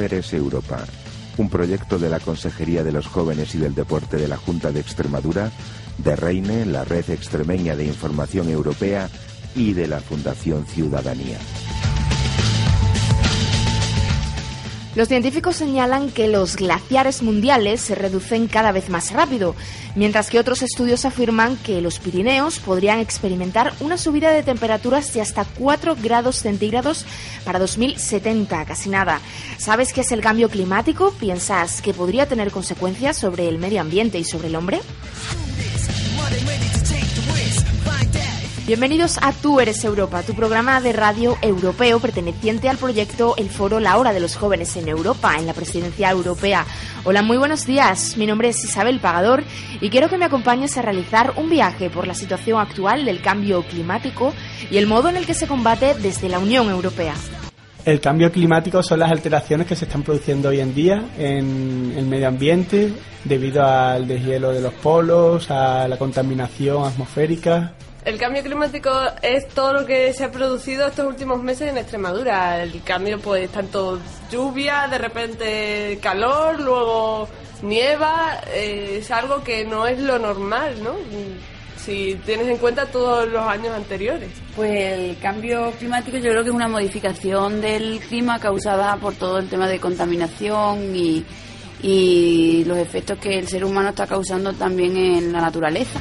Eres 0.00 0.32
Europa, 0.32 0.84
un 1.38 1.48
proyecto 1.48 1.98
de 1.98 2.08
la 2.08 2.20
Consejería 2.20 2.82
de 2.82 2.92
los 2.92 3.06
Jóvenes 3.06 3.54
y 3.54 3.58
del 3.58 3.74
Deporte 3.74 4.16
de 4.16 4.28
la 4.28 4.36
Junta 4.36 4.72
de 4.72 4.80
Extremadura, 4.80 5.50
de 5.98 6.16
Reine, 6.16 6.66
la 6.66 6.84
Red 6.84 7.10
Extremeña 7.10 7.76
de 7.76 7.84
Información 7.84 8.48
Europea 8.48 9.08
y 9.54 9.72
de 9.72 9.86
la 9.86 10.00
Fundación 10.00 10.66
Ciudadanía. 10.66 11.38
Los 14.96 15.08
científicos 15.08 15.56
señalan 15.56 16.10
que 16.10 16.26
los 16.26 16.56
glaciares 16.56 17.22
mundiales 17.22 17.82
se 17.82 17.94
reducen 17.94 18.46
cada 18.46 18.72
vez 18.72 18.88
más 18.88 19.12
rápido, 19.12 19.54
mientras 19.94 20.30
que 20.30 20.38
otros 20.38 20.62
estudios 20.62 21.04
afirman 21.04 21.58
que 21.58 21.82
los 21.82 21.98
Pirineos 21.98 22.60
podrían 22.60 22.98
experimentar 22.98 23.74
una 23.80 23.98
subida 23.98 24.30
de 24.30 24.42
temperaturas 24.42 25.12
de 25.12 25.20
hasta 25.20 25.44
4 25.44 25.98
grados 26.02 26.36
centígrados 26.36 27.04
para 27.44 27.58
2070, 27.58 28.64
casi 28.64 28.88
nada. 28.88 29.20
¿Sabes 29.58 29.92
qué 29.92 30.00
es 30.00 30.12
el 30.12 30.22
cambio 30.22 30.48
climático? 30.48 31.12
¿Piensas 31.20 31.82
que 31.82 31.92
podría 31.92 32.26
tener 32.26 32.50
consecuencias 32.50 33.18
sobre 33.18 33.48
el 33.48 33.58
medio 33.58 33.82
ambiente 33.82 34.18
y 34.18 34.24
sobre 34.24 34.48
el 34.48 34.56
hombre? 34.56 34.80
Bienvenidos 38.66 39.18
a 39.22 39.32
Tú 39.32 39.60
eres 39.60 39.84
Europa, 39.84 40.24
tu 40.24 40.34
programa 40.34 40.80
de 40.80 40.92
radio 40.92 41.36
europeo 41.40 42.00
perteneciente 42.00 42.68
al 42.68 42.78
proyecto 42.78 43.36
El 43.36 43.48
Foro 43.48 43.78
La 43.78 43.96
Hora 43.96 44.12
de 44.12 44.18
los 44.18 44.34
Jóvenes 44.34 44.76
en 44.76 44.88
Europa, 44.88 45.36
en 45.38 45.46
la 45.46 45.54
Presidencia 45.54 46.10
Europea. 46.10 46.66
Hola, 47.04 47.22
muy 47.22 47.36
buenos 47.36 47.64
días. 47.64 48.16
Mi 48.16 48.26
nombre 48.26 48.48
es 48.48 48.64
Isabel 48.64 48.98
Pagador 48.98 49.44
y 49.80 49.88
quiero 49.88 50.08
que 50.08 50.18
me 50.18 50.24
acompañes 50.24 50.76
a 50.76 50.82
realizar 50.82 51.34
un 51.36 51.48
viaje 51.48 51.90
por 51.90 52.08
la 52.08 52.14
situación 52.14 52.58
actual 52.58 53.04
del 53.04 53.20
cambio 53.20 53.62
climático 53.62 54.34
y 54.68 54.78
el 54.78 54.88
modo 54.88 55.10
en 55.10 55.16
el 55.16 55.26
que 55.26 55.34
se 55.34 55.46
combate 55.46 55.94
desde 55.94 56.28
la 56.28 56.40
Unión 56.40 56.68
Europea. 56.68 57.14
El 57.84 58.00
cambio 58.00 58.32
climático 58.32 58.82
son 58.82 58.98
las 58.98 59.12
alteraciones 59.12 59.68
que 59.68 59.76
se 59.76 59.84
están 59.84 60.02
produciendo 60.02 60.48
hoy 60.48 60.58
en 60.58 60.74
día 60.74 61.04
en 61.16 61.94
el 61.96 62.06
medio 62.06 62.26
ambiente 62.26 62.92
debido 63.22 63.64
al 63.64 64.08
deshielo 64.08 64.50
de 64.50 64.60
los 64.60 64.72
polos, 64.74 65.52
a 65.52 65.86
la 65.86 65.96
contaminación 65.96 66.84
atmosférica 66.84 67.74
el 68.06 68.18
cambio 68.18 68.40
climático 68.44 68.90
es 69.20 69.48
todo 69.48 69.72
lo 69.72 69.84
que 69.84 70.12
se 70.12 70.24
ha 70.24 70.30
producido 70.30 70.86
estos 70.86 71.06
últimos 71.06 71.42
meses 71.42 71.70
en 71.70 71.76
Extremadura. 71.76 72.62
El 72.62 72.80
cambio, 72.84 73.18
pues, 73.18 73.50
tanto 73.50 73.98
lluvia, 74.30 74.86
de 74.88 74.96
repente 74.96 75.98
calor, 76.00 76.60
luego 76.60 77.28
nieva, 77.62 78.40
eh, 78.54 78.98
es 79.00 79.10
algo 79.10 79.42
que 79.42 79.64
no 79.64 79.88
es 79.88 79.98
lo 79.98 80.20
normal, 80.20 80.80
¿no? 80.84 80.92
Si 81.76 82.14
tienes 82.24 82.46
en 82.46 82.58
cuenta 82.58 82.86
todos 82.86 83.28
los 83.28 83.42
años 83.42 83.74
anteriores. 83.74 84.30
Pues 84.54 84.70
el 84.70 85.18
cambio 85.18 85.72
climático 85.72 86.16
yo 86.18 86.30
creo 86.30 86.44
que 86.44 86.50
es 86.50 86.54
una 86.54 86.68
modificación 86.68 87.60
del 87.60 87.98
clima 87.98 88.38
causada 88.38 88.96
por 88.98 89.14
todo 89.14 89.38
el 89.38 89.48
tema 89.48 89.66
de 89.66 89.80
contaminación 89.80 90.94
y, 90.94 91.24
y 91.82 92.64
los 92.66 92.78
efectos 92.78 93.18
que 93.18 93.36
el 93.36 93.48
ser 93.48 93.64
humano 93.64 93.88
está 93.88 94.06
causando 94.06 94.52
también 94.52 94.96
en 94.96 95.32
la 95.32 95.40
naturaleza. 95.40 95.98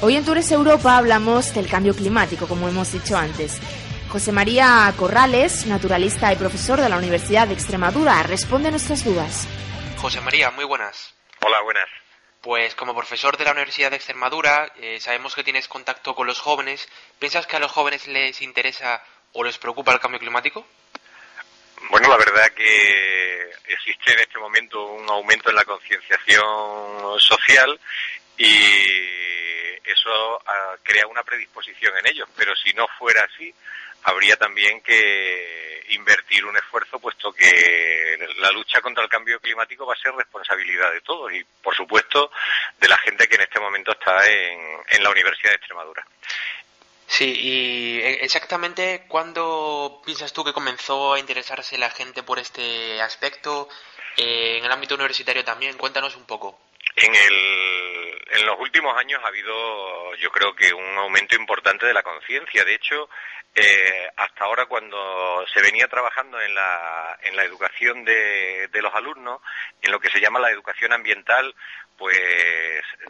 Hoy 0.00 0.14
en 0.14 0.24
Tours 0.24 0.52
Europa 0.52 0.96
hablamos 0.96 1.52
del 1.54 1.68
cambio 1.68 1.92
climático, 1.92 2.46
como 2.46 2.68
hemos 2.68 2.92
dicho 2.92 3.16
antes. 3.16 3.60
José 4.08 4.30
María 4.30 4.94
Corrales, 4.96 5.66
naturalista 5.66 6.32
y 6.32 6.36
profesor 6.36 6.80
de 6.80 6.88
la 6.88 6.96
Universidad 6.96 7.48
de 7.48 7.54
Extremadura, 7.54 8.22
responde 8.22 8.68
a 8.68 8.70
nuestras 8.70 9.04
dudas. 9.04 9.48
José 9.96 10.20
María, 10.20 10.52
muy 10.52 10.64
buenas. 10.64 11.12
Hola, 11.44 11.60
buenas. 11.62 11.88
Pues 12.40 12.76
como 12.76 12.94
profesor 12.94 13.36
de 13.36 13.44
la 13.44 13.50
Universidad 13.50 13.90
de 13.90 13.96
Extremadura, 13.96 14.72
eh, 14.76 15.00
sabemos 15.00 15.34
que 15.34 15.42
tienes 15.42 15.66
contacto 15.66 16.14
con 16.14 16.28
los 16.28 16.38
jóvenes. 16.38 16.88
¿Piensas 17.18 17.48
que 17.48 17.56
a 17.56 17.60
los 17.60 17.72
jóvenes 17.72 18.06
les 18.06 18.40
interesa 18.40 19.02
o 19.32 19.42
les 19.42 19.58
preocupa 19.58 19.92
el 19.92 19.98
cambio 19.98 20.20
climático? 20.20 20.64
Bueno, 21.90 22.08
la 22.08 22.18
verdad 22.18 22.46
que 22.54 23.50
existe 23.66 24.12
en 24.12 24.20
este 24.20 24.38
momento 24.38 24.80
un 24.92 25.10
aumento 25.10 25.50
en 25.50 25.56
la 25.56 25.64
concienciación 25.64 27.18
social 27.18 27.80
y 28.36 28.46
eso 29.92 30.42
ah, 30.46 30.76
crea 30.82 31.06
una 31.06 31.22
predisposición 31.22 31.96
en 31.98 32.06
ellos, 32.06 32.28
pero 32.36 32.54
si 32.56 32.72
no 32.72 32.86
fuera 32.98 33.22
así, 33.22 33.52
habría 34.04 34.36
también 34.36 34.80
que 34.82 35.84
invertir 35.90 36.44
un 36.44 36.56
esfuerzo, 36.56 36.98
puesto 36.98 37.32
que 37.32 38.18
la 38.38 38.50
lucha 38.50 38.80
contra 38.80 39.02
el 39.02 39.08
cambio 39.08 39.40
climático 39.40 39.86
va 39.86 39.94
a 39.94 40.02
ser 40.02 40.12
responsabilidad 40.14 40.92
de 40.92 41.00
todos 41.00 41.32
y, 41.32 41.42
por 41.62 41.74
supuesto, 41.74 42.30
de 42.78 42.88
la 42.88 42.98
gente 42.98 43.26
que 43.26 43.36
en 43.36 43.42
este 43.42 43.60
momento 43.60 43.92
está 43.92 44.26
en, 44.28 45.02
la 45.02 45.10
Universidad 45.10 45.50
de 45.50 45.56
Extremadura. 45.56 46.06
Sí, 47.06 47.32
y 47.40 48.00
e, 48.00 48.24
exactamente 48.24 49.04
cuándo 49.08 50.02
piensas 50.04 50.32
tú 50.32 50.44
que 50.44 50.52
comenzó 50.52 51.14
a 51.14 51.18
interesarse 51.18 51.78
la 51.78 51.90
gente 51.90 52.22
por 52.22 52.38
este 52.38 53.00
aspecto? 53.00 53.68
Eh, 54.16 54.58
en 54.58 54.64
el 54.64 54.72
ámbito 54.72 54.96
universitario 54.96 55.44
también, 55.44 55.76
cuéntanos 55.76 56.16
un 56.16 56.26
poco. 56.26 56.58
En, 57.00 58.46
los 58.46 58.58
últimos 58.60 58.96
años 58.96 59.20
ha 59.24 59.28
habido, 59.28 60.14
yo 60.16 60.30
creo 60.30 60.54
que, 60.54 60.72
un 60.72 60.98
aumento 60.98 61.34
importante 61.36 61.86
de 61.86 61.92
la 61.92 62.02
conciencia. 62.02 62.64
De 62.64 62.74
hecho, 62.74 63.08
eh, 63.54 64.08
hasta 64.16 64.44
ahora 64.44 64.66
cuando 64.66 65.44
se 65.52 65.60
venía 65.60 65.88
trabajando 65.88 66.40
en 66.40 66.54
la, 66.54 67.18
educación 67.44 68.04
de 68.04 68.68
los 68.82 68.94
alumnos, 68.94 69.40
en 69.82 69.90
lo 69.90 70.00
que 70.00 70.10
se 70.10 70.20
llama 70.20 70.38
la 70.38 70.50
educación 70.50 70.92
ambiental, 70.92 71.54
pues 71.96 72.18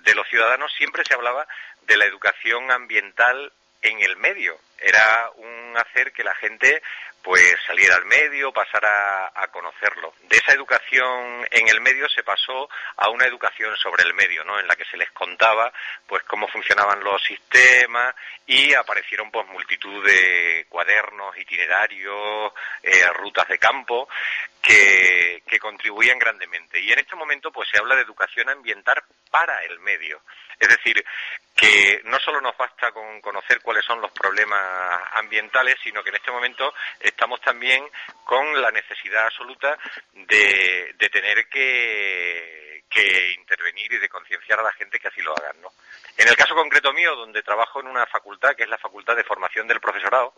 de 0.03 0.15
los 0.15 0.27
ciudadanos 0.29 0.73
siempre 0.77 1.05
se 1.05 1.15
hablaba 1.15 1.47
de 1.83 1.97
la 1.97 2.07
educación 2.07 2.71
ambiental 2.71 3.53
en 3.83 4.01
el 4.01 4.17
medio. 4.17 4.59
Era 4.79 5.31
un 5.37 5.77
hacer 5.77 6.13
que 6.13 6.25
la 6.25 6.35
gente 6.37 6.83
pues 7.29 7.43
saliera 7.67 7.95
al 7.97 8.07
medio, 8.07 8.51
pasara 8.55 9.31
a 9.35 9.49
conocerlo. 9.49 10.15
De 10.31 10.39
esa 10.39 10.55
educación 10.55 11.47
en 11.51 11.69
el 11.69 11.83
medio 11.83 12.09
se 12.09 12.23
pasó 12.23 12.71
a 12.97 13.11
una 13.11 13.27
educación 13.27 13.77
sobre 13.77 14.05
el 14.05 14.15
medio, 14.15 14.45
¿no? 14.45 14.59
En 14.59 14.67
la 14.67 14.75
que 14.75 14.87
se 14.87 14.97
les 14.97 15.11
contaba 15.11 15.71
pues 16.07 16.23
cómo 16.23 16.49
funcionaban 16.49 17.05
los 17.05 17.23
sistemas 17.23 18.15
y 18.47 18.73
aparecieron 18.73 19.31
pues 19.31 19.47
multitud 19.49 20.03
de 20.07 20.65
cuadernos, 20.71 21.37
itinerarios, 21.37 22.51
eh, 22.83 23.07
rutas 23.13 23.47
de 23.47 23.59
campo 23.59 24.09
que, 24.63 25.43
que 25.47 25.59
contribuían 25.59 26.19
grandemente. 26.19 26.81
Y 26.81 26.91
en 26.93 27.01
este 27.01 27.15
momento 27.15 27.53
pues 27.53 27.69
se 27.69 27.79
habla 27.79 27.95
de 27.95 28.05
educación 28.05 28.49
ambiental 28.49 29.03
para 29.31 29.63
el 29.65 29.79
medio. 29.81 30.23
Es 30.59 30.69
decir, 30.69 31.05
que 31.55 32.03
no 32.05 32.19
solo 32.21 32.41
nos 32.41 32.57
basta 32.57 32.93
con 32.93 33.21
conocer 33.21 33.61
cuáles 33.61 33.85
son 33.85 34.01
los 34.01 34.13
problemas 34.13 34.61
ambientales, 35.13 35.77
sino 35.83 36.03
que 36.03 36.11
en 36.11 36.17
este 36.17 36.31
momento 36.31 36.73
estamos 37.19 37.41
también 37.41 37.85
con 38.23 38.63
la 38.63 38.71
necesidad 38.71 39.27
absoluta 39.27 39.77
de, 40.15 40.95
tener 41.11 41.49
que, 41.49 42.85
que, 42.89 43.33
intervenir 43.33 43.93
y 43.93 43.99
de 43.99 44.09
concienciar 44.09 44.61
a 44.61 44.63
la 44.63 44.73
gente 44.75 45.01
que 45.01 45.09
así 45.09 45.21
lo 45.23 45.37
hagan, 45.37 45.61
¿no? 45.61 45.73
En 46.17 46.29
el 46.29 46.37
caso 46.37 46.55
concreto 46.55 46.93
mío, 46.93 47.17
donde 47.17 47.43
trabajo 47.43 47.81
en 47.81 47.89
una 47.89 48.07
facultad, 48.07 48.55
que 48.55 48.63
es 48.63 48.69
la 48.69 48.79
Facultad 48.79 49.17
de 49.17 49.25
Formación 49.25 49.67
del 49.67 49.81
Profesorado, 49.81 50.33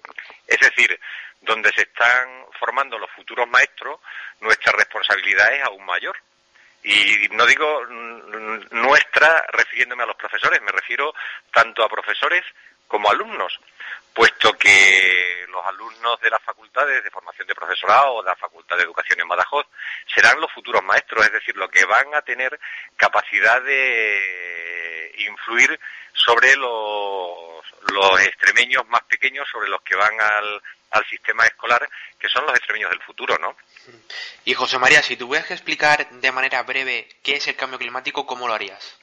es 0.47 0.59
decir, 0.59 0.99
donde 1.43 1.71
se 1.73 1.83
están 1.83 2.47
formando 2.59 2.99
los 2.99 3.11
futuros 3.11 3.47
maestros, 3.47 4.01
nuestra 4.41 4.73
responsabilidad 4.73 5.53
es 5.53 5.63
aún 5.63 5.85
mayor 5.85 6.17
y 6.83 7.29
no 7.33 7.45
digo 7.45 7.85
nuestra 8.71 9.45
refiriéndome 9.53 10.05
a 10.05 10.07
los 10.07 10.17
profesores, 10.17 10.63
me 10.63 10.73
refiero 10.73 11.15
tanto 11.53 11.85
a 11.85 11.91
profesores 11.91 12.43
como 12.91 13.09
alumnos, 13.09 13.57
puesto 14.13 14.53
que 14.59 15.47
los 15.49 15.65
alumnos 15.65 16.21
de 16.21 16.29
las 16.29 16.43
facultades 16.43 17.05
de 17.05 17.11
formación 17.11 17.47
de 17.47 17.55
profesorado 17.55 18.15
o 18.15 18.23
de 18.23 18.31
la 18.31 18.37
Facultad 18.37 18.77
de 18.77 18.83
Educación 18.83 19.21
en 19.21 19.29
Badajoz 19.29 19.65
serán 20.13 20.41
los 20.41 20.53
futuros 20.53 20.83
maestros, 20.83 21.25
es 21.25 21.33
decir, 21.33 21.57
los 21.57 21.71
que 21.71 21.85
van 21.85 22.13
a 22.17 22.23
tener 22.23 22.59
capacidad 22.97 23.63
de 23.63 25.15
influir 25.19 25.79
sobre 26.13 26.57
los, 26.57 27.65
los 27.93 28.21
extremeños 28.23 28.87
más 28.89 29.03
pequeños, 29.03 29.49
sobre 29.53 29.69
los 29.69 29.83
que 29.83 29.95
van 29.95 30.21
al, 30.21 30.61
al 30.91 31.07
sistema 31.07 31.45
escolar, 31.45 31.89
que 32.19 32.29
son 32.29 32.45
los 32.45 32.57
extremeños 32.57 32.91
del 32.91 33.03
futuro, 33.03 33.39
¿no? 33.39 33.57
Y 34.45 34.55
José 34.55 34.79
María, 34.79 35.01
si 35.01 35.17
tuvieras 35.17 35.47
que 35.47 35.55
explicar 35.55 36.11
de 36.11 36.33
manera 36.33 36.61
breve 36.65 37.09
qué 37.23 37.37
es 37.37 37.47
el 37.47 37.55
cambio 37.55 37.79
climático, 37.79 38.27
¿cómo 38.27 38.49
lo 38.49 38.55
harías? 38.55 39.00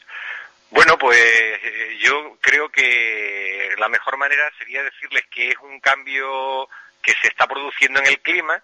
Bueno, 0.69 0.97
pues 0.97 1.17
eh, 1.17 1.97
yo 2.01 2.37
creo 2.41 2.69
que 2.69 3.69
la 3.77 3.87
mejor 3.87 4.17
manera 4.17 4.51
sería 4.57 4.83
decirles 4.83 5.23
que 5.31 5.49
es 5.49 5.57
un 5.61 5.79
cambio 5.79 6.67
que 7.01 7.13
se 7.21 7.27
está 7.27 7.47
produciendo 7.47 7.99
en 7.99 8.07
el 8.07 8.19
clima 8.19 8.61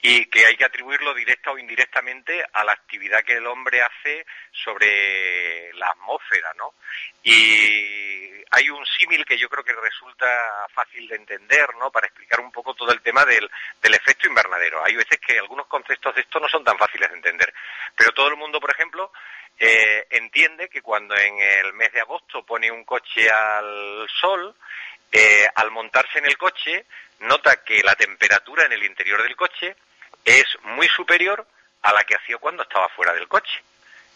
y 0.00 0.26
que 0.26 0.44
hay 0.46 0.56
que 0.56 0.66
atribuirlo 0.66 1.14
directa 1.14 1.50
o 1.50 1.58
indirectamente 1.58 2.44
a 2.52 2.64
la 2.64 2.72
actividad 2.72 3.24
que 3.24 3.34
el 3.34 3.46
hombre 3.46 3.82
hace 3.82 4.26
sobre 4.52 5.72
la 5.74 5.88
atmósfera, 5.88 6.52
¿no? 6.56 6.74
Y 7.22 8.37
hay 8.50 8.70
un 8.70 8.84
símil 8.86 9.24
que 9.24 9.38
yo 9.38 9.48
creo 9.48 9.64
que 9.64 9.72
resulta 9.72 10.26
fácil 10.72 11.06
de 11.08 11.16
entender, 11.16 11.68
¿no? 11.78 11.90
Para 11.90 12.06
explicar 12.06 12.40
un 12.40 12.50
poco 12.50 12.74
todo 12.74 12.92
el 12.92 13.00
tema 13.02 13.24
del, 13.24 13.48
del 13.82 13.94
efecto 13.94 14.26
invernadero. 14.26 14.84
Hay 14.84 14.96
veces 14.96 15.18
que 15.20 15.38
algunos 15.38 15.66
conceptos 15.66 16.14
de 16.14 16.22
esto 16.22 16.40
no 16.40 16.48
son 16.48 16.64
tan 16.64 16.78
fáciles 16.78 17.10
de 17.10 17.16
entender, 17.16 17.52
pero 17.96 18.12
todo 18.12 18.28
el 18.28 18.36
mundo, 18.36 18.60
por 18.60 18.70
ejemplo, 18.70 19.12
eh, 19.58 20.06
entiende 20.10 20.68
que 20.68 20.82
cuando 20.82 21.16
en 21.16 21.38
el 21.40 21.72
mes 21.74 21.92
de 21.92 22.00
agosto 22.00 22.44
pone 22.44 22.70
un 22.70 22.84
coche 22.84 23.28
al 23.28 24.06
sol, 24.20 24.54
eh, 25.10 25.46
al 25.54 25.70
montarse 25.70 26.18
en 26.18 26.26
el 26.26 26.38
coche, 26.38 26.86
nota 27.20 27.64
que 27.64 27.82
la 27.82 27.94
temperatura 27.96 28.66
en 28.66 28.72
el 28.72 28.84
interior 28.84 29.22
del 29.22 29.34
coche 29.36 29.76
es 30.24 30.44
muy 30.62 30.86
superior 30.88 31.46
a 31.82 31.92
la 31.92 32.04
que 32.04 32.14
hacía 32.14 32.38
cuando 32.38 32.62
estaba 32.62 32.88
fuera 32.90 33.12
del 33.12 33.26
coche. 33.26 33.62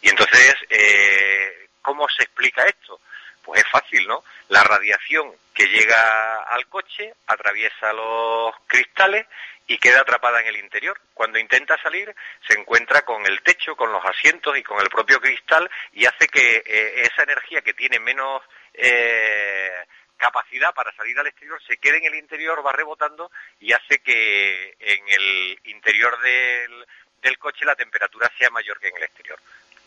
Y 0.01 0.09
entonces, 0.09 0.55
eh, 0.69 1.69
¿cómo 1.81 2.07
se 2.09 2.25
explica 2.25 2.65
esto? 2.65 3.01
Pues 3.43 3.61
es 3.61 3.71
fácil, 3.71 4.07
¿no? 4.07 4.23
La 4.49 4.63
radiación 4.63 5.33
que 5.55 5.67
llega 5.67 6.43
al 6.45 6.67
coche 6.69 7.15
atraviesa 7.27 7.93
los 7.93 8.55
cristales 8.67 9.27
y 9.67 9.79
queda 9.79 10.01
atrapada 10.01 10.41
en 10.41 10.49
el 10.49 10.57
interior. 10.57 10.99
Cuando 11.15 11.39
intenta 11.39 11.81
salir, 11.83 12.15
se 12.47 12.59
encuentra 12.59 13.03
con 13.03 13.25
el 13.27 13.41
techo, 13.43 13.77
con 13.77 13.93
los 13.93 14.05
asientos 14.05 14.57
y 14.57 14.63
con 14.63 14.81
el 14.81 14.89
propio 14.89 15.21
cristal 15.21 15.71
y 15.93 16.07
hace 16.07 16.29
que 16.29 16.57
eh, 16.57 17.03
esa 17.03 17.23
energía 17.23 17.63
que 17.63 17.75
tiene 17.75 17.99
menos 17.99 18.43
eh, 18.75 19.87
capacidad 20.17 20.73
para 20.75 20.93
salir 20.93 21.19
al 21.19 21.27
exterior 21.27 21.61
se 21.67 21.79
quede 21.79 21.99
en 21.99 22.05
el 22.05 22.15
interior, 22.15 22.65
va 22.65 22.73
rebotando 22.73 23.31
y 23.61 23.73
hace 23.73 23.99
que 23.99 24.77
en 24.79 25.09
el 25.09 25.59
interior 25.65 26.21
del, 26.21 26.87
del 27.23 27.39
coche 27.39 27.65
la 27.65 27.75
temperatura 27.75 28.31
sea 28.39 28.51
mayor 28.51 28.79
que 28.79 28.89
en 28.89 28.97
el 28.97 29.03
exterior. 29.05 29.39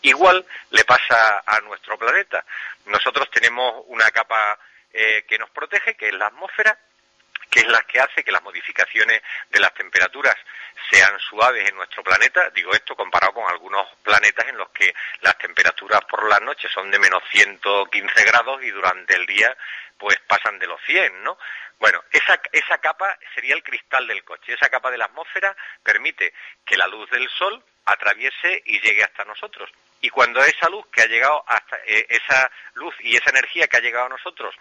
Igual 0.02 0.44
le 0.70 0.84
pasa 0.84 1.42
a 1.46 1.60
nuestro 1.60 1.98
planeta. 1.98 2.44
Nosotros 2.86 3.30
tenemos 3.30 3.84
una 3.88 4.10
capa 4.10 4.58
eh, 4.92 5.24
que 5.28 5.38
nos 5.38 5.50
protege, 5.50 5.94
que 5.94 6.08
es 6.08 6.14
la 6.14 6.26
atmósfera, 6.26 6.78
que 7.50 7.60
es 7.60 7.68
la 7.68 7.82
que 7.82 8.00
hace 8.00 8.22
que 8.22 8.32
las 8.32 8.42
modificaciones 8.42 9.22
de 9.50 9.60
las 9.60 9.72
temperaturas 9.74 10.36
sean 10.90 11.18
suaves 11.20 11.68
en 11.68 11.76
nuestro 11.76 12.02
planeta. 12.02 12.50
Digo 12.50 12.72
esto 12.72 12.94
comparado 12.94 13.34
con 13.34 13.48
algunos 13.50 13.86
planetas 14.02 14.46
en 14.48 14.58
los 14.58 14.70
que 14.70 14.94
las 15.20 15.36
temperaturas 15.38 16.04
por 16.04 16.28
la 16.28 16.40
noche 16.40 16.68
son 16.72 16.90
de 16.90 16.98
menos 16.98 17.22
115 17.30 18.24
grados 18.24 18.62
y 18.62 18.70
durante 18.70 19.14
el 19.14 19.26
día 19.26 19.56
pues 19.98 20.18
pasan 20.26 20.58
de 20.58 20.66
los 20.66 20.80
100, 20.84 21.24
¿no? 21.24 21.38
Bueno, 21.78 22.02
esa, 22.10 22.40
esa 22.52 22.78
capa 22.78 23.18
sería 23.34 23.54
el 23.54 23.62
cristal 23.62 24.06
del 24.06 24.24
coche. 24.24 24.54
Esa 24.54 24.68
capa 24.68 24.90
de 24.90 24.98
la 24.98 25.06
atmósfera 25.06 25.54
permite 25.82 26.32
que 26.64 26.76
la 26.76 26.86
luz 26.86 27.08
del 27.10 27.28
sol 27.30 27.62
atraviese 27.84 28.62
y 28.64 28.80
llegue 28.80 29.04
hasta 29.04 29.24
nosotros. 29.24 29.70
Y 30.06 30.10
cuando 30.10 30.40
esa 30.44 30.68
luz 30.68 30.86
que 30.92 31.02
ha 31.02 31.06
llegado 31.06 31.42
hasta 31.48 31.76
eh, 31.84 32.06
esa 32.08 32.48
luz 32.74 32.94
y 33.00 33.16
esa 33.16 33.30
energía 33.30 33.66
que 33.66 33.78
ha 33.78 33.80
llegado 33.80 34.06
a 34.06 34.10
nosotros 34.10 34.54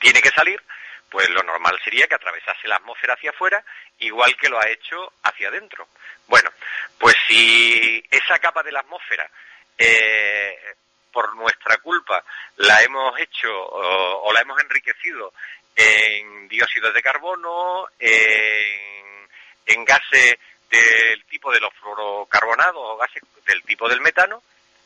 tiene 0.00 0.20
que 0.20 0.30
salir, 0.30 0.60
pues 1.08 1.28
lo 1.30 1.40
normal 1.44 1.78
sería 1.84 2.08
que 2.08 2.16
atravesase 2.16 2.66
la 2.66 2.76
atmósfera 2.76 3.14
hacia 3.14 3.30
afuera, 3.30 3.64
igual 4.00 4.36
que 4.36 4.48
lo 4.48 4.60
ha 4.60 4.68
hecho 4.68 5.12
hacia 5.22 5.50
adentro. 5.50 5.86
Bueno, 6.26 6.50
pues 6.98 7.14
si 7.28 8.02
esa 8.10 8.40
capa 8.40 8.64
de 8.64 8.72
la 8.72 8.80
atmósfera 8.80 9.30
eh, 9.78 10.74
por 11.12 11.32
nuestra 11.36 11.76
culpa 11.76 12.24
la 12.56 12.82
hemos 12.82 13.16
hecho 13.20 13.50
o, 13.52 14.32
la 14.32 14.40
hemos 14.40 14.60
enriquecido 14.62 15.32
en 15.76 16.48
dióxido 16.48 16.90
de 16.90 17.02
carbono, 17.02 17.86
en 18.00 19.84
gases 19.84 20.38
del 20.68 21.24
tipo 21.26 21.52
de 21.52 21.60
los 21.60 21.72
fluorocarbonados 21.74 22.82
o 22.82 22.96
gases 22.96 23.22
del 23.46 23.62
tipo 23.62 23.88
del 23.88 24.00
metano, 24.00 24.42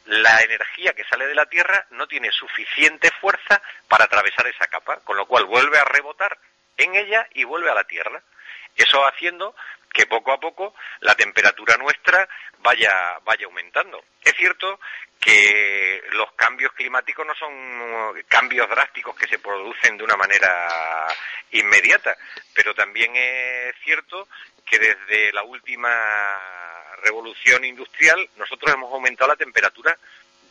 la 0.07 0.39
energía 0.41 0.93
que 0.95 1.05
sale 1.05 1.27
de 1.27 1.35
la 1.35 1.47
Tierra 1.47 1.87
no 1.91 2.07
tiene 2.07 2.31
suficiente 2.31 3.11
fuerza 3.21 3.61
para 3.89 4.05
atravesar 4.05 4.47
esa 4.47 4.67
capa, 4.69 5.01
con 5.05 5.17
lo 5.17 5.27
cual 5.27 5.45
vuelve 5.45 5.79
a 5.79 5.85
rebotar 5.85 6.39
en 6.77 6.95
ella 6.95 7.27
y 7.35 7.45
vuelve 7.45 7.71
a 7.71 7.75
la 7.75 7.85
Tierra. 7.85 8.23
Eso 8.75 9.07
haciendo 9.07 9.55
que 9.93 10.07
poco 10.07 10.33
a 10.33 10.39
poco 10.39 10.75
la 11.01 11.15
temperatura 11.15 11.77
nuestra 11.77 12.29
vaya, 12.59 13.19
vaya 13.25 13.47
aumentando. 13.47 14.05
Es 14.23 14.35
cierto 14.35 14.79
que 15.19 16.03
los 16.13 16.33
cambios 16.33 16.73
climáticos 16.73 17.27
no 17.27 17.35
son 17.35 18.23
cambios 18.29 18.69
drásticos 18.69 19.17
que 19.17 19.27
se 19.27 19.39
producen 19.39 19.97
de 19.97 20.05
una 20.05 20.17
manera 20.17 21.07
inmediata, 21.51 22.15
pero 22.55 22.75
también 22.75 23.17
es 23.17 23.75
cierto 23.83 24.29
que 24.67 24.79
desde 24.79 25.33
la 25.33 25.43
última 25.45 26.76
revolución 27.03 27.65
industrial 27.65 28.29
nosotros 28.37 28.73
hemos 28.73 28.93
aumentado 28.93 29.29
la 29.29 29.37
temperatura 29.37 29.97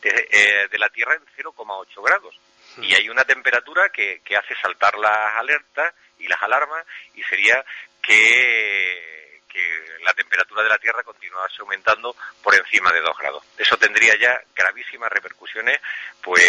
de, 0.02 0.28
eh, 0.30 0.68
de 0.70 0.78
la 0.78 0.88
Tierra 0.88 1.14
en 1.14 1.44
0,8 1.44 2.02
grados. 2.04 2.38
Y 2.78 2.94
hay 2.94 3.08
una 3.08 3.24
temperatura 3.24 3.88
que, 3.88 4.20
que 4.22 4.36
hace 4.36 4.54
saltar 4.60 4.98
las 4.98 5.36
alertas 5.36 5.94
y 6.18 6.28
las 6.28 6.42
alarmas 6.42 6.84
y 7.14 7.22
sería 7.22 7.64
que, 8.02 9.40
que 9.48 9.98
la 10.04 10.12
temperatura 10.12 10.62
de 10.62 10.68
la 10.68 10.78
Tierra 10.78 11.02
continuase 11.02 11.56
aumentando 11.60 12.14
por 12.42 12.54
encima 12.54 12.92
de 12.92 13.00
2 13.00 13.18
grados. 13.18 13.42
Eso 13.56 13.76
tendría 13.78 14.14
ya 14.18 14.42
gravísimas 14.54 15.10
repercusiones 15.10 15.80
pues 16.22 16.44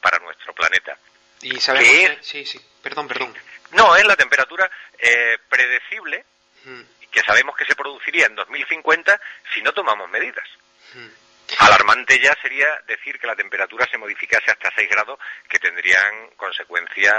para 0.00 0.18
nuestro 0.18 0.52
planeta. 0.52 0.98
Y 1.42 1.60
sabemos 1.60 1.88
que, 1.88 2.18
sí, 2.22 2.44
sí, 2.44 2.60
perdón, 2.82 3.06
perdón. 3.06 3.34
No, 3.72 3.94
es 3.94 4.04
la 4.04 4.16
temperatura 4.16 4.68
eh, 4.98 5.38
predecible 5.48 6.24
que 7.10 7.20
sabemos 7.22 7.56
que 7.56 7.64
se 7.64 7.74
produciría 7.74 8.26
en 8.26 8.34
2050 8.34 9.20
si 9.54 9.62
no 9.62 9.72
tomamos 9.72 10.08
medidas. 10.10 10.46
Alarmante 11.56 12.20
ya 12.20 12.36
sería 12.42 12.66
decir 12.86 13.18
que 13.18 13.26
la 13.26 13.34
temperatura 13.34 13.86
se 13.90 13.96
modificase 13.96 14.50
hasta 14.50 14.70
6 14.74 14.88
grados, 14.90 15.18
que 15.48 15.58
tendrían 15.58 16.30
consecuencia 16.36 17.14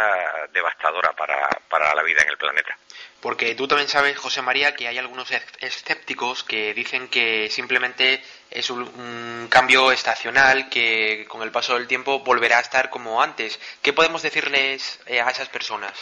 devastadora 0.53 1.13
para, 1.13 1.49
para 1.67 1.95
la 1.95 2.03
vida 2.03 2.21
en 2.21 2.29
el 2.29 2.37
planeta. 2.37 2.77
Porque 3.21 3.55
tú 3.55 3.67
también 3.67 3.89
sabes, 3.89 4.17
José 4.17 4.43
María, 4.43 4.75
que 4.75 4.87
hay 4.87 4.99
algunos 4.99 5.31
escépticos 5.59 6.43
que 6.43 6.73
dicen 6.75 7.07
que 7.07 7.49
simplemente 7.49 8.23
es 8.51 8.69
un, 8.69 8.83
un, 8.83 9.47
cambio 9.49 9.91
estacional 9.91 10.69
que 10.69 11.25
con 11.27 11.41
el 11.41 11.51
paso 11.51 11.73
del 11.73 11.87
tiempo 11.87 12.19
volverá 12.19 12.59
a 12.59 12.61
estar 12.61 12.89
como 12.91 13.21
antes. 13.21 13.59
¿Qué 13.81 13.93
podemos 13.93 14.21
decirles 14.21 14.99
eh, 15.07 15.21
a 15.21 15.29
esas 15.29 15.49
personas? 15.49 15.93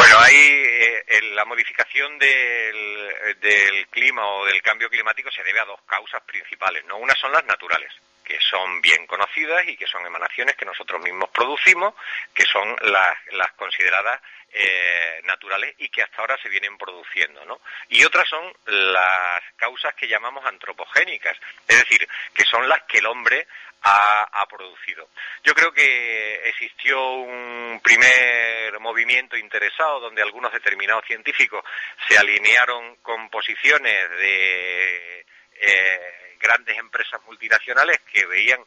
Bueno, 0.00 0.18
hay 0.18 0.34
eh, 0.34 1.20
la 1.34 1.44
modificación 1.44 2.18
del, 2.18 3.36
del, 3.38 3.86
clima 3.88 4.26
o 4.26 4.46
del 4.46 4.62
cambio 4.62 4.88
climático 4.88 5.30
se 5.30 5.42
debe 5.42 5.60
a 5.60 5.66
dos 5.66 5.78
causas 5.82 6.22
principales, 6.22 6.82
¿no? 6.86 6.96
Una 6.96 7.14
son 7.16 7.30
las 7.32 7.44
naturales, 7.44 7.92
que 8.24 8.38
son 8.40 8.80
bien 8.80 9.06
conocidas 9.06 9.68
y 9.68 9.76
que 9.76 9.86
son 9.86 10.06
emanaciones 10.06 10.56
que 10.56 10.64
nosotros 10.64 11.02
mismos 11.02 11.28
producimos, 11.28 11.92
que 12.32 12.46
son 12.46 12.74
las, 12.80 13.14
las 13.32 13.52
consideradas 13.52 14.22
eh, 14.52 15.20
naturales 15.24 15.74
y 15.78 15.88
que 15.88 16.02
hasta 16.02 16.20
ahora 16.20 16.36
se 16.42 16.48
vienen 16.48 16.76
produciendo, 16.76 17.44
¿no? 17.44 17.60
Y 17.88 18.04
otras 18.04 18.28
son 18.28 18.52
las 18.66 19.42
causas 19.56 19.94
que 19.94 20.08
llamamos 20.08 20.44
antropogénicas, 20.44 21.36
es 21.68 21.78
decir, 21.78 22.08
que 22.34 22.44
son 22.44 22.68
las 22.68 22.82
que 22.82 22.98
el 22.98 23.06
hombre 23.06 23.46
ha, 23.82 24.46
producido. 24.48 25.08
Yo 25.44 25.54
creo 25.54 25.72
que 25.72 26.48
existió 26.48 27.12
un 27.12 27.80
primer 27.82 28.78
movimiento 28.80 29.36
interesado 29.36 30.00
donde 30.00 30.22
algunos 30.22 30.52
determinados 30.52 31.04
científicos 31.06 31.64
se 32.08 32.18
alinearon 32.18 32.96
con 32.96 33.30
posiciones 33.30 34.10
de 34.10 35.24
eh, 35.54 36.36
grandes 36.40 36.76
empresas 36.76 37.22
multinacionales 37.24 38.00
que 38.12 38.26
veían 38.26 38.60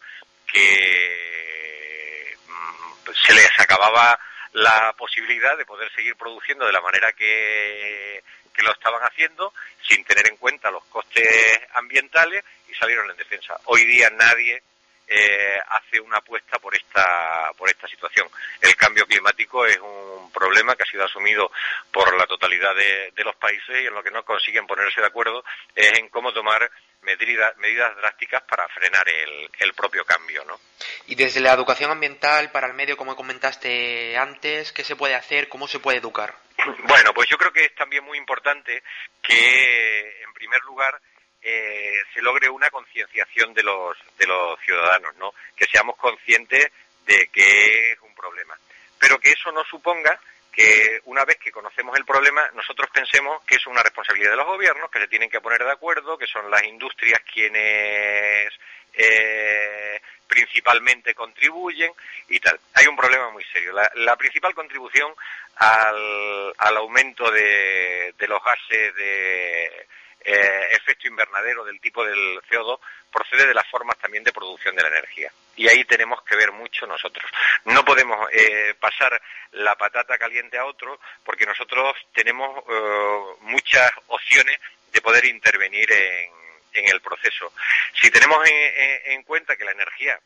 que 0.48 2.36
mm, 2.48 3.12
se 3.14 3.34
les 3.34 3.60
acababa 3.60 4.18
la 4.54 4.94
posibilidad 4.98 5.58
de 5.58 5.66
poder 5.66 5.92
seguir 5.94 6.16
produciendo 6.16 6.66
de 6.66 6.72
la 6.72 6.82
manera 6.82 7.12
que, 7.14 8.24
que 8.54 8.64
lo 8.64 8.72
estaban 8.72 9.02
haciendo 9.02 9.54
sin 9.88 10.04
tener 10.06 10.28
en 10.28 10.38
cuenta 10.38 10.72
los 10.72 10.84
costes 10.86 11.26
ambientales 11.74 12.44
y 12.70 12.74
salieron 12.76 13.10
en 13.10 13.18
defensa. 13.18 13.60
Hoy 13.66 13.86
día 13.86 14.10
nadie 14.12 14.62
eh, 15.06 15.60
hace 15.68 16.00
una 16.00 16.18
apuesta 16.18 16.58
por 16.60 16.74
esta, 16.76 17.52
por 17.58 17.70
esta 17.70 17.88
situación. 17.88 18.28
El 18.62 18.76
cambio 18.76 19.06
climático 19.06 19.66
es 19.66 19.78
un 19.78 20.32
problema 20.32 20.76
que 20.76 20.84
ha 20.84 20.92
sido 20.92 21.04
asumido 21.04 21.52
por 21.92 22.18
la 22.18 22.26
totalidad 22.26 22.74
de, 22.74 23.24
los 23.24 23.36
países 23.36 23.84
y 23.84 23.88
en 23.88 23.94
lo 23.94 24.04
que 24.04 24.12
no 24.12 24.24
consiguen 24.24 24.68
ponerse 24.68 25.00
de 25.00 25.08
acuerdo 25.08 25.46
es 25.76 25.98
en 25.98 26.10
cómo 26.10 26.34
tomar 26.34 26.70
medidas, 27.04 27.56
medidas 27.58 27.96
drásticas 27.98 28.44
para 28.44 28.68
frenar 28.70 29.08
el, 29.08 29.50
el, 29.60 29.74
propio 29.74 30.06
cambio, 30.06 30.44
¿no? 30.46 30.60
Y 31.08 31.16
desde 31.16 31.40
la 31.40 31.54
educación 31.54 31.92
ambiental 31.92 32.52
para 32.52 32.68
el 32.68 32.74
medio, 32.74 32.98
como 32.98 33.16
comentaste 33.16 34.18
antes, 34.18 34.72
¿qué 34.72 34.84
se 34.84 34.96
puede 34.96 35.16
hacer? 35.16 35.50
¿Cómo 35.50 35.68
se 35.68 35.80
puede 35.80 36.00
educar? 36.00 36.36
Bueno, 36.86 37.14
pues 37.14 37.30
yo 37.30 37.38
creo 37.38 37.52
que 37.52 37.66
es 37.66 37.76
también 37.76 38.04
muy 38.04 38.18
importante 38.18 38.84
que, 39.22 40.24
en 40.24 40.34
primer 40.34 40.62
lugar, 40.62 41.00
eh, 41.42 42.02
se 42.14 42.22
logre 42.22 42.50
una 42.50 42.70
concienciación 42.70 43.54
de 43.54 43.64
los, 43.64 43.98
de 44.18 44.26
los 44.28 44.60
ciudadanos, 44.62 45.16
¿no? 45.18 45.34
Que 45.56 45.66
seamos 45.66 45.98
conscientes 45.98 46.72
de 47.06 47.28
que 47.28 47.92
es 47.92 48.00
un 48.02 48.16
problema. 48.16 48.58
Pero 48.98 49.20
que 49.20 49.32
eso 49.32 49.52
no 49.52 49.64
suponga 49.66 50.18
que 50.54 51.02
una 51.06 51.26
vez 51.26 51.38
que 51.38 51.52
conocemos 51.52 51.98
el 51.98 52.06
problema, 52.06 52.50
nosotros 52.54 52.90
pensemos 52.94 53.44
que 53.44 53.56
es 53.56 53.68
una 53.68 53.82
responsabilidad 53.82 54.32
de 54.32 54.38
los 54.38 54.46
gobiernos, 54.46 54.92
que 54.92 55.00
se 55.00 55.08
tienen 55.08 55.30
que 55.30 55.42
poner 55.42 55.64
de 55.64 55.72
acuerdo, 55.72 56.18
que 56.18 56.28
son 56.28 56.50
las 56.50 56.64
industrias 56.64 57.22
quienes 57.22 58.54
eh, 58.94 60.00
principalmente 60.28 61.16
contribuyen 61.16 61.92
y 62.30 62.40
tal. 62.40 62.60
Hay 62.76 62.86
un 62.86 62.96
problema 62.96 63.32
muy 63.32 63.44
serio. 63.46 63.74
La, 63.96 64.16
principal 64.16 64.54
contribución 64.54 65.12
al, 65.56 66.54
al 66.58 66.78
aumento 66.78 67.30
de, 67.32 68.14
de, 68.18 68.28
los 68.28 68.42
gases 68.44 68.96
de 68.96 69.88
eh, 70.24 70.68
efecto 70.72 71.08
invernadero 71.08 71.64
del 71.66 71.80
tipo 71.80 72.04
del 72.04 72.42
CO2 72.50 72.80
procede 73.12 73.48
de 73.48 73.54
las 73.54 73.68
formas 73.70 73.98
también 73.98 74.24
de 74.24 74.32
producción 74.32 74.76
de 74.76 74.82
la 74.82 74.90
energía. 74.90 75.32
Y 75.56 75.68
ahí 75.68 75.86
tenemos 75.86 76.24
que 76.24 76.36
ver 76.36 76.52
mucho 76.52 76.88
nosotros. 76.88 77.30
No 77.66 77.86
podemos 77.86 78.28
eh, 78.32 78.74
pasar 78.80 79.22
la 79.52 79.76
patata 79.76 80.18
caliente 80.18 80.58
a 80.58 80.66
otro 80.66 81.00
porque 81.24 81.46
nosotros 81.46 81.96
tenemos 82.14 82.64
eh, 82.70 83.36
muchas 83.42 83.92
opciones 84.08 84.58
de 84.92 85.02
poder 85.02 85.26
intervenir 85.26 85.92
en, 85.92 86.32
en 86.74 86.90
el 86.90 87.02
proceso. 87.02 87.54
Si 88.02 88.10
tenemos 88.12 88.40
en 88.46 89.24
cuenta 89.24 89.56
que 89.56 89.66
la 89.66 89.72
energía 89.72 90.20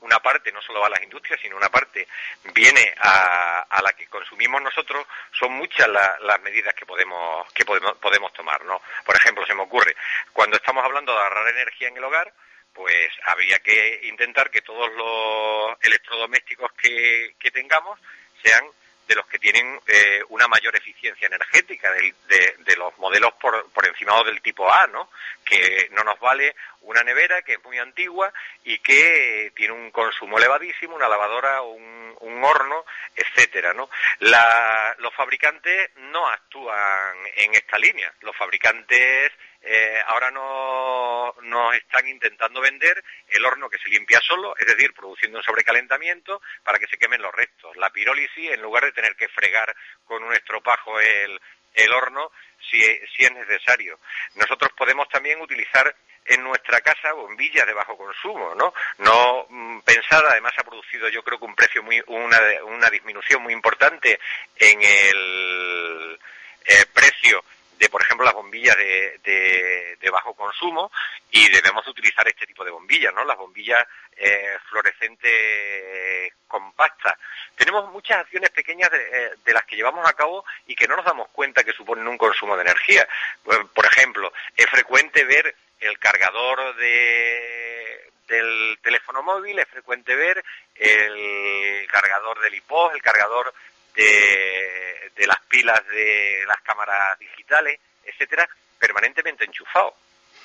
una 0.00 0.20
parte 0.20 0.52
no 0.52 0.60
solo 0.62 0.80
va 0.80 0.86
a 0.86 0.90
las 0.90 1.02
industrias, 1.02 1.40
sino 1.40 1.56
una 1.56 1.68
parte 1.68 2.06
viene 2.52 2.94
a, 2.98 3.80
la 3.82 3.92
que 3.92 4.06
consumimos 4.06 4.62
nosotros, 4.62 5.06
son 5.38 5.52
muchas 5.52 5.88
las 5.88 6.40
medidas 6.42 6.74
que 6.74 6.86
podemos, 6.86 7.52
que 7.52 7.64
podemos, 7.64 7.96
podemos 7.98 8.32
tomar, 8.32 8.64
¿no? 8.64 8.80
Por 9.04 9.16
ejemplo, 9.16 9.46
se 9.46 9.54
me 9.54 9.62
ocurre, 9.62 9.94
cuando 10.32 10.56
estamos 10.56 10.84
hablando 10.84 11.12
de 11.12 11.18
ahorrar 11.18 11.48
energía 11.48 11.88
en 11.88 11.96
el 11.96 12.04
hogar, 12.04 12.32
pues 12.72 13.08
habría 13.26 13.58
que 13.60 14.00
intentar 14.04 14.50
que 14.50 14.62
todos 14.62 14.90
los 14.94 15.76
electrodomésticos 15.80 16.72
que, 16.72 17.34
que 17.38 17.50
tengamos 17.50 17.98
sean 18.42 18.64
de 19.06 19.14
los 19.14 19.26
que 19.26 19.38
tienen 19.38 19.80
eh, 19.86 20.22
una 20.30 20.48
mayor 20.48 20.74
eficiencia 20.76 21.26
energética, 21.26 21.90
de, 21.92 22.14
de, 22.58 22.76
los 22.76 22.96
modelos 22.98 23.34
por, 23.34 23.70
por 23.70 23.86
encima 23.86 24.22
del 24.24 24.40
tipo 24.40 24.70
A, 24.72 24.86
¿no? 24.86 25.10
Que 25.44 25.88
no 25.92 26.02
nos 26.02 26.18
vale 26.18 26.54
una 26.82 27.02
nevera 27.02 27.42
que 27.42 27.54
es 27.54 27.64
muy 27.64 27.78
antigua 27.78 28.32
y 28.64 28.78
que 28.78 29.52
tiene 29.54 29.72
un 29.72 29.90
consumo 29.90 30.38
elevadísimo, 30.38 30.96
una 30.96 31.08
lavadora, 31.08 31.62
un, 31.62 32.16
un 32.20 32.44
horno, 32.44 32.84
etcétera, 33.14 33.72
¿no? 33.74 33.88
La, 34.20 34.94
los 34.98 35.14
fabricantes 35.14 35.90
no 35.96 36.26
actúan 36.28 37.16
en 37.36 37.54
esta 37.54 37.78
línea. 37.78 38.12
Los 38.20 38.36
fabricantes 38.36 39.32
eh, 39.66 40.02
ahora 40.06 40.30
no, 40.30 41.34
nos 41.42 41.74
están 41.74 42.06
intentando 42.06 42.60
vender 42.60 43.02
el 43.28 43.44
horno 43.44 43.70
que 43.70 43.78
se 43.78 43.88
limpia 43.88 44.20
solo, 44.20 44.54
es 44.58 44.66
decir, 44.66 44.92
produciendo 44.92 45.38
un 45.38 45.44
sobrecalentamiento 45.44 46.42
para 46.62 46.78
que 46.78 46.86
se 46.86 46.98
quemen 46.98 47.22
los 47.22 47.34
restos. 47.34 47.74
La 47.76 47.90
pirólisis, 47.90 48.50
en 48.50 48.60
lugar 48.60 48.84
de 48.84 48.92
tener 48.92 49.16
que 49.16 49.28
fregar 49.28 49.74
con 50.04 50.22
un 50.22 50.34
estropajo 50.34 51.00
el, 51.00 51.40
el 51.74 51.92
horno, 51.92 52.30
si, 52.70 52.80
si 53.16 53.24
es 53.24 53.32
necesario. 53.32 53.98
Nosotros 54.34 54.72
podemos 54.76 55.08
también 55.08 55.40
utilizar 55.40 55.94
en 56.26 56.42
nuestra 56.42 56.80
casa 56.80 57.12
bombillas 57.12 57.66
de 57.66 57.74
bajo 57.74 57.96
consumo, 57.96 58.54
¿no? 58.54 58.72
No 58.98 59.46
mm, 59.48 59.80
pensada, 59.80 60.30
además 60.30 60.52
ha 60.58 60.64
producido 60.64 61.08
yo 61.08 61.22
creo 61.22 61.38
que 61.38 61.44
un 61.44 61.54
precio 61.54 61.82
muy, 61.82 62.02
una, 62.06 62.38
una 62.64 62.88
disminución 62.90 63.42
muy 63.42 63.52
importante 63.52 64.18
en 64.56 64.82
el 64.82 66.18
eh, 66.66 66.86
precio 66.92 67.44
por 67.88 68.02
ejemplo, 68.02 68.24
las 68.24 68.34
bombillas 68.34 68.76
de, 68.76 69.98
de, 70.00 70.10
bajo 70.10 70.34
consumo 70.34 70.92
y 71.30 71.48
debemos 71.50 71.86
utilizar 71.88 72.26
este 72.28 72.46
tipo 72.46 72.64
de 72.64 72.70
bombillas, 72.70 73.12
¿no? 73.12 73.24
Las 73.24 73.36
bombillas 73.36 73.84
eh, 74.16 74.56
fluorescentes 74.68 76.32
compactas. 76.46 77.14
Tenemos 77.56 77.90
muchas 77.90 78.18
acciones 78.18 78.50
pequeñas 78.50 78.90
eh, 78.92 79.30
de, 79.44 79.52
las 79.52 79.64
que 79.64 79.76
llevamos 79.76 80.06
a 80.08 80.12
cabo 80.12 80.44
y 80.66 80.76
que 80.76 80.86
no 80.86 80.94
nos 80.96 81.04
damos 81.04 81.28
cuenta 81.30 81.64
que 81.64 81.72
suponen 81.72 82.06
un 82.06 82.18
consumo 82.18 82.54
de 82.56 82.62
energía. 82.62 83.08
Pues, 83.42 83.58
por 83.74 83.86
ejemplo, 83.86 84.32
es 84.56 84.66
frecuente 84.66 85.24
ver 85.24 85.54
el 85.80 85.98
cargador 85.98 86.76
de, 86.76 88.10
del 88.28 88.78
teléfono 88.82 89.22
móvil, 89.22 89.58
es 89.58 89.68
frecuente 89.68 90.14
ver 90.14 90.44
el 90.76 91.86
cargador 91.88 92.40
del 92.40 92.54
iPod, 92.54 92.94
el 92.94 93.02
cargador 93.02 93.52
de, 93.94 95.12
de 95.14 95.26
las 95.26 95.40
pilas 95.42 95.86
de 95.88 96.44
las 96.46 96.60
cámaras 96.62 97.18
digitales, 97.18 97.78
etcétera, 98.04 98.48
permanentemente 98.78 99.44
enchufado. 99.44 99.94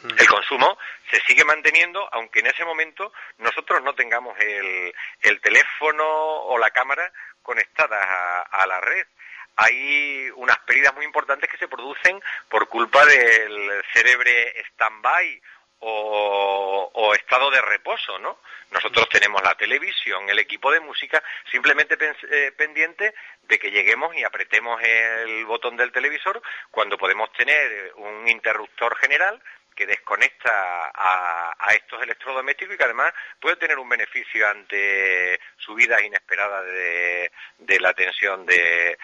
Mm. 0.03 0.11
El 0.17 0.27
consumo 0.27 0.77
se 1.11 1.19
sigue 1.21 1.43
manteniendo, 1.43 2.07
aunque 2.13 2.39
en 2.39 2.47
ese 2.47 2.63
momento 2.63 3.11
nosotros 3.39 3.83
no 3.83 3.93
tengamos 3.93 4.37
el, 4.39 4.93
el 5.21 5.41
teléfono 5.41 6.05
o 6.05 6.57
la 6.57 6.69
cámara 6.71 7.11
conectada 7.41 8.41
a, 8.43 8.67
la 8.67 8.79
red 8.79 9.07
hay 9.55 10.29
unas 10.35 10.57
pérdidas 10.59 10.93
muy 10.93 11.03
importantes 11.03 11.49
que 11.49 11.57
se 11.57 11.67
producen 11.67 12.21
por 12.47 12.69
culpa 12.69 13.03
del 13.05 13.83
cerebro 13.91 14.29
stand-by 14.73 15.41
o, 15.81 17.13
estado 17.15 17.51
de 17.51 17.61
reposo, 17.61 18.17
¿no? 18.19 18.39
Nosotros 18.71 19.07
tenemos 19.09 19.41
la 19.43 19.55
televisión, 19.55 20.29
el 20.29 20.39
equipo 20.39 20.71
de 20.71 20.79
música, 20.79 21.23
simplemente 21.51 21.97
eh, 22.31 22.51
pendiente 22.55 23.13
de 23.43 23.59
que 23.59 23.71
lleguemos 23.71 24.15
y 24.15 24.23
apretemos 24.23 24.81
el 24.81 25.45
botón 25.45 25.75
del 25.77 25.91
televisor 25.91 26.41
cuando 26.71 26.97
podemos 26.97 27.31
tener 27.33 27.93
un 27.95 28.27
interruptor 28.27 28.95
general 28.97 29.41
que 29.79 29.87
desconecta 29.87 30.91
a, 30.93 31.55
estos 31.73 32.03
electrodomésticos 32.03 32.75
y 32.75 32.77
que 32.77 32.83
además 32.83 33.13
puede 33.39 33.55
tener 33.55 33.79
un 33.79 33.87
beneficio 33.87 34.45
ante 34.45 35.39
subidas 35.55 36.03
inesperadas 36.03 36.65
de, 36.65 37.79
la 37.79 37.93
tensión 37.93 38.45
de, 38.45 38.97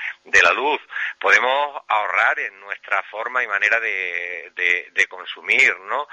la 0.43 0.51
luz. 0.51 0.81
Podemos 1.17 1.81
ahorrar 1.87 2.39
en 2.39 2.59
nuestra 2.59 3.01
forma 3.03 3.41
y 3.41 3.47
manera 3.47 3.79
de, 3.79 4.51
consumir, 5.07 5.79
¿no? 5.87 6.09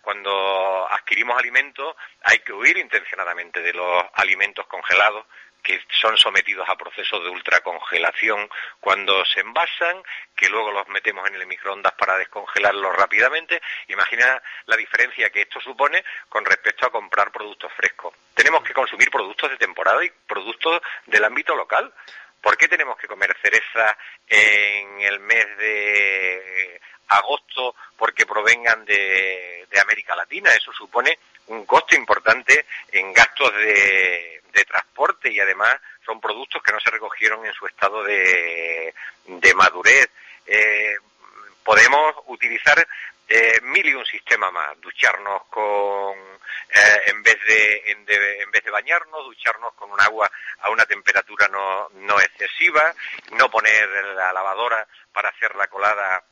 Cuando 0.00 0.88
adquirimos 0.90 1.38
alimentos 1.38 1.96
hay 2.22 2.38
que 2.38 2.54
huir 2.54 2.78
intencionadamente 2.78 3.60
de 3.60 3.74
los 3.74 4.04
alimentos 4.14 4.66
congelados 4.68 5.26
que 5.66 5.80
son 6.00 6.16
sometidos 6.16 6.68
a 6.68 6.76
procesos 6.76 7.24
de 7.24 7.28
ultracongelación 7.28 8.48
cuando 8.78 9.24
se 9.24 9.40
envasan, 9.40 10.00
que 10.36 10.48
luego 10.48 10.70
los 10.70 10.86
metemos 10.86 11.28
en 11.28 11.34
el 11.34 11.46
microondas 11.48 11.92
para 11.94 12.16
descongelarlos 12.16 12.94
rápidamente. 12.94 13.60
Imagina 13.88 14.40
la 14.66 14.76
diferencia 14.76 15.28
que 15.30 15.42
esto 15.42 15.60
supone 15.60 16.04
con 16.28 16.44
respecto 16.44 16.86
a 16.86 16.92
comprar 16.92 17.32
productos 17.32 17.72
frescos. 17.72 18.14
Tenemos 18.32 18.62
que 18.62 18.74
consumir 18.74 19.10
productos 19.10 19.50
de 19.50 19.56
temporada 19.56 20.04
y 20.04 20.10
productos 20.28 20.80
del 21.06 21.24
ámbito 21.24 21.56
local. 21.56 21.92
¿Por 22.40 22.56
qué 22.56 22.68
tenemos 22.68 22.96
que 22.96 23.08
comer 23.08 23.36
cereza 23.40 23.96
en 24.28 25.00
el 25.00 25.20
mes 25.20 25.46
de 25.58 26.80
agosto 27.08 27.74
porque 27.96 28.26
provengan 28.26 28.84
de, 28.84 29.66
América 29.80 30.16
Latina? 30.16 30.50
Eso 30.54 30.72
supone 30.72 31.18
un 31.48 31.66
costo 31.66 31.94
importante 31.94 32.64
en 32.92 33.12
gastos 33.12 33.54
de 33.54 34.36
de 34.56 34.64
transporte 34.64 35.30
y 35.30 35.38
además 35.38 35.76
son 36.04 36.20
productos 36.20 36.62
que 36.62 36.72
no 36.72 36.80
se 36.80 36.90
recogieron 36.90 37.44
en 37.44 37.52
su 37.52 37.66
estado 37.66 38.02
de, 38.02 38.94
de 39.26 39.54
madurez. 39.54 40.08
Eh, 40.46 40.96
podemos 41.62 42.14
utilizar 42.26 42.86
eh, 43.28 43.60
mil 43.62 43.86
y 43.86 43.94
un 43.94 44.06
sistema 44.06 44.50
más, 44.50 44.80
ducharnos 44.80 45.44
con, 45.46 46.16
eh, 46.16 47.02
en, 47.06 47.22
vez 47.22 47.38
de, 47.46 47.82
en, 47.86 48.06
en, 48.08 48.50
vez 48.50 48.64
de 48.64 48.70
bañarnos, 48.70 49.24
ducharnos 49.24 49.74
con 49.74 49.90
un 49.90 50.00
agua 50.00 50.30
a 50.60 50.70
una 50.70 50.84
temperatura 50.86 51.48
no, 51.48 51.88
no 51.94 52.20
excesiva, 52.20 52.94
no 53.32 53.50
poner 53.50 53.88
la 54.14 54.32
lavadora 54.32 54.86
para 55.12 55.30
hacer 55.30 55.54
la 55.56 55.66
colada 55.66 56.22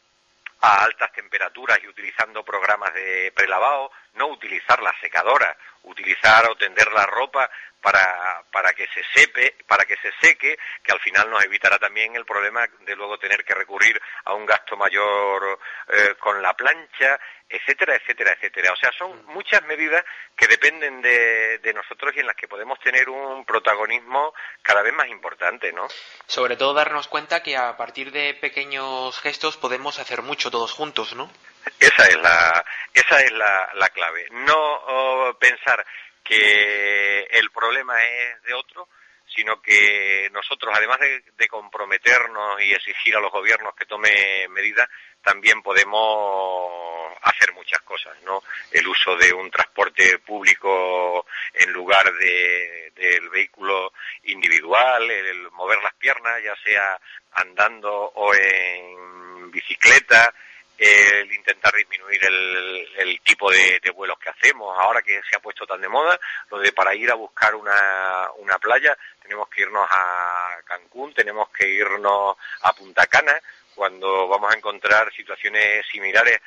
a 0.61 0.85
altas 0.85 1.13
temperaturas 1.13 1.79
y 1.83 1.89
utilizando 1.89 2.45
programas 2.45 2.95
de 2.95 3.33
prelavado, 3.35 3.91
no 4.15 4.29
utilizar 4.29 4.83
la 4.83 4.95
secadora, 5.01 5.57
utilizar 5.83 6.49
o 6.49 6.57
tender 6.57 6.91
la 6.93 7.07
ropa 7.07 7.51
para, 7.85 8.43
para 8.51 8.73
que 8.73 8.87
se 8.87 9.03
sepe, 9.13 9.57
para 9.69 9.85
que 9.85 9.95
se 9.97 10.11
seque, 10.19 10.57
que 10.83 10.93
al 10.93 11.01
final 11.01 11.29
nos 11.29 11.45
evitará 11.45 11.79
también 11.79 12.17
el 12.17 12.25
problema 12.25 12.67
de 12.81 12.97
luego 12.97 13.19
tener 13.19 13.45
que 13.45 13.55
recurrir 13.55 14.01
a 14.25 14.33
un 14.33 14.47
gasto 14.47 14.75
mayor 14.75 15.61
eh, 15.89 16.15
con 16.19 16.41
la 16.41 16.55
plancha, 16.55 17.21
etcétera, 17.47 17.97
etcétera, 17.97 18.33
etcétera. 18.33 18.73
O 18.73 18.77
sea, 18.77 18.91
son 18.97 19.27
muchas 19.27 19.63
medidas 19.65 20.03
que 20.35 20.47
dependen 20.47 21.03
de, 21.03 21.59
de, 21.59 21.75
nosotros 21.75 22.15
y 22.17 22.21
en 22.21 22.27
las 22.27 22.37
que 22.37 22.49
podemos 22.49 22.81
tener 22.81 23.11
un 23.11 23.45
protagonismo 23.45 24.33
cada 24.63 24.81
vez 24.81 24.95
más 24.95 25.09
importante, 25.09 25.71
¿no? 25.71 25.87
Sobre 26.27 26.57
todo 26.57 26.73
darnos 26.73 27.07
cuenta 27.09 27.43
que 27.43 27.55
a 27.55 27.77
partir 27.77 28.13
de 28.13 28.33
pequeños 28.33 29.21
gestos 29.21 29.59
podemos 29.59 29.99
hacer 29.99 30.23
mucho 30.23 30.51
todos 30.51 30.73
juntos, 30.73 31.15
¿no? 31.15 31.31
Esa 31.79 32.07
es 32.09 32.17
la, 32.17 32.65
esa 32.95 33.21
es 33.21 33.33
la, 33.33 33.71
la 33.75 33.91
clave. 33.91 34.27
No 34.31 34.55
oh, 34.57 35.37
pensar 35.39 35.85
que 36.25 37.21
el 37.31 37.51
problema 37.51 38.01
es 38.03 38.43
de 38.43 38.55
otro, 38.55 38.89
sino 39.27 39.61
que 39.61 40.29
nosotros, 40.33 40.73
además 40.77 40.99
de, 41.01 41.49
comprometernos 41.49 42.61
y 42.63 42.73
exigir 42.73 43.17
a 43.17 43.21
los 43.21 43.31
gobiernos 43.31 43.75
que 43.75 43.87
tome 43.87 44.11
medidas, 44.49 44.89
también 45.23 45.63
podemos 45.63 47.13
hacer 47.23 47.53
muchas 47.53 47.81
cosas, 47.83 48.21
¿no? 48.23 48.43
El 48.73 48.87
uso 48.87 49.17
de 49.17 49.33
un 49.33 49.51
transporte 49.51 50.19
público 50.19 51.27
en 51.53 51.73
lugar 51.73 52.13
de, 52.13 52.93
del 52.95 53.29
vehículo 53.31 53.93
individual, 54.25 55.11
el 55.11 55.51
mover 55.53 55.83
las 55.83 55.95
piernas, 55.95 56.43
ya 56.43 56.55
sea 56.65 56.99
andando 57.33 57.93
o 57.93 58.35
en 58.35 59.51
bicicleta, 59.51 60.35
el 60.77 61.33
intentar 61.33 61.73
disminuir 61.75 62.21
el, 62.25 63.21
tipo 63.23 63.51
de, 63.51 63.81
vuelos 63.95 64.19
que 64.19 64.31
hacemos. 64.31 64.77
Ahora 64.79 65.01
que 65.03 65.21
se 65.29 65.37
ha 65.37 65.41
puesto 65.41 65.67
tan 65.67 65.81
de 65.81 65.89
moda, 65.89 66.19
lo 66.51 66.59
de 66.59 66.73
para 66.73 66.95
ir 66.95 67.11
a 67.11 67.15
buscar 67.15 67.55
una, 67.55 68.31
una 68.39 68.59
playa, 68.59 68.97
tenemos 69.23 69.49
que 69.49 69.63
irnos 69.63 69.87
a 69.91 70.61
Cancún, 70.65 71.15
tenemos 71.15 71.49
que 71.51 71.69
irnos 71.69 72.37
a 72.63 72.73
Punta 72.75 73.07
Cana, 73.07 73.41
cuando 73.75 74.29
vamos 74.29 74.53
a 74.53 74.57
encontrar 74.57 75.13
situaciones 75.13 75.87
similares 75.91 76.41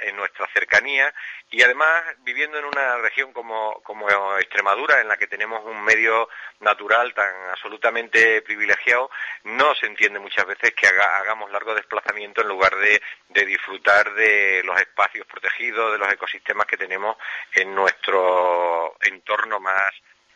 en 0.00 0.16
nuestra 0.16 0.48
cercanía 0.52 1.14
y 1.50 1.62
además 1.62 2.02
viviendo 2.24 2.58
en 2.58 2.64
una 2.64 2.96
región 2.96 3.32
como, 3.32 3.80
como 3.84 4.08
Extremadura 4.38 5.00
en 5.00 5.06
la 5.06 5.16
que 5.16 5.28
tenemos 5.28 5.64
un 5.64 5.82
medio 5.84 6.28
natural 6.60 7.14
tan 7.14 7.32
absolutamente 7.50 8.42
privilegiado 8.42 9.08
no 9.44 9.72
se 9.76 9.86
entiende 9.86 10.18
muchas 10.18 10.46
veces 10.46 10.74
que 10.74 10.88
hagamos 10.88 11.50
largo 11.52 11.74
desplazamiento 11.74 12.42
en 12.42 12.48
lugar 12.48 12.74
de, 12.76 13.00
de 13.28 13.46
disfrutar 13.46 14.12
de 14.14 14.62
los 14.64 14.78
espacios 14.80 15.26
protegidos 15.26 15.92
de 15.92 15.98
los 15.98 16.12
ecosistemas 16.12 16.66
que 16.66 16.76
tenemos 16.76 17.16
en 17.54 17.72
nuestro 17.72 18.96
entorno 19.02 19.60
más, 19.60 19.92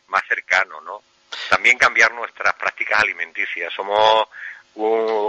más 0.07 0.23
cercano 0.29 0.81
¿no? 0.83 1.03
también 1.51 1.79
cambiar 1.79 2.13
nuestras 2.13 2.55
prácticas 2.55 3.01
alimenticias 3.01 3.73
somos 3.73 4.29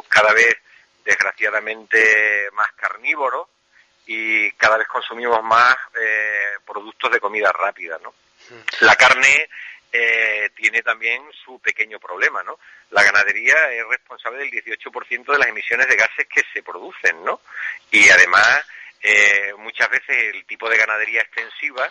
cada 0.08 0.34
vez 0.34 0.56
desgraciadamente 1.04 2.50
más 2.54 2.72
carnívoro 2.74 3.50
y 4.06 4.52
cada 4.54 4.78
vez 4.78 4.88
consumimos 4.88 5.44
más 5.44 5.76
eh, 6.00 6.56
productos 6.66 7.12
de 7.12 7.20
comida 7.20 7.52
rápida, 7.52 7.98
¿no? 8.02 8.12
Mm. 8.50 8.86
La 8.86 8.96
carne 8.96 9.50
eh, 9.92 10.50
tiene 10.56 10.82
también 10.82 11.22
su 11.46 11.60
pequeño 11.60 12.00
problema, 12.00 12.44
¿no? 12.44 12.60
La 12.92 13.04
ganadería 13.04 13.72
es 13.72 13.88
responsable 13.88 14.40
del 14.40 14.52
18% 14.52 15.32
de 15.32 15.38
las 15.38 15.48
emisiones 15.48 15.88
de 15.88 15.96
gases 15.96 16.28
que 16.28 16.42
se 16.54 16.64
producen, 16.64 17.24
¿no? 17.24 17.42
Y 17.92 18.10
además 18.10 18.66
eh, 19.02 19.54
muchas 19.58 19.90
veces 19.90 20.34
el 20.34 20.46
tipo 20.46 20.70
de 20.70 20.78
ganadería 20.78 21.22
extensiva 21.22 21.88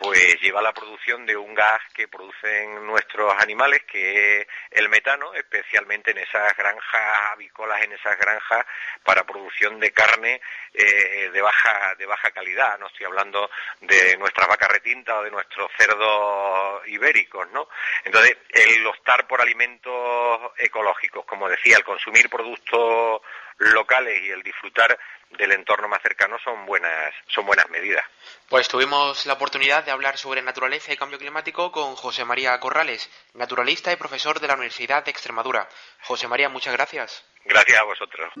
pues 0.00 0.40
lleva 0.40 0.62
la 0.62 0.72
producción 0.72 1.26
de 1.26 1.36
un 1.36 1.54
gas 1.54 1.82
que 1.92 2.08
producen 2.08 2.86
nuestros 2.86 3.34
animales, 3.38 3.82
que 3.82 4.40
es 4.40 4.46
el 4.70 4.88
metano, 4.88 5.34
especialmente 5.34 6.12
en 6.12 6.18
esas 6.18 6.56
granjas 6.56 7.32
avícolas, 7.32 7.82
en 7.82 7.92
esas 7.92 8.18
granjas 8.18 8.64
para 9.04 9.24
producción 9.24 9.78
de 9.78 9.92
carne 9.92 10.40
eh, 10.72 11.28
de 11.30 11.42
baja 11.42 11.94
de 11.98 12.06
baja 12.06 12.30
calidad. 12.30 12.78
No 12.78 12.86
estoy 12.86 13.04
hablando 13.04 13.50
de 13.82 14.16
nuestras 14.16 14.48
vacas 14.48 14.70
retintas 14.70 15.16
o 15.16 15.22
de 15.22 15.30
nuestros 15.30 15.70
cerdos 15.76 16.88
ibéricos, 16.88 17.50
¿no? 17.50 17.68
Entonces, 18.04 18.38
el 18.48 18.86
optar 18.86 19.26
por 19.26 19.42
alimentos 19.42 20.40
ecológicos, 20.56 21.26
como 21.26 21.46
decía, 21.46 21.76
el 21.76 21.84
consumir 21.84 22.30
productos 22.30 23.20
locales 23.58 24.22
y 24.22 24.30
el 24.30 24.42
disfrutar 24.42 24.98
del 25.30 25.52
entorno 25.52 25.88
más 25.88 26.02
cercano 26.02 26.38
son 26.42 26.66
buenas, 26.66 27.14
son 27.28 27.46
buenas 27.46 27.68
medidas. 27.70 28.04
Pues 28.48 28.68
tuvimos 28.68 29.26
la 29.26 29.34
oportunidad 29.34 29.84
hablar 29.90 30.18
sobre 30.18 30.42
naturaleza 30.42 30.92
y 30.92 30.96
cambio 30.96 31.18
climático 31.18 31.70
con 31.72 31.96
José 31.96 32.24
María 32.24 32.58
Corrales, 32.60 33.08
naturalista 33.34 33.92
y 33.92 33.96
profesor 33.96 34.40
de 34.40 34.48
la 34.48 34.54
Universidad 34.54 35.04
de 35.04 35.10
Extremadura. 35.10 35.68
José 36.04 36.28
María, 36.28 36.48
muchas 36.48 36.74
gracias. 36.74 37.24
Gracias 37.44 37.80
a 37.80 37.84
vosotros. 37.84 38.32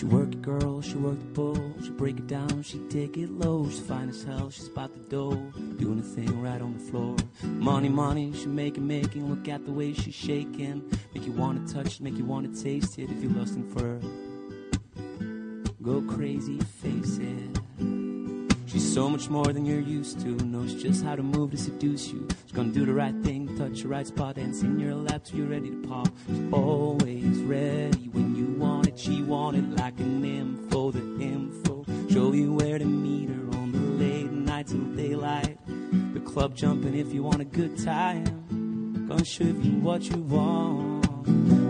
She 0.00 0.06
work 0.06 0.32
it, 0.32 0.40
girl, 0.40 0.80
she 0.80 0.94
work 0.94 1.18
the 1.18 1.26
bull. 1.26 1.74
She 1.82 1.90
break 1.90 2.16
it 2.16 2.26
down, 2.26 2.62
she 2.62 2.78
take 2.88 3.18
it 3.18 3.30
low. 3.30 3.68
She's 3.68 3.80
fine 3.80 4.08
as 4.08 4.22
hell, 4.22 4.48
she's 4.48 4.68
about 4.68 4.94
the 4.94 5.00
dough. 5.10 5.36
Doing 5.76 5.98
a 5.98 6.02
thing 6.02 6.40
right 6.40 6.62
on 6.62 6.72
the 6.72 6.90
floor. 6.90 7.16
Money, 7.42 7.90
money, 7.90 8.32
she 8.32 8.46
make 8.46 8.78
it, 8.78 8.80
making. 8.80 9.28
Look 9.28 9.46
at 9.48 9.66
the 9.66 9.72
way 9.72 9.92
she's 9.92 10.14
shaking. 10.14 10.90
Make 11.12 11.26
you 11.26 11.32
wanna 11.32 11.66
touch 11.68 11.96
it, 11.96 12.00
make 12.00 12.16
you 12.16 12.24
wanna 12.24 12.48
taste 12.48 12.98
it 12.98 13.10
if 13.10 13.22
you're 13.22 13.32
lusting 13.32 13.68
for 13.68 13.80
her. 13.80 14.00
Go 15.90 16.02
crazy, 16.02 16.60
face 16.60 17.18
it. 17.18 17.58
She's 18.66 18.94
so 18.94 19.10
much 19.10 19.28
more 19.28 19.46
than 19.46 19.66
you're 19.66 19.80
used 19.80 20.20
to. 20.20 20.28
Knows 20.28 20.80
just 20.80 21.02
how 21.02 21.16
to 21.16 21.22
move 21.24 21.50
to 21.50 21.56
seduce 21.56 22.12
you. 22.12 22.28
She's 22.44 22.52
gonna 22.52 22.70
do 22.70 22.86
the 22.86 22.94
right 22.94 23.16
thing, 23.24 23.58
touch 23.58 23.82
the 23.82 23.88
right 23.88 24.06
spot, 24.06 24.36
and 24.36 24.54
in 24.54 24.78
your 24.78 24.94
lap 24.94 25.24
till 25.24 25.38
you're 25.38 25.48
ready 25.48 25.68
to 25.68 25.88
pop. 25.88 26.08
She's 26.28 26.52
always 26.52 27.38
ready 27.38 28.08
when 28.12 28.36
you 28.36 28.54
want 28.56 28.86
it. 28.86 29.00
She 29.00 29.24
want 29.24 29.56
it 29.56 29.68
like 29.82 29.98
an 29.98 30.24
info, 30.24 30.92
the 30.92 31.00
info. 31.20 31.84
Show 32.08 32.34
you 32.34 32.52
where 32.54 32.78
to 32.78 32.84
meet 32.84 33.28
her 33.28 33.58
on 33.58 33.72
the 33.72 34.04
late 34.04 34.30
night 34.30 34.68
till 34.68 34.84
daylight. 34.94 35.58
The 36.14 36.20
club 36.20 36.54
jumping 36.54 36.94
if 36.94 37.12
you 37.12 37.24
want 37.24 37.40
a 37.40 37.44
good 37.44 37.76
time. 37.82 39.06
Gonna 39.08 39.24
show 39.24 39.42
you 39.42 39.80
what 39.80 40.08
you 40.08 40.18
want. 40.18 41.00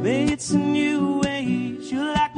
It's 0.05 0.51
a 0.51 0.59
new 0.59 1.23
age. 1.27 1.91
You 1.91 2.05
like 2.05 2.30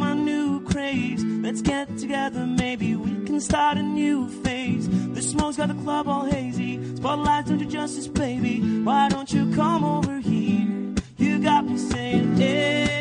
craze. 0.73 1.23
Let's 1.25 1.61
get 1.61 1.99
together, 1.99 2.47
maybe 2.47 2.97
we 2.97 3.25
can 3.27 3.41
start 3.41 3.77
a 3.79 3.83
new 3.83 4.29
phase. 4.43 4.89
The 5.15 5.23
smoke's 5.23 5.59
got 5.59 5.69
the 5.69 5.83
club 5.83 6.09
all 6.09 6.25
hazy. 6.25 6.97
Spotlights 6.97 7.51
do 7.51 7.65
justice, 7.65 8.09
baby. 8.09 8.61
Why 8.83 9.09
don't 9.09 9.31
you 9.33 9.55
come 9.55 9.85
over 9.85 10.19
here? 10.19 10.95
You 11.19 11.39
got 11.39 11.67
me 11.67 11.77
saying, 11.79 12.37
hey, 12.37 12.92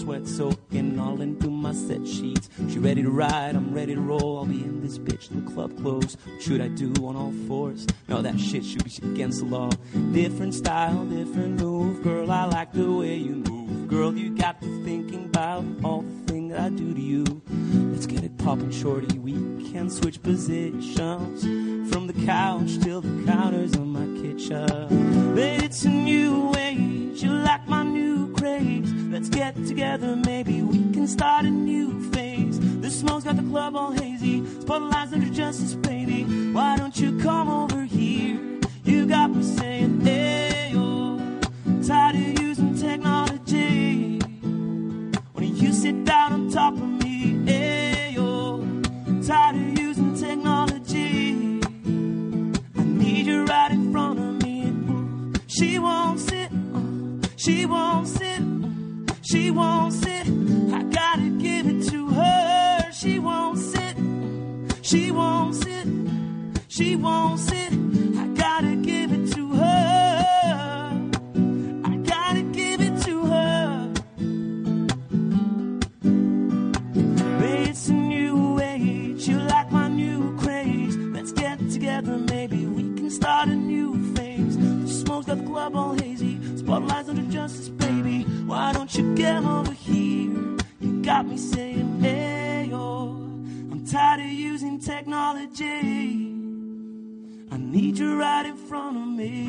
sweat 0.00 0.26
soaking, 0.26 0.98
all 0.98 1.20
into 1.20 1.50
my 1.50 1.74
set 1.74 2.06
sheets. 2.06 2.48
She 2.70 2.78
ready 2.78 3.02
to 3.02 3.10
ride, 3.10 3.54
I'm 3.54 3.74
ready 3.74 3.94
to 3.94 4.00
roll. 4.00 4.38
I'll 4.38 4.46
be 4.46 4.62
in 4.62 4.80
this 4.80 4.98
bitch 4.98 5.28
till 5.28 5.40
the 5.40 5.50
club 5.50 5.76
close. 5.76 6.16
What 6.24 6.42
should 6.42 6.60
I 6.62 6.68
do 6.68 6.90
on 7.06 7.16
all 7.16 7.34
fours? 7.46 7.86
No, 8.08 8.22
that 8.22 8.40
shit 8.40 8.64
should 8.64 8.82
be 8.84 8.92
against 9.12 9.40
the 9.40 9.46
law. 9.46 9.70
Different 10.12 10.54
style, 10.54 11.04
different 11.04 11.60
move. 11.60 12.02
Girl, 12.02 12.30
I 12.30 12.46
like 12.46 12.72
the 12.72 12.90
way 12.90 13.16
you 13.16 13.36
move. 13.36 13.88
Girl, 13.88 14.16
you 14.16 14.34
got 14.34 14.62
me 14.62 14.84
thinking 14.84 15.26
about 15.26 15.64
all 15.84 16.00
the 16.00 16.32
things 16.32 16.54
I 16.54 16.70
do 16.70 16.94
to 16.94 17.00
you. 17.00 17.24
Let's 17.92 18.06
get 18.06 18.24
it 18.24 18.38
poppin', 18.38 18.72
shorty. 18.72 19.18
We 19.18 19.34
can 19.70 19.90
switch 19.90 20.22
positions 20.22 21.42
from 21.92 22.06
the 22.06 22.14
couch 22.24 22.78
till 22.80 23.02
the 23.02 23.30
counters 23.30 23.76
on 23.76 23.88
my 23.88 24.06
kitchen. 24.22 25.34
But 25.34 25.62
it's 25.64 25.84
a 25.84 25.90
new 25.90 26.54
age, 26.56 27.22
you 27.22 27.32
like 27.32 27.68
my 27.68 27.82
new 27.82 28.32
craze. 28.34 28.99
Let's 29.20 29.28
get 29.28 29.54
together, 29.66 30.16
maybe 30.16 30.62
we 30.62 30.78
can 30.94 31.06
start 31.06 31.44
a 31.44 31.50
new 31.50 32.00
phase. 32.10 32.58
The 32.80 32.90
smoke's 32.90 33.24
got 33.24 33.36
the 33.36 33.42
club 33.42 33.76
all 33.76 33.90
hazy. 33.90 34.42
Spotlights 34.62 35.12
under 35.12 35.28
justice, 35.28 35.74
baby. 35.74 36.22
Why 36.54 36.78
don't 36.78 36.98
you 36.98 37.18
come 37.18 37.50
over 37.50 37.82
here? 37.84 38.40
You 38.82 39.04
got 39.06 39.30
me 39.30 39.42
saying, 39.42 40.00
hey, 40.00 40.70
yo, 40.72 41.18
tired 41.86 42.16
of 42.16 42.40
using 42.40 42.74
technology. 42.74 44.20
When 45.34 45.54
you 45.54 45.70
sit 45.74 46.02
down 46.06 46.32
on 46.32 46.50
top 46.50 46.72
of 46.72 46.88
me, 47.04 47.44
hey, 47.44 48.12
yo, 48.14 48.64
tired 49.22 49.56
of 49.56 49.78
using 49.78 50.14
technology. 50.14 51.60
I 52.74 52.84
need 52.84 53.26
you 53.26 53.44
right 53.44 53.70
in 53.70 53.92
front 53.92 54.18
of 54.18 54.42
me. 54.42 54.72
She 55.46 55.78
won't 55.78 56.18
sit, 56.18 56.50
uh, 56.50 57.28
she 57.36 57.66
won't 57.66 58.08
sit. 58.08 58.29
She 59.30 59.52
wants 59.52 60.04
it. 60.06 60.26
I 60.74 60.82
gotta 60.82 61.30
give 61.38 61.68
it 61.68 61.88
to 61.90 62.08
her. 62.08 62.90
She 62.92 63.20
wants 63.20 63.72
it. 63.74 63.96
She 64.82 65.12
wants 65.12 65.64
it. 65.66 65.86
She 66.66 66.96
wants 66.96 67.52
it. 67.52 67.72
I 68.18 68.26
gotta 68.34 68.74
give 68.74 69.12
it 69.12 69.32
to 69.34 69.50
her. 69.50 71.10
I 71.84 71.96
gotta 71.98 72.42
give 72.42 72.80
it 72.80 73.00
to 73.04 73.24
her. 73.26 73.92
Babe, 77.38 77.68
it's 77.68 77.88
a 77.88 77.92
new 77.92 78.58
age. 78.58 79.28
You 79.28 79.38
like 79.38 79.70
my 79.70 79.86
new 79.86 80.36
craze. 80.38 80.96
Let's 80.96 81.30
get 81.30 81.70
together, 81.70 82.18
maybe 82.18 82.66
we 82.66 82.82
can 82.98 83.08
start 83.10 83.48
a 83.48 83.54
new 83.54 83.94
phase. 84.16 84.56
The 84.58 84.88
smoke's 84.88 85.26
got 85.26 85.38
the 85.38 85.44
club 85.44 85.76
all 85.76 85.94
hazy. 85.94 86.36
Spotlights 86.56 87.08
under 87.08 87.30
justice. 87.30 87.79
Why 88.60 88.74
don't 88.74 88.94
you 88.94 89.14
get 89.14 89.42
over 89.42 89.72
here? 89.72 90.58
You 90.80 91.02
got 91.02 91.24
me 91.24 91.38
saying, 91.38 92.00
hey. 92.02 92.68
I'm 92.70 93.86
tired 93.86 94.20
of 94.20 94.26
using 94.26 94.78
technology. 94.78 95.64
I 97.50 97.56
need 97.56 97.96
you 97.96 98.18
right 98.18 98.44
in 98.44 98.58
front 98.68 98.98
of 98.98 99.06
me. 99.06 99.48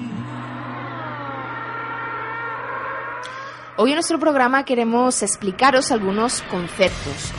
Hoy 3.75 3.89
en 3.89 3.95
nuestro 3.95 4.17
programa 4.17 4.63
queremos 4.63 5.21
explicaros 5.23 5.91
algunos 5.91 6.41
conceptos. 6.43 7.33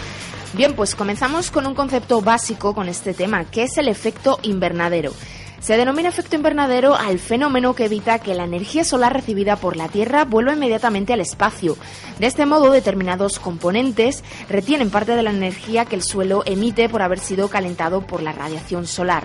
Bien, 0.52 0.76
pues 0.76 0.94
comenzamos 0.94 1.50
con 1.50 1.66
un 1.66 1.74
concepto 1.74 2.20
básico 2.20 2.74
con 2.74 2.90
este 2.90 3.14
tema, 3.14 3.46
que 3.46 3.62
es 3.62 3.78
el 3.78 3.88
efecto 3.88 4.38
invernadero. 4.42 5.12
Se 5.62 5.76
denomina 5.76 6.08
efecto 6.08 6.34
invernadero 6.34 6.96
al 6.96 7.20
fenómeno 7.20 7.76
que 7.76 7.84
evita 7.84 8.18
que 8.18 8.34
la 8.34 8.42
energía 8.42 8.82
solar 8.82 9.12
recibida 9.12 9.54
por 9.54 9.76
la 9.76 9.86
Tierra 9.86 10.24
vuelva 10.24 10.54
inmediatamente 10.54 11.12
al 11.12 11.20
espacio. 11.20 11.76
De 12.18 12.26
este 12.26 12.46
modo, 12.46 12.72
determinados 12.72 13.38
componentes 13.38 14.24
retienen 14.48 14.90
parte 14.90 15.14
de 15.14 15.22
la 15.22 15.30
energía 15.30 15.84
que 15.84 15.94
el 15.94 16.02
suelo 16.02 16.42
emite 16.46 16.88
por 16.88 17.00
haber 17.00 17.20
sido 17.20 17.48
calentado 17.48 18.04
por 18.04 18.24
la 18.24 18.32
radiación 18.32 18.88
solar. 18.88 19.24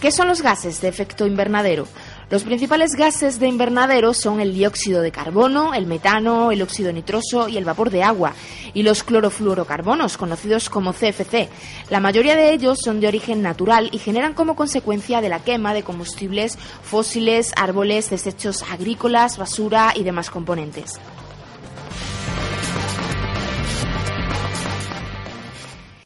¿Qué 0.00 0.12
son 0.12 0.28
los 0.28 0.40
gases 0.40 0.80
de 0.80 0.88
efecto 0.88 1.26
invernadero? 1.26 1.88
Los 2.30 2.42
principales 2.42 2.92
gases 2.96 3.38
de 3.38 3.48
invernadero 3.48 4.14
son 4.14 4.40
el 4.40 4.54
dióxido 4.54 5.02
de 5.02 5.12
carbono, 5.12 5.74
el 5.74 5.86
metano, 5.86 6.52
el 6.52 6.62
óxido 6.62 6.92
nitroso 6.92 7.48
y 7.48 7.58
el 7.58 7.64
vapor 7.64 7.90
de 7.90 8.02
agua, 8.02 8.34
y 8.74 8.82
los 8.82 9.02
clorofluorocarbonos, 9.02 10.18
conocidos 10.18 10.68
como 10.68 10.92
CFC. 10.92 11.48
La 11.88 12.00
mayoría 12.00 12.36
de 12.36 12.52
ellos 12.52 12.80
son 12.84 13.00
de 13.00 13.08
origen 13.08 13.40
natural 13.40 13.88
y 13.92 13.98
generan 13.98 14.34
como 14.34 14.56
consecuencia 14.56 15.20
de 15.20 15.28
la 15.28 15.38
quema 15.38 15.72
de 15.72 15.82
combustibles 15.82 16.58
fósiles, 16.82 17.52
árboles, 17.56 18.10
desechos 18.10 18.62
agrícolas, 18.70 19.38
basura 19.38 19.92
y 19.94 20.02
demás 20.02 20.30
componentes. 20.30 21.00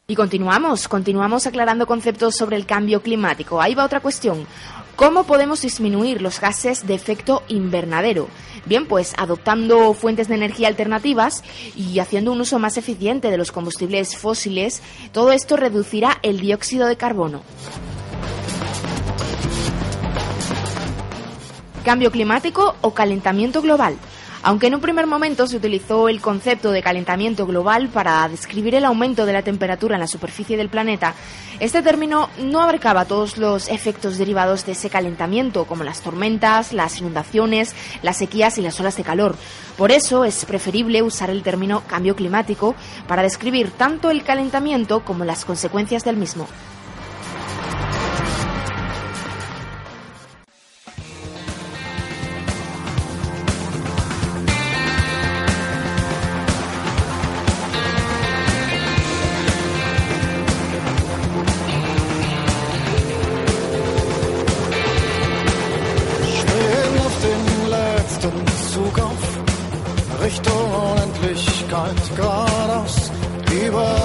Y 0.07 0.15
continuamos, 0.15 0.87
continuamos 0.87 1.45
aclarando 1.45 1.85
conceptos 1.85 2.35
sobre 2.35 2.55
el 2.55 2.65
cambio 2.65 3.03
climático. 3.03 3.61
Ahí 3.61 3.75
va 3.75 3.85
otra 3.85 3.99
cuestión. 3.99 4.47
¿Cómo 4.95 5.23
podemos 5.23 5.61
disminuir 5.61 6.19
los 6.19 6.41
gases 6.41 6.87
de 6.87 6.95
efecto 6.95 7.43
invernadero? 7.47 8.27
Bien, 8.65 8.85
pues 8.85 9.13
adoptando 9.17 9.93
fuentes 9.93 10.27
de 10.27 10.35
energía 10.35 10.67
alternativas 10.67 11.43
y 11.75 11.99
haciendo 11.99 12.31
un 12.31 12.41
uso 12.41 12.59
más 12.59 12.77
eficiente 12.77 13.31
de 13.31 13.37
los 13.37 13.51
combustibles 13.51 14.15
fósiles, 14.15 14.81
todo 15.11 15.31
esto 15.31 15.57
reducirá 15.57 16.19
el 16.21 16.39
dióxido 16.39 16.87
de 16.87 16.97
carbono. 16.97 17.41
Cambio 21.83 22.11
climático 22.11 22.75
o 22.81 22.93
calentamiento 22.93 23.61
global. 23.61 23.95
Aunque 24.41 24.67
en 24.67 24.75
un 24.75 24.81
primer 24.81 25.05
momento 25.05 25.47
se 25.47 25.57
utilizó 25.57 26.07
el 26.07 26.21
concepto 26.21 26.71
de 26.71 26.81
calentamiento 26.81 27.45
global 27.45 27.89
para 27.89 28.27
describir 28.29 28.73
el 28.73 28.85
aumento 28.85 29.25
de 29.25 29.33
la 29.33 29.41
temperatura 29.41 29.95
en 29.95 29.99
la 29.99 30.07
superficie 30.07 30.55
del 30.55 30.69
planeta, 30.69 31.13
este 31.59 31.81
término 31.81 32.29
no 32.39 32.61
abarcaba 32.61 33.03
todos 33.03 33.37
los 33.37 33.67
efectos 33.67 34.17
derivados 34.17 34.65
de 34.65 34.71
ese 34.71 34.89
calentamiento, 34.89 35.65
como 35.65 35.83
las 35.83 35.99
tormentas, 35.99 36.71
las 36.71 36.99
inundaciones, 36.99 37.75
las 38.01 38.17
sequías 38.17 38.57
y 38.57 38.61
las 38.61 38.79
olas 38.79 38.95
de 38.95 39.03
calor. 39.03 39.35
Por 39.77 39.91
eso 39.91 40.23
es 40.23 40.45
preferible 40.45 41.01
usar 41.01 41.29
el 41.29 41.43
término 41.43 41.83
cambio 41.85 42.15
climático 42.15 42.75
para 43.07 43.23
describir 43.23 43.71
tanto 43.71 44.09
el 44.09 44.23
calentamiento 44.23 45.01
como 45.01 45.25
las 45.25 45.43
consecuencias 45.43 46.05
del 46.05 46.15
mismo. 46.15 46.47
les 71.89 72.09
clares 72.17 72.97
i 73.55 73.69
va 73.73 73.98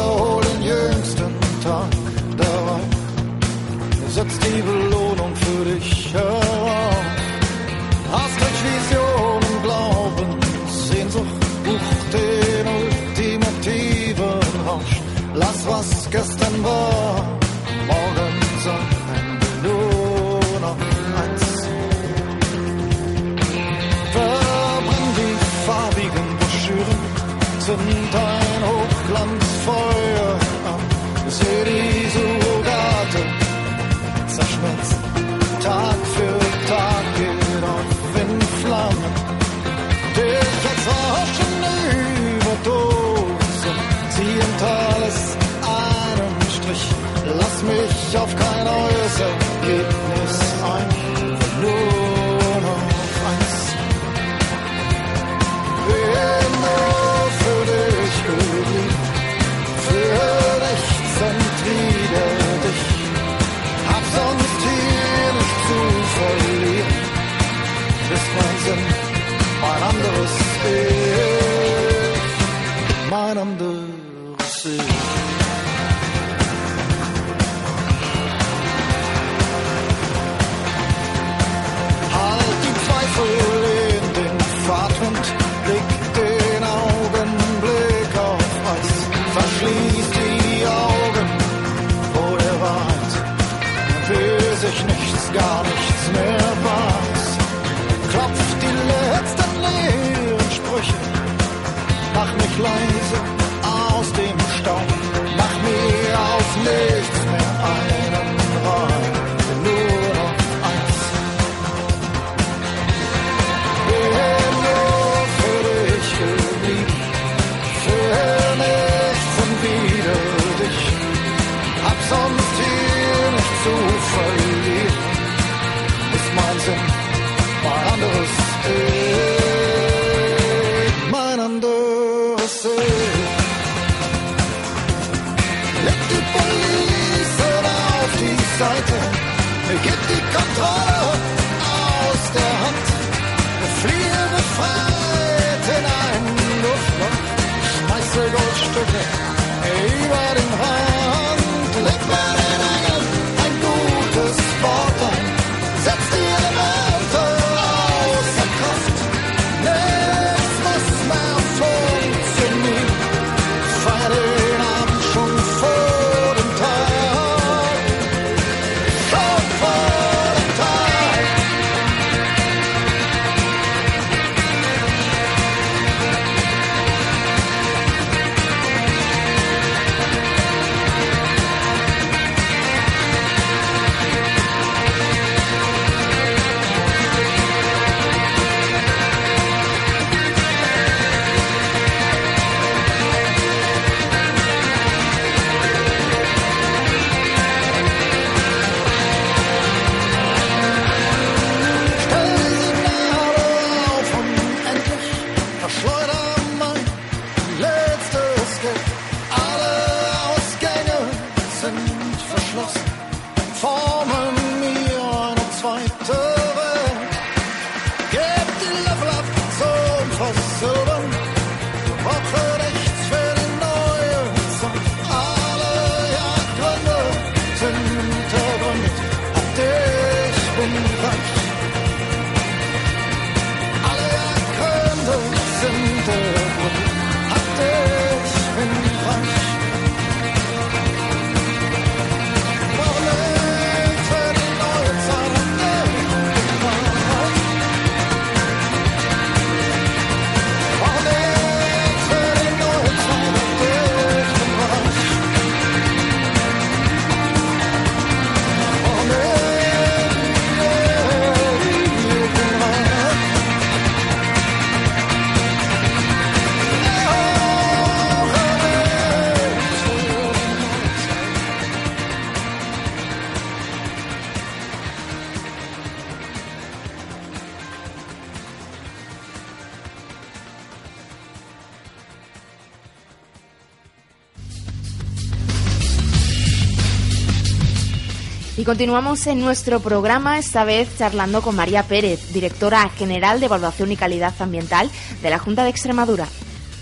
Y 288.65 288.67
continuamos 288.67 289.27
en 289.27 289.41
nuestro 289.41 289.79
programa, 289.81 290.39
esta 290.39 290.65
vez 290.65 290.97
charlando 290.97 291.43
con 291.43 291.55
María 291.55 291.83
Pérez, 291.83 292.33
directora 292.33 292.89
general 292.89 293.39
de 293.39 293.45
Evaluación 293.45 293.93
y 293.93 293.97
Calidad 293.99 294.33
Ambiental 294.41 294.89
de 295.21 295.29
la 295.29 295.39
Junta 295.39 295.65
de 295.65 295.69
Extremadura. 295.69 296.27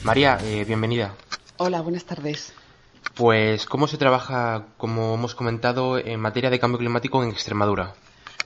María, 0.05 0.39
eh, 0.45 0.65
bienvenida. 0.65 1.17
Hola, 1.57 1.81
buenas 1.81 2.05
tardes. 2.05 2.53
Pues, 3.17 3.67
¿cómo 3.67 3.89
se 3.89 3.97
trabaja, 3.99 4.67
como 4.77 5.15
hemos 5.15 5.35
comentado, 5.35 5.99
en 5.99 6.21
materia 6.21 6.51
de 6.51 6.61
cambio 6.61 6.79
climático 6.79 7.21
en 7.25 7.31
Extremadura? 7.31 7.95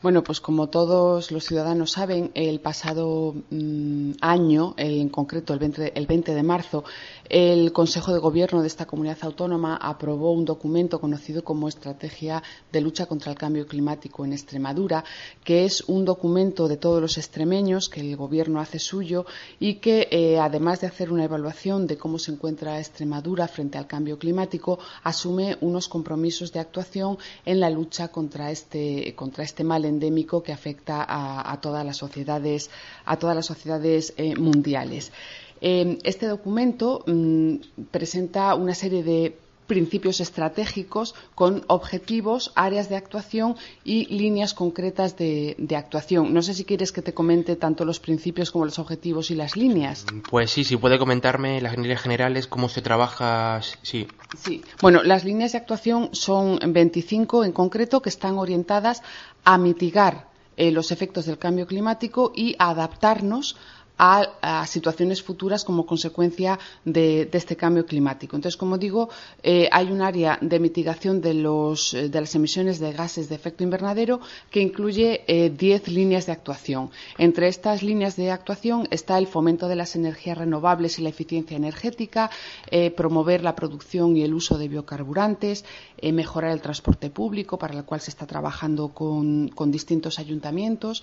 Bueno, 0.03 0.23
pues 0.23 0.41
como 0.43 0.69
todos 0.69 1.31
los 1.31 1.45
ciudadanos 1.45 1.93
saben, 1.93 2.31
el 2.35 2.61
pasado 2.61 3.35
mm, 3.51 4.13
año, 4.21 4.75
el- 4.77 5.01
en 5.01 5.09
concreto 5.09 5.53
el 5.55 5.59
20, 5.59 5.83
de- 5.83 5.93
el 5.95 6.07
20 6.07 6.35
de 6.35 6.43
marzo, 6.43 6.85
el 7.29 7.73
Consejo 7.73 8.13
de 8.13 8.19
Gobierno 8.19 8.61
de 8.61 8.67
esta 8.67 8.87
comunidad 8.87 9.19
autónoma 9.23 9.77
aprobó 9.77 10.33
un 10.33 10.45
documento 10.45 11.01
conocido 11.01 11.45
como 11.45 11.69
Estrategia 11.69 12.43
de 12.73 12.81
Lucha 12.81 13.07
contra 13.07 13.33
el 13.33 13.39
Cambio 13.39 13.67
Climático 13.67 14.25
en 14.25 14.33
Extremadura, 14.33 15.05
que 15.45 15.65
es 15.65 15.83
un 15.83 16.05
documento 16.05 16.69
de 16.69 16.77
todos 16.77 17.01
los 17.01 17.19
extremeños 17.19 17.89
que 17.89 18.01
el 18.01 18.17
Gobierno 18.17 18.61
hace 18.61 18.79
suyo 18.79 19.27
y 19.59 19.75
que, 19.75 20.09
eh, 20.11 20.39
además 20.39 20.81
de 20.81 20.87
hacer 20.87 21.13
una 21.13 21.25
evaluación 21.25 21.87
de 21.87 21.97
cómo 21.97 22.19
se 22.19 22.33
encuentra 22.33 22.79
Extremadura 22.79 23.49
frente 23.49 23.79
al 23.79 23.87
cambio 23.87 24.19
climático, 24.19 24.79
asume 25.03 25.57
unos 25.61 25.89
compromisos 25.89 26.53
de 26.53 26.61
actuación 26.61 27.19
en 27.45 27.61
la 27.61 27.71
lucha 27.71 28.09
contra 28.09 28.51
este, 28.51 29.15
este 29.39 29.65
mal 29.65 29.85
endémico 29.85 30.43
que 30.43 30.53
afecta 30.53 31.03
a, 31.03 31.53
a 31.53 31.61
todas 31.61 31.85
las 31.85 31.97
sociedades, 31.97 32.71
a 33.05 33.19
todas 33.19 33.37
las 33.37 33.47
sociedades 33.47 34.15
eh, 34.17 34.37
mundiales. 34.37 35.13
Eh, 35.61 35.99
este 36.05 36.27
documento 36.27 37.03
mm, 37.07 37.57
presenta 37.91 38.55
una 38.55 38.75
serie 38.75 39.03
de 39.03 39.37
principios 39.67 40.21
estratégicos 40.21 41.15
con 41.35 41.65
objetivos, 41.67 42.53
áreas 42.55 42.89
de 42.89 42.97
actuación 42.97 43.57
y 43.85 44.07
líneas 44.07 44.55
concretas 44.55 45.17
de, 45.17 45.57
de 45.59 45.77
actuación. 45.77 46.33
No 46.33 46.43
sé 46.43 46.55
si 46.55 46.65
quieres 46.65 46.93
que 46.93 47.03
te 47.03 47.13
comente 47.13 47.57
tanto 47.57 47.85
los 47.85 48.01
principios 48.01 48.51
como 48.51 48.65
los 48.65 48.79
objetivos 48.79 49.31
y 49.31 49.35
las 49.35 49.57
líneas. 49.57 50.07
Pues 50.31 50.51
sí, 50.51 50.65
si 50.65 50.77
puede 50.77 50.99
comentarme 50.99 51.61
las 51.61 51.77
líneas 51.77 52.01
generales, 52.01 52.47
cómo 52.47 52.69
se 52.69 52.83
trabaja, 52.83 53.61
sí. 53.83 54.07
Sí. 54.39 54.63
Bueno, 54.81 55.03
las 55.03 55.25
líneas 55.25 55.53
de 55.53 55.59
actuación 55.59 56.11
son 56.13 56.59
25 56.65 57.45
en 57.45 57.53
concreto 57.53 58.01
que 58.01 58.09
están 58.09 58.39
orientadas 58.39 59.03
a 59.45 59.59
mitigar 59.59 60.29
eh, 60.57 60.71
los 60.71 60.91
efectos 60.91 61.27
del 61.27 61.39
cambio 61.39 61.67
climático 61.67 62.33
y 62.35 62.57
a 62.59 62.71
adaptarnos 62.71 63.57
a, 63.99 64.67
situaciones 64.67 65.23
futuras 65.23 65.65
como 65.65 65.87
consecuencia 65.87 66.59
de, 66.85 67.29
este 67.33 67.57
cambio 67.57 67.87
climático. 67.87 68.37
Entonces, 68.37 68.57
como 68.57 68.79
digo, 68.79 69.11
eh, 69.43 69.69
hay 69.73 69.91
un 69.91 70.03
área 70.03 70.39
de 70.41 70.59
mitigación 70.59 71.21
de, 71.21 71.35
los, 71.35 71.95
eh, 71.95 72.09
de 72.09 72.21
las 72.21 72.35
emisiones 72.35 72.79
de 72.79 72.93
gases 72.93 73.29
de 73.29 73.35
efecto 73.35 73.63
invernadero 73.63 74.21
que 74.51 74.61
incluye 74.61 75.23
eh, 75.27 75.51
10 75.51 75.89
líneas 75.89 76.27
de 76.27 76.33
actuación. 76.33 76.91
Entre 77.19 77.49
estas 77.49 77.83
líneas 77.83 78.17
de 78.17 78.31
actuación 78.31 78.89
está 78.91 79.19
el 79.19 79.27
fomento 79.27 79.69
de 79.69 79.77
las 79.77 79.97
energías 79.97 80.39
renovables 80.39 80.99
y 80.99 81.03
la 81.03 81.11
eficiencia 81.11 81.57
energética, 81.57 82.31
eh, 82.71 82.91
promover 82.91 83.43
la 83.43 83.55
producción 83.55 84.17
y 84.17 84.23
el 84.23 84.35
uso 84.35 84.59
de 84.59 84.69
biocarburantes, 84.69 85.65
eh, 85.99 86.13
mejorar 86.13 86.53
el 86.53 86.61
transporte 86.61 87.11
público, 87.11 87.59
para 87.59 87.75
el 87.75 87.85
cual 87.85 88.01
se 88.01 88.11
está 88.11 88.27
trabajando 88.27 88.89
con, 88.89 89.49
con 89.49 89.71
distintos 89.71 90.19
ayuntamientos, 90.19 91.03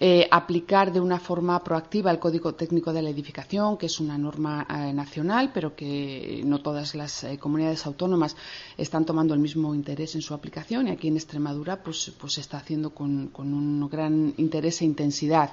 eh, 0.00 0.26
aplicar 0.30 0.92
de 0.92 1.00
una 1.00 1.18
forma 1.18 1.62
proactiva 1.62 2.10
el 2.10 2.18
Código 2.22 2.54
Técnico 2.54 2.92
de 2.92 3.02
la 3.02 3.10
Edificación, 3.10 3.76
que 3.76 3.86
es 3.86 3.98
una 3.98 4.16
norma 4.16 4.64
eh, 4.70 4.92
nacional, 4.92 5.50
pero 5.52 5.74
que 5.74 6.40
no 6.46 6.62
todas 6.62 6.94
las 6.94 7.24
eh, 7.24 7.36
comunidades 7.36 7.84
autónomas 7.84 8.36
están 8.78 9.04
tomando 9.04 9.34
el 9.34 9.40
mismo 9.40 9.74
interés 9.74 10.14
en 10.14 10.22
su 10.22 10.32
aplicación 10.32 10.86
y 10.86 10.92
aquí 10.92 11.08
en 11.08 11.16
Extremadura 11.16 11.82
pues, 11.82 12.12
pues 12.20 12.34
se 12.34 12.40
está 12.40 12.58
haciendo 12.58 12.94
con, 12.94 13.26
con 13.36 13.52
un 13.52 13.88
gran 13.90 14.34
interés 14.36 14.82
e 14.82 14.84
intensidad. 14.84 15.50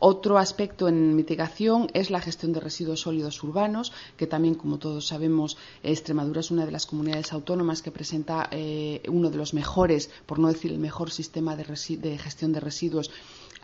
Otro 0.00 0.38
aspecto 0.38 0.86
en 0.86 1.16
mitigación 1.16 1.88
es 1.92 2.08
la 2.08 2.20
gestión 2.20 2.52
de 2.52 2.60
residuos 2.60 3.00
sólidos 3.00 3.42
urbanos, 3.42 3.92
que 4.16 4.28
también, 4.28 4.54
como 4.54 4.78
todos 4.78 5.08
sabemos, 5.08 5.56
Extremadura 5.82 6.38
es 6.38 6.52
una 6.52 6.64
de 6.64 6.70
las 6.70 6.86
comunidades 6.86 7.32
autónomas 7.32 7.82
que 7.82 7.90
presenta 7.90 8.48
eh, 8.52 9.02
uno 9.08 9.28
de 9.28 9.36
los 9.36 9.54
mejores, 9.54 10.08
por 10.24 10.38
no 10.38 10.46
decir 10.46 10.70
el 10.70 10.78
mejor 10.78 11.10
sistema 11.10 11.56
de, 11.56 11.64
gestión 11.64 12.52
de 12.52 12.60
residuos 12.60 13.10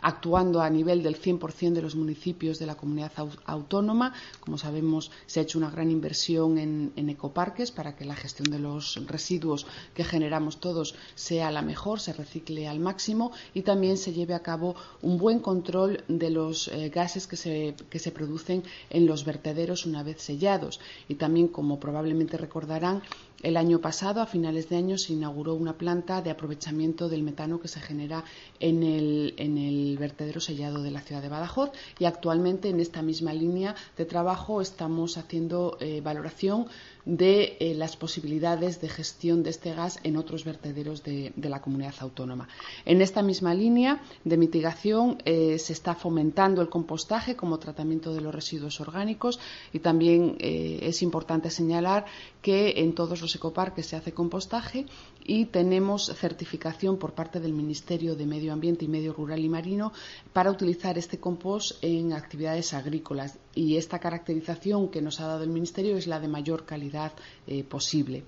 actuando 0.05 0.61
a 0.61 0.69
nivel 0.69 1.01
del 1.01 1.19
100% 1.19 1.73
de 1.73 1.81
los 1.81 1.95
municipios 1.95 2.59
de 2.59 2.67
la 2.67 2.75
comunidad 2.75 3.11
autónoma. 3.45 4.13
Como 4.39 4.59
sabemos, 4.59 5.09
se 5.25 5.39
ha 5.39 5.43
hecho 5.43 5.57
una 5.57 5.71
gran 5.71 5.89
inversión 5.89 6.59
en, 6.59 7.09
ecoparques 7.09 7.71
para 7.71 7.95
que 7.95 8.05
la 8.05 8.15
gestión 8.15 8.51
de 8.51 8.59
los 8.59 9.01
residuos 9.07 9.65
que 9.95 10.03
generamos 10.03 10.59
todos 10.59 10.93
sea 11.15 11.49
la 11.49 11.63
mejor, 11.63 11.99
se 11.99 12.13
recicle 12.13 12.67
al 12.67 12.79
máximo 12.79 13.31
y 13.55 13.63
también 13.63 13.97
se 13.97 14.13
lleve 14.13 14.35
a 14.35 14.43
cabo 14.43 14.75
un 15.01 15.17
buen 15.17 15.39
control 15.39 16.03
de 16.07 16.29
los 16.29 16.67
eh, 16.67 16.89
gases 16.89 17.25
que 17.25 17.35
se, 17.35 17.73
que 17.89 17.97
se 17.97 18.11
producen 18.11 18.61
en 18.91 19.07
los 19.07 19.25
vertederos 19.25 19.87
una 19.87 20.03
vez 20.03 20.21
sellados. 20.21 20.79
Y 21.07 21.15
también, 21.15 21.47
como 21.47 21.79
probablemente 21.79 22.37
recordarán, 22.37 23.01
el 23.45 23.57
año 23.57 23.79
pasado, 23.79 24.21
a 24.21 24.25
finales 24.25 24.69
de 24.69 24.77
año, 24.77 24.97
se 24.97 25.13
inauguró 25.13 25.53
una 25.53 25.77
planta 25.77 26.23
de 26.23 26.31
aprovechamiento 26.31 27.09
del 27.09 27.21
metano 27.21 27.59
que 27.59 27.67
se 27.67 27.79
genera 27.79 28.23
en 28.59 28.81
el, 28.81 29.35
en 29.37 29.59
el 29.59 29.99
vertedero 29.99 30.41
sellado 30.41 30.81
de 30.81 30.89
la 30.89 31.01
ciudad 31.01 31.21
de 31.21 31.29
Badajoz. 31.29 31.69
Y 31.99 32.05
actualmente 32.05 32.69
en 32.69 32.79
esta 32.79 33.03
misma 33.03 33.33
línea 33.33 33.75
de 33.97 34.05
trabajo 34.05 34.61
estamos 34.61 35.17
haciendo 35.19 35.77
eh, 35.79 36.01
valoración 36.01 36.65
de 37.05 37.57
eh, 37.59 37.75
las 37.75 37.95
posibilidades 37.95 38.81
de 38.81 38.89
gestión 38.89 39.43
de 39.43 39.51
este 39.51 39.73
gas 39.73 39.99
en 40.03 40.17
otros 40.17 40.43
vertederos 40.43 41.03
de, 41.03 41.33
la 41.37 41.61
comunidad 41.61 41.93
autónoma. 41.99 42.47
En 42.85 43.01
esta 43.01 43.21
misma 43.21 43.53
línea 43.53 44.01
de 44.23 44.37
mitigación 44.37 45.19
eh, 45.25 45.59
se 45.59 45.73
está 45.73 45.93
fomentando 45.93 46.61
el 46.61 46.69
compostaje 46.69 47.35
como 47.35 47.59
tratamiento 47.59 48.13
de 48.13 48.21
los 48.21 48.33
residuos 48.33 48.81
orgánicos 48.81 49.39
y 49.71 49.79
también 49.79 50.35
eh, 50.39 50.79
es 50.81 51.03
importante 51.03 51.51
señalar 51.51 52.05
que 52.41 52.73
en 52.77 52.93
todos 52.93 53.21
los 53.21 53.35
ecoparques 53.35 53.85
se 53.85 53.95
hace 53.95 54.11
compostaje 54.11 54.85
y 55.23 55.45
tenemos 55.45 56.11
certificación 56.15 56.97
por 56.97 57.13
parte 57.13 57.39
del 57.39 57.53
Ministerio 57.53 58.15
de 58.15 58.25
Medio 58.25 58.53
Ambiente 58.53 58.85
y 58.85 58.87
Medio 58.87 59.13
Rural 59.13 59.39
y 59.39 59.49
Marino 59.49 59.93
para 60.33 60.51
utilizar 60.51 60.97
este 60.97 61.19
compost 61.19 61.83
en 61.83 62.13
actividades 62.13 62.73
agrícolas 62.73 63.37
y 63.55 63.77
esta 63.77 63.99
caracterización 63.99 64.89
que 64.89 65.01
nos 65.01 65.19
ha 65.19 65.27
dado 65.27 65.43
el 65.43 65.49
Ministerio 65.49 65.97
es 65.97 66.05
la 66.05 66.19
de 66.19 66.27
mayor 66.27 66.65
calidad 66.65 67.13
eh, 67.47 67.63
posible. 67.63 68.23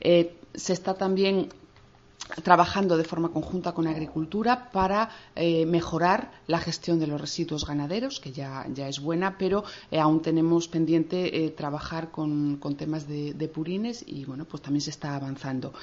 Eh, 0.00 0.36
se 0.52 0.72
está 0.72 0.94
también 0.94 1.48
trabajando 2.42 2.96
de 2.96 3.04
forma 3.04 3.28
conjunta 3.28 3.72
con 3.72 3.86
Agricultura 3.86 4.70
para 4.72 5.10
eh, 5.36 5.66
mejorar 5.66 6.32
la 6.46 6.58
gestión 6.58 6.98
de 6.98 7.06
los 7.06 7.20
residuos 7.20 7.66
ganaderos, 7.66 8.18
que 8.18 8.32
ya, 8.32 8.66
es 8.76 8.98
buena, 8.98 9.36
pero 9.36 9.62
aún 9.92 10.22
tenemos 10.22 10.66
pendiente 10.68 11.50
trabajar 11.54 12.10
con, 12.10 12.58
temas 12.78 13.06
de, 13.06 13.34
de, 13.34 13.48
purines 13.48 14.02
y 14.06 14.24
bueno, 14.24 14.46
pues 14.46 14.62
también 14.62 14.80
se 14.80 14.90
está 14.90 15.14
avanzando. 15.14 15.74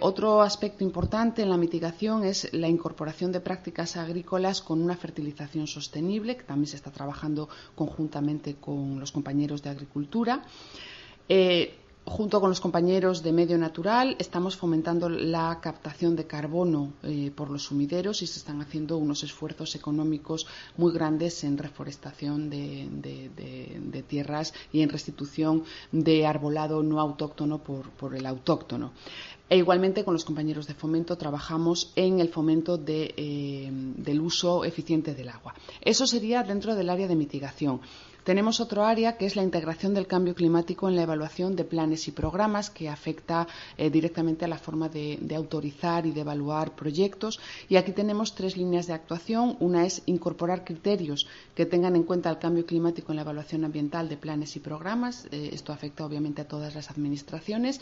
Otro 0.00 0.42
aspecto 0.42 0.82
importante 0.84 1.42
en 1.42 1.50
la 1.50 1.56
mitigación 1.56 2.24
es 2.24 2.52
la 2.52 2.68
incorporación 2.68 3.32
de 3.32 3.40
prácticas 3.40 3.96
agrícolas 3.96 4.60
con 4.60 4.80
una 4.80 4.96
fertilización 4.96 5.66
sostenible, 5.66 6.36
que 6.36 6.44
también 6.44 6.68
se 6.68 6.76
está 6.76 6.90
trabajando 6.90 7.48
conjuntamente 7.74 8.56
con 8.56 8.98
los 8.98 9.12
compañeros 9.12 9.62
de 9.62 9.70
Agricultura. 9.70 10.42
Eh, 11.28 11.74
junto 12.08 12.40
con 12.40 12.48
los 12.48 12.60
compañeros 12.60 13.22
de 13.22 13.32
Medio 13.32 13.58
Natural, 13.58 14.16
estamos 14.18 14.56
fomentando 14.56 15.08
la 15.08 15.60
captación 15.60 16.16
de 16.16 16.26
carbono 16.26 16.94
eh, 17.02 17.30
por 17.34 17.50
los 17.50 17.64
sumideros 17.64 18.22
y 18.22 18.26
se 18.26 18.38
están 18.38 18.60
haciendo 18.62 18.96
unos 18.96 19.22
esfuerzos 19.22 19.74
económicos 19.74 20.46
muy 20.76 20.92
grandes 20.92 21.44
en 21.44 21.58
reforestación 21.58 22.48
de, 22.48 24.02
tierras 24.08 24.54
y 24.72 24.80
en 24.80 24.88
restitución 24.88 25.64
de 25.92 26.26
arbolado 26.26 26.82
no 26.82 26.98
autóctono 27.00 27.58
por, 27.58 28.14
el 28.16 28.24
autóctono. 28.24 28.92
E 29.50 29.56
igualmente 29.56 30.04
con 30.04 30.12
los 30.12 30.24
compañeros 30.24 30.66
de 30.66 30.74
fomento 30.74 31.16
trabajamos 31.16 31.92
en 31.96 32.20
el 32.20 32.28
fomento 32.28 32.78
eh, 32.86 33.70
del 33.70 34.20
uso 34.20 34.64
eficiente 34.64 35.14
del 35.14 35.30
agua. 35.30 35.54
Eso 35.80 36.06
sería 36.06 36.42
dentro 36.42 36.74
del 36.74 36.90
área 36.90 37.08
de 37.08 37.16
mitigación. 37.16 37.80
Tenemos 38.28 38.60
otro 38.60 38.84
área 38.84 39.16
que 39.16 39.24
es 39.24 39.36
la 39.36 39.42
integración 39.42 39.94
del 39.94 40.06
cambio 40.06 40.34
climático 40.34 40.86
en 40.86 40.96
la 40.96 41.04
evaluación 41.04 41.56
de 41.56 41.64
planes 41.64 42.08
y 42.08 42.10
programas 42.10 42.68
que 42.68 42.90
afecta 42.90 43.48
eh, 43.78 43.88
directamente 43.88 44.44
a 44.44 44.48
la 44.48 44.58
forma 44.58 44.90
de, 44.90 45.18
autorizar 45.34 46.04
y 46.04 46.10
de 46.10 46.20
evaluar 46.20 46.76
proyectos. 46.76 47.40
Y 47.70 47.76
aquí 47.76 47.92
tenemos 47.92 48.34
tres 48.34 48.58
líneas 48.58 48.86
de 48.86 48.92
actuación. 48.92 49.56
Una 49.60 49.86
es 49.86 50.02
incorporar 50.04 50.62
criterios 50.62 51.26
que 51.54 51.64
tengan 51.64 51.96
en 51.96 52.02
cuenta 52.02 52.28
el 52.28 52.38
cambio 52.38 52.66
climático 52.66 53.12
en 53.12 53.16
la 53.16 53.22
evaluación 53.22 53.64
ambiental 53.64 54.10
de 54.10 54.18
planes 54.18 54.56
y 54.56 54.60
programas. 54.60 55.26
Eh, 55.30 55.48
esto 55.54 55.72
afecta 55.72 56.04
obviamente 56.04 56.42
a 56.42 56.48
todas 56.48 56.74
las 56.74 56.90
administraciones 56.90 57.80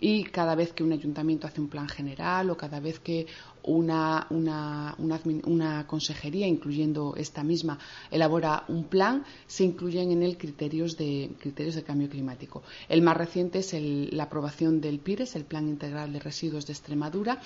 y 0.00 0.22
cada 0.22 0.54
vez 0.54 0.72
que 0.72 0.84
un 0.84 0.92
ayuntamiento 0.92 1.48
hace 1.48 1.60
un 1.60 1.68
plan 1.68 1.88
general 1.88 2.50
o 2.50 2.56
cada 2.56 2.78
vez 2.78 3.00
que 3.00 3.26
una, 3.68 4.26
una, 4.30 5.86
consejería, 5.86 6.46
incluyendo 6.46 7.14
esta 7.16 7.44
misma, 7.44 7.78
elabora 8.10 8.64
un 8.68 8.84
plan, 8.84 9.24
se 9.46 9.64
incluyen 9.64 10.10
en 10.10 10.22
él 10.22 10.36
criterios 10.38 10.96
de, 10.96 11.30
criterios 11.38 11.74
de 11.74 11.82
cambio 11.82 12.08
climático. 12.08 12.62
El 12.88 13.02
más 13.02 13.16
reciente 13.16 13.58
es 13.58 13.74
la 14.12 14.24
aprobación 14.24 14.80
del 14.80 14.98
PIRES, 14.98 15.36
el 15.36 15.44
Plan 15.44 15.68
Integral 15.68 16.12
de 16.12 16.20
Residuos 16.20 16.66
de 16.66 16.72
Extremadura, 16.72 17.40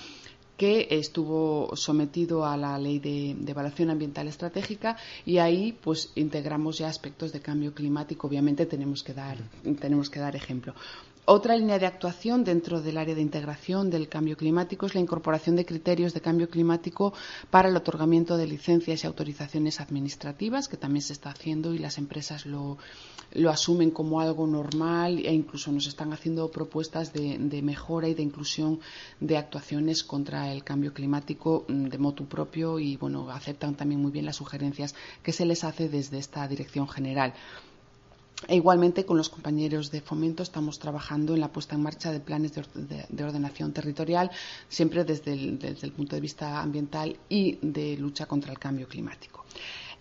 que 0.57 0.87
estuvo 0.91 1.75
sometido 1.75 2.45
a 2.45 2.55
la 2.55 2.77
ley 2.77 2.99
de, 2.99 3.31
evaluación 3.31 3.89
ambiental 3.89 4.27
estratégica 4.27 4.97
y 5.25 5.39
ahí 5.39 5.77
pues 5.83 6.11
integramos 6.15 6.77
ya 6.77 6.87
aspectos 6.87 7.31
de 7.31 7.41
cambio 7.41 7.73
climático 7.73 8.27
obviamente 8.27 8.65
tenemos 8.65 9.03
que 9.03 9.13
dar 9.13 9.37
tenemos 9.79 10.09
que 10.09 10.19
dar 10.19 10.35
ejemplo 10.35 10.75
otra 11.25 11.55
línea 11.55 11.79
de 11.79 11.85
actuación 11.85 12.43
dentro 12.43 12.81
del 12.81 12.97
área 12.97 13.15
de 13.15 13.21
integración 13.21 13.89
del 13.89 14.09
cambio 14.09 14.35
climático 14.35 14.85
es 14.85 14.93
la 14.93 14.99
incorporación 14.99 15.55
de 15.55 15.65
criterios 15.65 16.13
de 16.13 16.19
cambio 16.19 16.49
climático 16.49 17.13
para 17.49 17.69
el 17.69 17.77
otorgamiento 17.77 18.35
de 18.35 18.45
licencias 18.45 19.03
y 19.03 19.07
autorizaciones 19.07 19.79
administrativas, 19.79 20.67
que 20.67 20.75
también 20.75 21.01
se 21.01 21.13
está 21.13 21.29
haciendo 21.29 21.73
y 21.73 21.77
las 21.77 21.97
empresas 21.97 22.45
lo, 22.45 22.77
asumen 23.49 23.91
como 23.91 24.19
algo 24.19 24.45
normal 24.47 25.19
e 25.19 25.33
incluso 25.33 25.71
nos 25.71 25.87
están 25.87 26.11
haciendo 26.11 26.51
propuestas 26.51 27.13
de, 27.13 27.61
mejora 27.63 28.09
y 28.09 28.15
de 28.15 28.23
inclusión 28.23 28.81
de 29.21 29.37
actuaciones 29.37 30.03
contra 30.03 30.51
el 30.51 30.65
cambio 30.65 30.93
climático 30.93 31.63
mm, 31.69 31.85
de 31.85 31.97
motu 31.99 32.25
propio 32.25 32.79
y 32.79 32.97
bueno, 32.97 33.31
aceptan 33.31 33.75
también 33.75 34.01
muy 34.01 34.11
bien 34.11 34.25
las 34.25 34.35
sugerencias 34.35 34.93
que 35.23 35.31
se 35.31 35.45
les 35.45 35.63
hace 35.63 35.87
desde 35.87 36.17
esta 36.17 36.45
dirección 36.49 36.89
general. 36.89 37.33
E 38.47 38.55
igualmente 38.55 39.05
con 39.05 39.17
los 39.17 39.29
compañeros 39.29 39.91
de 39.91 40.01
fomento 40.01 40.43
estamos 40.43 40.79
trabajando 40.79 41.33
en 41.33 41.41
la 41.41 41.51
puesta 41.51 41.75
en 41.75 41.83
marcha 41.83 42.11
de 42.11 42.19
planes 42.19 42.51
de, 42.53 43.23
ordenación 43.23 43.73
territorial, 43.73 44.31
siempre 44.67 45.03
desde 45.03 45.33
el 45.33 45.91
punto 45.91 46.15
de 46.15 46.21
vista 46.21 46.61
ambiental 46.61 47.17
y 47.29 47.59
de 47.61 47.97
lucha 47.97 48.25
contra 48.25 48.51
el 48.51 48.59
cambio 48.59 48.87
climático. 48.87 49.45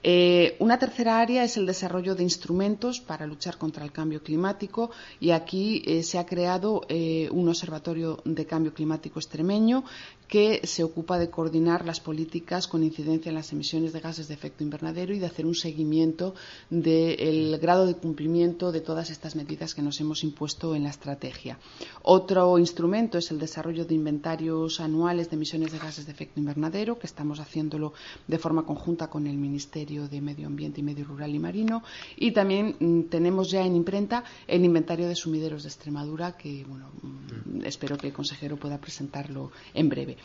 Eh, 0.05 0.57
una 0.59 0.79
tercera 0.79 1.21
área 1.21 1.45
es 1.45 1.57
el 1.57 1.65
desarrollo 1.65 2.17
de 2.17 2.25
instrumentos 2.25 2.99
para 3.01 3.25
luchar 3.25 3.57
contra 3.57 3.85
el 3.85 3.93
cambio 3.93 4.21
climático 4.21 4.91
y 5.21 5.31
aquí 5.31 5.83
eh, 5.87 6.03
se 6.03 6.19
ha 6.19 6.27
creado 6.27 6.83
eh, 6.89 7.29
un 7.31 7.49
observatorio 7.49 8.21
de 8.25 8.45
cambio 8.45 8.75
climático 8.75 9.21
extremeño 9.21 9.85
que 10.33 10.63
se 10.65 10.83
ocupa 10.83 11.19
de 11.19 11.29
coordinar 11.29 11.85
las 11.85 12.01
políticas 12.01 12.67
con 12.67 12.83
incidencia 12.83 13.29
en 13.29 13.35
las 13.35 13.53
emisiones 13.53 13.93
de 13.93 14.01
gases 14.01 14.29
de 14.29 14.33
efecto 14.33 14.65
invernadero 14.65 15.13
y 15.13 15.19
de 15.19 15.27
hacer 15.27 15.45
un 15.45 15.55
seguimiento 15.55 16.35
del 16.71 17.59
grado 17.59 17.85
de 17.85 17.97
cumplimiento 17.97 18.73
de 18.73 18.81
todas 18.81 19.11
estas 19.11 19.37
medidas 19.37 19.75
que 19.75 19.83
nos 19.83 20.01
hemos 20.01 20.25
impuesto 20.25 20.75
en 20.75 20.85
la 20.85 20.89
estrategia. 20.89 21.59
Otro 22.01 22.59
instrumento 22.59 23.19
es 23.19 23.31
el 23.31 23.39
desarrollo 23.39 23.85
de 23.85 23.95
inventarios 23.95 24.81
anuales 24.81 25.29
de 25.29 25.37
emisiones 25.37 25.71
de 25.71 25.79
gases 25.79 26.07
de 26.07 26.13
efecto 26.13 26.41
invernadero, 26.41 26.99
que 26.99 27.07
estamos 27.07 27.39
haciéndolo 27.39 27.93
de 28.27 28.39
forma 28.39 28.65
conjunta 28.65 29.11
con 29.11 29.27
el 29.27 29.37
Ministerio 29.37 30.09
de 30.09 30.23
Medio 30.23 30.47
Ambiente 30.47 30.81
y 30.81 30.83
Medio 30.83 31.05
Rural 31.05 31.35
y 31.35 31.41
Marino. 31.41 31.83
Y 32.17 32.33
también 32.33 32.77
mm, 32.81 33.03
tenemos 33.11 33.51
ya 33.51 33.67
en 33.67 33.77
imprenta 33.77 34.25
el 34.47 34.65
inventario 34.65 35.09
de 35.09 35.15
sumideros 35.15 35.65
de 35.65 35.69
Extremadura, 35.69 36.39
que 36.39 36.65
bueno, 36.67 36.89
mm, 37.03 37.67
espero 37.67 37.99
que 37.99 38.07
el 38.07 38.15
consejero 38.15 38.57
pueda 38.57 38.81
presentarlo 38.81 39.53
en 39.75 39.91
breve. 39.91 40.17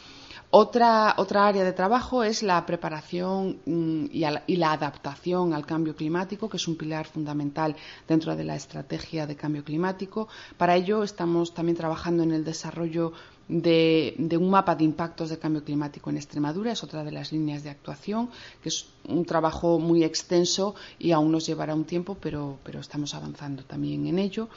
Otra, 0.49 1.15
otra 1.17 1.45
área 1.45 1.65
de 1.65 1.73
trabajo 1.73 2.23
es 2.23 2.41
la 2.41 2.65
preparación 2.65 3.59
mm, 3.65 4.05
y, 4.11 4.23
y, 4.47 4.55
la 4.55 4.71
adaptación 4.71 5.53
al 5.53 5.65
cambio 5.65 5.93
climático, 5.93 6.47
que 6.47 6.55
es 6.55 6.67
un 6.69 6.77
pilar 6.77 7.05
fundamental 7.05 7.75
dentro 8.07 8.33
de 8.33 8.45
la 8.45 8.55
estrategia 8.55 9.27
de 9.27 9.35
cambio 9.35 9.65
climático. 9.65 10.29
Para 10.55 10.75
ello 10.77 11.03
estamos 11.03 11.53
también 11.53 11.75
trabajando 11.75 12.23
en 12.23 12.31
el 12.31 12.45
desarrollo 12.45 13.11
de, 13.47 14.37
un 14.39 14.49
mapa 14.49 14.75
de 14.75 14.83
impactos 14.83 15.29
de 15.29 15.39
cambio 15.39 15.63
climático 15.63 16.09
en 16.09 16.17
Extremadura, 16.17 16.71
es 16.71 16.83
otra 16.83 17.03
de 17.03 17.11
las 17.11 17.31
líneas 17.31 17.63
de 17.63 17.69
actuación, 17.69 18.29
que 18.61 18.69
es 18.69 18.87
un 19.07 19.25
trabajo 19.25 19.79
muy 19.79 20.03
extenso 20.03 20.75
y 20.99 21.11
aún 21.11 21.31
nos 21.31 21.45
llevará 21.45 21.73
un 21.73 21.85
tiempo, 21.85 22.17
pero, 22.19 22.59
estamos 22.79 23.13
avanzando 23.13 23.63
también 23.63 24.05
en 24.07 24.19
ello. 24.19 24.49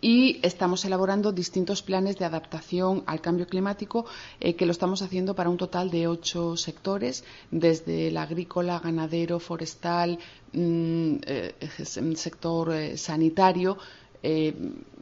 Y 0.00 0.38
estamos 0.42 0.84
elaborando 0.84 1.32
distintos 1.32 1.82
planes 1.82 2.16
de 2.18 2.26
adaptación 2.26 3.02
al 3.06 3.20
cambio 3.20 3.46
climático 3.46 4.06
eh, 4.38 4.54
que 4.54 4.66
lo 4.66 4.72
estamos 4.72 5.02
haciendo 5.02 5.34
para 5.34 5.50
un 5.50 5.56
total 5.56 5.90
de 5.90 6.06
ocho 6.06 6.56
sectores, 6.56 7.24
desde 7.50 8.08
el 8.08 8.16
agrícola, 8.16 8.78
ganadero, 8.78 9.40
forestal, 9.40 10.18
mm, 10.52 11.16
eh, 11.26 11.54
sector 12.14 12.72
eh, 12.72 12.96
sanitario, 12.96 13.78
eh, 14.28 14.52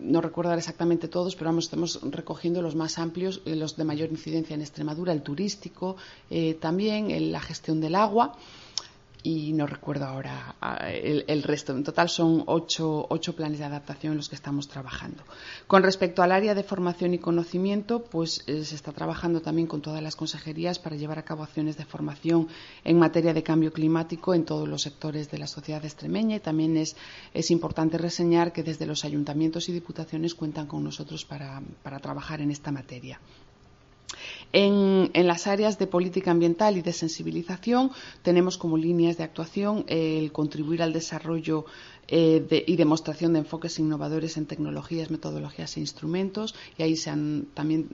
no 0.01 0.21
recuerdo 0.21 0.53
exactamente 0.53 1.09
todos, 1.09 1.35
pero 1.35 1.47
vamos, 1.49 1.65
estamos 1.65 1.99
recogiendo 2.11 2.61
los 2.61 2.75
más 2.75 2.99
amplios, 2.99 3.41
eh, 3.47 3.57
los 3.57 3.75
de 3.75 3.85
mayor 3.85 4.11
incidencia 4.11 4.53
en 4.53 4.61
Extremadura, 4.61 5.15
el 5.15 5.23
turístico, 5.23 5.97
eh, 6.29 6.59
también 6.61 7.33
la 7.33 7.41
gestión 7.41 7.81
del 7.81 7.95
agua 7.95 8.37
y 9.27 9.55
no 9.55 9.67
recuerdo 9.67 10.05
ahora 10.05 10.55
ah, 10.61 10.91
el, 10.91 11.43
resto. 11.43 11.73
En 11.73 11.83
total 11.83 12.11
son 12.11 12.45
ocho, 12.47 13.09
planes 13.35 13.59
de 13.59 13.65
adaptación 13.65 14.13
en 14.13 14.19
los 14.19 14.29
que 14.29 14.35
estamos 14.35 14.69
trabajando. 14.69 15.25
Con 15.67 15.83
respecto 15.83 16.23
al 16.23 16.31
área 16.31 16.55
de 16.55 16.63
formación 16.63 17.15
y 17.15 17.19
conocimiento, 17.19 18.05
pues 18.05 18.45
eh, 18.47 18.65
se 18.65 18.75
está 18.75 18.93
trabajando 18.93 19.41
también 19.41 19.67
con 19.67 19.81
todas 19.81 20.03
las 20.03 20.15
consejerías 20.15 20.79
para 20.79 20.97
llevar 20.97 21.19
a 21.19 21.25
cabo 21.25 21.43
acciones 21.43 21.79
de 21.79 21.87
formación 21.87 22.49
en 22.85 22.99
materia 22.99 23.33
de 23.33 23.43
cambio 23.43 23.73
climático 23.73 24.35
en 24.35 24.45
todos 24.45 24.69
los 24.69 24.83
sectores 24.83 25.31
de 25.31 25.39
la 25.39 25.47
sociedad 25.47 25.83
extremeña 25.83 26.37
y 26.37 26.41
también 26.41 26.77
es, 26.77 26.95
importante 27.51 27.97
reseñar 27.97 28.53
que 28.53 28.63
desde 28.63 28.85
los 28.85 29.07
ayuntamientos 29.07 29.71
y 29.71 29.73
diputaciones 29.73 30.35
cuentan 30.35 30.67
con 30.67 30.85
nosotros 30.85 31.25
para 31.25 31.63
trabajar 32.03 32.43
en 32.43 32.51
esta 32.51 32.71
materia. 32.71 33.19
En, 34.57 35.11
las 35.27 35.49
áreas 35.49 35.81
de 35.81 35.89
política 35.89 36.31
ambiental 36.31 36.77
y 36.77 36.83
de 36.83 36.93
sensibilización. 36.93 37.91
Tenemos 38.23 38.57
como 38.57 38.77
líneas 38.77 39.17
de 39.17 39.25
actuación 39.25 39.85
el 39.89 40.31
contribuir 40.31 40.81
al 40.81 40.93
desarrollo 40.93 41.65
eh, 42.09 42.65
y 42.67 42.77
demostración 42.77 43.33
de 43.33 43.41
enfoques 43.41 43.79
innovadores 43.79 44.37
en 44.37 44.47
tecnologías, 44.47 45.11
metodologías 45.11 45.77
e 45.77 45.81
instrumentos. 45.81 46.55
Y 46.77 46.83
ahí 46.83 46.97
se 46.97 47.11
también 47.55 47.89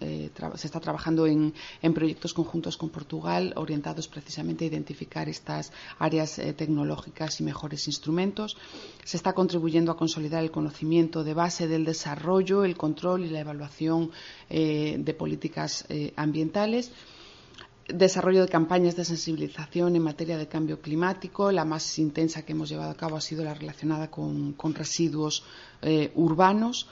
eh, 0.00 0.30
se, 0.56 0.66
está 0.66 0.80
trabajando 0.80 1.26
en, 1.26 1.52
proyectos 1.94 2.34
conjuntos 2.34 2.76
con 2.76 2.88
Portugal 2.90 3.52
orientados 3.56 4.08
precisamente 4.08 4.64
a 4.64 4.68
identificar 4.68 5.28
estas 5.28 5.72
áreas 5.98 6.38
eh, 6.38 6.52
tecnológicas 6.52 7.40
y 7.40 7.44
mejores 7.44 7.86
instrumentos. 7.86 8.56
Se 9.04 9.16
está 9.16 9.32
contribuyendo 9.32 9.92
a 9.92 9.96
consolidar 9.96 10.42
el 10.42 10.50
conocimiento 10.50 11.24
de 11.24 11.34
base 11.34 11.68
del 11.68 11.84
desarrollo, 11.84 12.64
el 12.64 12.76
control 12.76 13.24
y 13.24 13.30
la 13.30 13.40
evaluación 13.40 14.10
de 14.48 15.16
políticas 15.18 15.86
ambientales 16.16 16.90
desarrollo 17.88 18.42
de 18.42 18.48
campañas 18.48 18.96
de 18.96 19.04
sensibilización 19.04 19.96
en 19.96 20.02
materia 20.02 20.38
de 20.38 20.48
cambio 20.48 20.80
climático. 20.80 21.52
La 21.52 21.64
más 21.64 21.98
intensa 21.98 22.42
que 22.42 22.52
hemos 22.52 22.68
llevado 22.68 22.90
a 22.90 22.96
cabo 22.96 23.16
ha 23.16 23.20
sido 23.20 23.44
la 23.44 23.54
relacionada 23.54 24.10
con, 24.10 24.56
residuos 24.74 25.44
eh, 25.82 26.12
urbanos 26.14 26.88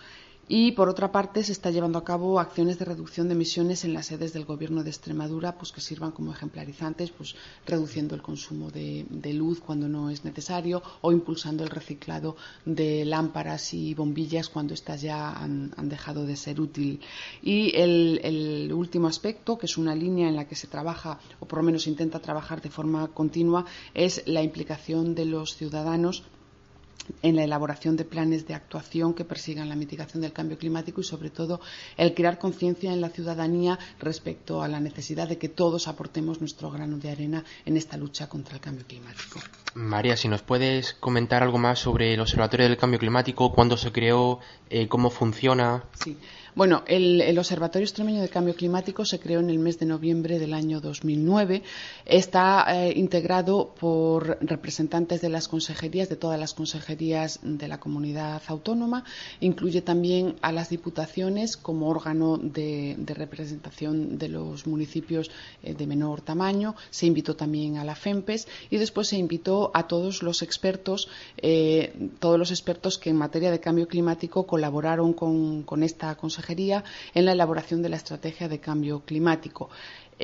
y, 0.55 0.72
por 0.72 0.90
otra 0.90 1.11
parte, 1.11 1.42
se 1.42 1.53
está 1.53 1.70
llevando 1.70 1.98
a 1.98 2.05
cabo 2.05 2.38
acciones 2.38 2.78
de 2.78 2.84
reducción 2.84 3.26
de 3.26 3.32
emisiones 3.32 3.86
en 3.86 3.94
las 3.94 4.05
sedes 4.05 4.34
del 4.34 4.44
Gobierno 4.44 4.84
de 4.84 4.90
Extremadura, 4.90 5.57
pues 5.57 5.72
que 5.72 5.80
sirvan 5.80 6.11
como 6.11 6.30
ejemplarizantes, 6.30 7.11
pues 7.11 7.34
reduciendo 7.64 8.14
el 8.14 8.20
consumo 8.20 8.70
de, 8.70 9.07
luz 9.32 9.61
cuando 9.61 9.88
no 9.88 10.11
es 10.11 10.26
necesario 10.26 10.82
o 11.00 11.11
impulsando 11.11 11.64
el 11.64 11.70
reciclado 11.70 12.36
de 12.66 13.07
lámparas 13.07 13.72
y 13.72 13.94
bombillas 13.94 14.50
cuando 14.50 14.74
éstas 14.74 15.00
ya 15.00 15.32
han, 15.32 15.72
dejado 15.88 16.26
de 16.26 16.36
ser 16.36 16.61
útil. 16.61 17.00
Y 17.42 17.74
el 17.74 18.70
último 18.74 19.09
aspecto, 19.09 19.57
que 19.57 19.64
es 19.64 19.78
una 19.78 19.94
línea 19.94 20.28
en 20.28 20.36
la 20.36 20.46
que 20.46 20.55
se 20.55 20.66
trabaja, 20.66 21.18
o 21.40 21.46
por 21.46 21.61
lo 21.61 21.64
menos 21.64 21.86
intenta 21.86 22.20
trabajar 22.20 22.61
de 22.61 22.68
forma 22.68 23.09
continua, 23.09 23.64
es 23.94 24.22
la 24.26 24.42
implicación 24.42 25.14
de 25.14 25.24
los 25.24 25.57
ciudadanos 25.57 26.24
en 27.22 27.36
la 27.36 27.44
elaboración 27.44 27.96
de 27.96 28.05
planes 28.05 28.46
de 28.46 28.55
actuación 28.55 29.14
que 29.14 29.24
persigan 29.24 29.68
la 29.68 29.76
mitigación 29.76 30.22
del 30.22 30.32
cambio 30.32 30.59
climático 30.59 31.00
y, 31.00 31.05
sobre 31.05 31.30
todo, 31.30 31.61
el 31.96 32.14
crear 32.14 32.38
conciencia 32.38 32.92
en 32.92 33.00
la 33.00 33.11
ciudadanía 33.11 33.78
respecto 33.98 34.62
a 34.62 34.68
la 34.68 34.80
necesidad 34.80 35.28
de 35.28 35.38
que 35.38 35.48
todos 35.48 35.88
aportemos 35.88 36.40
nuestro 36.40 36.70
grano 36.70 36.98
de 36.98 37.11
arena 37.11 37.44
en 37.64 37.76
esta 37.76 37.96
lucha 37.96 38.28
contra 38.28 38.55
el 38.55 38.61
cambio 38.61 38.86
climático. 38.86 39.40
María, 39.74 40.16
si 40.16 40.28
nos 40.28 40.42
puedes 40.42 40.94
comentar 40.94 41.42
algo 41.42 41.59
más 41.59 41.78
sobre 41.78 42.14
el 42.14 42.20
Observatorio 42.20 42.68
del 42.68 42.76
Cambio 42.76 42.98
Climático, 42.98 43.53
cuándo 43.53 43.76
se 43.76 43.90
creó, 43.90 44.38
eh, 44.68 44.86
cómo 44.88 45.11
funciona. 45.11 45.84
Sí. 46.03 46.18
Bueno, 46.55 46.82
el, 46.86 47.38
Observatorio 47.38 47.86
Extremeño 47.86 48.20
de 48.20 48.28
Cambio 48.28 48.55
Climático 48.55 49.07
se 49.07 49.18
creó 49.18 49.40
en 49.40 49.48
el 49.48 49.59
mes 49.59 49.78
de 49.78 49.86
noviembre 49.86 50.38
del 50.38 50.53
año 50.53 50.82
2009. 50.82 51.62
Está 52.05 52.66
eh, 52.68 52.92
integrado 52.94 53.74
por 53.80 54.36
representantes 54.42 55.22
de 55.22 55.30
las 55.30 55.48
consejerías, 55.48 56.11
de 56.11 56.16
todas 56.16 56.38
las 56.38 56.53
consejerías 56.53 57.40
de 57.42 57.68
la 57.68 57.80
comunidad 57.80 58.42
autónoma. 58.48 59.05
Incluye 59.40 59.80
también 59.80 60.36
a 60.42 60.53
las 60.53 60.68
diputaciones 60.68 61.57
como 61.57 61.88
órgano 61.88 62.36
de, 62.36 62.96
representación 63.16 64.18
de 64.18 64.28
los 64.28 64.66
municipios 64.66 65.30
eh, 65.62 65.72
de 65.72 65.86
menor 65.86 66.20
tamaño. 66.20 66.76
Se 66.90 67.07
invitó 67.07 67.34
también 67.34 67.78
a 67.78 67.84
la 67.84 67.94
FEMPES 67.94 68.46
y 68.68 68.76
después 68.76 69.09
se 69.09 69.16
invitó 69.16 69.70
a 69.72 69.86
todos 69.88 70.22
los 70.22 70.42
expertos, 70.42 71.09
eh, 71.38 72.11
todos 72.20 72.38
los 72.38 72.50
expertos 72.50 72.98
que 72.98 73.09
en 73.09 73.16
materia 73.16 73.50
de 73.50 73.59
cambio 73.59 73.88
climático 73.88 74.46
colaboraron 74.46 75.14
con, 75.14 75.62
con 75.62 75.82
esta 75.82 76.14
consejería 76.14 76.41
en 76.49 77.24
la 77.24 77.32
elaboración 77.32 77.82
de 77.82 77.88
la 77.88 77.97
estrategia 77.97 78.49
de 78.49 78.61
cambio 78.61 79.01
climático. 79.01 79.70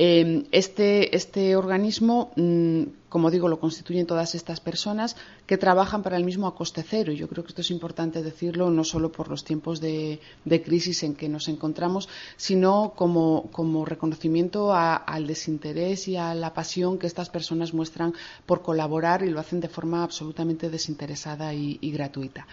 Eh, 0.01 0.47
este, 0.51 1.13
este, 1.13 1.57
organismo, 1.57 2.31
mm, 2.37 3.09
como 3.09 3.29
digo, 3.29 3.49
lo 3.49 3.59
constituyen 3.59 4.05
todas 4.05 4.33
estas 4.33 4.61
personas 4.61 5.17
que 5.45 5.57
trabajan 5.57 6.03
para 6.03 6.15
el 6.15 6.23
mismo 6.23 6.47
a 6.47 6.55
coste 6.55 6.85
cero. 6.87 7.11
Yo 7.11 7.27
creo 7.27 7.43
que 7.43 7.49
esto 7.49 7.61
es 7.61 7.71
importante 7.71 8.23
decirlo 8.23 8.69
no 8.69 8.85
solo 8.85 9.11
por 9.11 9.27
los 9.27 9.43
tiempos 9.43 9.81
de, 9.81 10.21
crisis 10.63 11.03
en 11.03 11.15
que 11.15 11.27
nos 11.27 11.49
encontramos, 11.49 12.07
sino 12.37 12.93
como, 12.95 13.83
reconocimiento 13.85 14.73
al 14.73 15.27
desinterés 15.27 16.07
y 16.07 16.15
a 16.15 16.33
la 16.33 16.53
pasión 16.53 16.97
que 16.97 17.07
estas 17.07 17.29
personas 17.29 17.73
muestran 17.73 18.13
por 18.45 18.61
colaborar 18.61 19.23
y 19.23 19.29
lo 19.29 19.41
hacen 19.41 19.59
de 19.59 19.67
forma 19.67 20.03
absolutamente 20.03 20.69
desinteresada 20.69 21.53
y 21.53 21.91
gratuita 21.91 22.47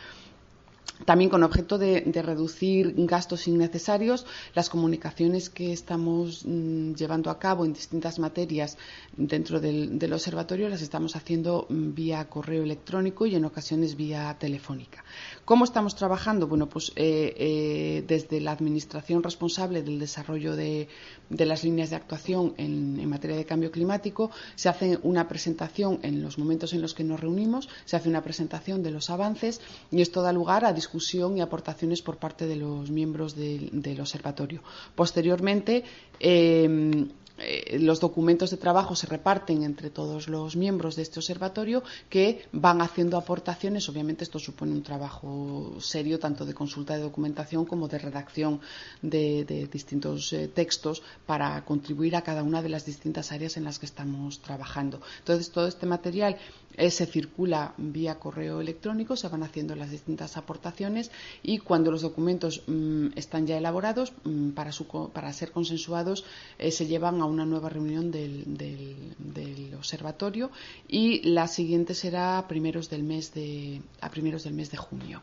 también 1.05 1.31
con 1.31 1.43
objeto 1.43 1.79
de, 1.79 2.03
reducir 2.17 2.95
gastos 2.97 3.47
innecesarios, 3.47 4.27
las 4.55 4.71
comunicaciones 4.71 5.51
que 5.51 5.73
estamos 5.73 6.45
mm, 6.45 6.95
llevando 6.95 7.31
a 7.31 7.39
cabo 7.39 7.65
en 7.65 7.75
distintas 7.75 8.19
materias 8.19 8.79
dentro 9.17 9.61
del, 9.61 10.13
observatorio 10.13 10.69
las 10.69 10.83
estamos 10.83 11.15
haciendo 11.15 11.67
mm, 11.69 11.95
vía 11.95 12.29
correo 12.29 12.63
electrónico 12.63 13.27
y 13.27 13.35
en 13.35 13.45
ocasiones 13.45 13.97
vía 13.97 14.35
telefónica. 14.39 15.05
¿Cómo 15.45 15.65
estamos 15.65 15.95
trabajando? 15.95 16.47
Bueno, 16.47 16.69
pues 16.69 16.93
eh, 16.97 17.35
eh, 17.37 18.05
desde 18.07 18.41
la 18.41 18.53
Administración 18.53 19.23
responsable 19.23 19.83
del 19.83 19.99
desarrollo 19.99 20.57
de, 20.57 20.89
las 21.29 21.63
líneas 21.63 21.91
de 21.91 21.97
actuación 21.97 22.55
en, 22.57 22.99
en, 22.99 23.09
materia 23.09 23.37
de 23.37 23.45
cambio 23.45 23.71
climático 23.71 24.31
se 24.55 24.69
hace 24.69 24.99
una 25.03 25.29
presentación 25.29 26.01
en 26.03 26.23
los 26.23 26.39
momentos 26.39 26.73
en 26.73 26.83
los 26.83 26.95
que 26.95 27.05
nos 27.05 27.21
reunimos, 27.21 27.69
se 27.85 27.97
hace 27.97 28.09
una 28.09 28.23
presentación 28.23 28.83
de 28.83 28.91
los 28.91 29.11
avances 29.11 29.61
y 29.91 30.01
esto 30.01 30.23
da 30.23 30.33
lugar 30.33 30.65
a 30.65 30.73
discusión 30.87 31.37
y 31.37 31.41
aportaciones 31.41 32.01
por 32.01 32.17
parte 32.17 32.47
de 32.47 32.55
los 32.55 32.91
miembros 32.91 33.35
del, 33.35 34.01
observatorio. 34.01 34.63
Posteriormente, 34.95 35.83
eh, 36.21 37.07
eh, 37.39 37.79
los 37.81 38.01
documentos 38.01 38.51
de 38.51 38.57
trabajo 38.57 38.97
se 38.97 39.07
reparten 39.07 39.63
entre 39.63 39.91
todos 39.91 40.29
los 40.29 40.57
miembros 40.57 40.97
de 40.97 41.03
este 41.03 41.21
observatorio 41.21 41.83
que 42.09 42.47
van 42.53 42.81
haciendo 42.81 43.19
aportaciones. 43.19 43.89
Obviamente 43.89 44.25
esto 44.25 44.39
supone 44.39 44.73
un 44.73 44.83
trabajo 44.83 45.77
serio 45.81 46.19
tanto 46.19 46.47
de 46.47 46.55
consulta 46.55 46.95
de 46.95 47.03
documentación 47.03 47.67
como 47.67 47.89
de 47.89 47.99
redacción 47.99 48.61
de, 49.03 49.45
distintos 49.71 50.33
eh, 50.33 50.49
textos 50.49 51.03
para 51.27 51.65
contribuir 51.65 52.17
a 52.17 52.23
cada 52.23 52.43
una 52.43 52.63
de 52.63 52.71
las 52.71 52.87
distintas 52.87 53.33
áreas 53.33 53.57
en 53.57 53.65
las 53.65 53.79
que 53.79 53.87
estamos 53.87 54.41
trabajando. 54.41 55.01
Entonces 55.19 55.51
todo 55.51 55.67
este 55.67 55.87
material 55.87 56.37
eh, 56.77 56.91
se 56.91 57.07
circula 57.07 57.75
vía 57.77 58.19
correo 58.19 58.61
electrónico, 58.61 59.17
se 59.17 59.29
van 59.29 59.43
haciendo 59.43 59.77
las 59.77 59.91
distintas 59.91 60.37
aportaciones 60.37 61.11
y 61.43 61.59
cuando 61.59 61.91
los 61.91 62.03
documentos 62.03 62.63
mm, 62.67 63.09
están 63.17 63.47
ya 63.47 63.59
elaborados 63.59 64.13
mm, 64.25 64.51
para, 64.51 64.71
para, 65.13 65.33
ser 65.33 65.53
consensuados 65.53 66.25
se 66.71 66.87
llevan 66.87 67.21
a 67.21 67.26
una 67.27 67.45
nueva 67.45 67.69
reunión 67.69 68.11
del, 68.11 68.45
del, 68.47 69.75
observatorio 69.75 70.51
y 70.89 71.23
la 71.29 71.49
siguiente 71.49 71.95
será 71.95 72.39
a 72.39 72.49
primeros 72.49 72.89
del 72.89 73.03
mes 73.03 73.35
de, 73.35 73.83
a 74.01 74.11
primeros 74.11 74.45
del 74.45 74.55
mes 74.55 74.71
de 74.71 74.77
junio. 74.77 75.23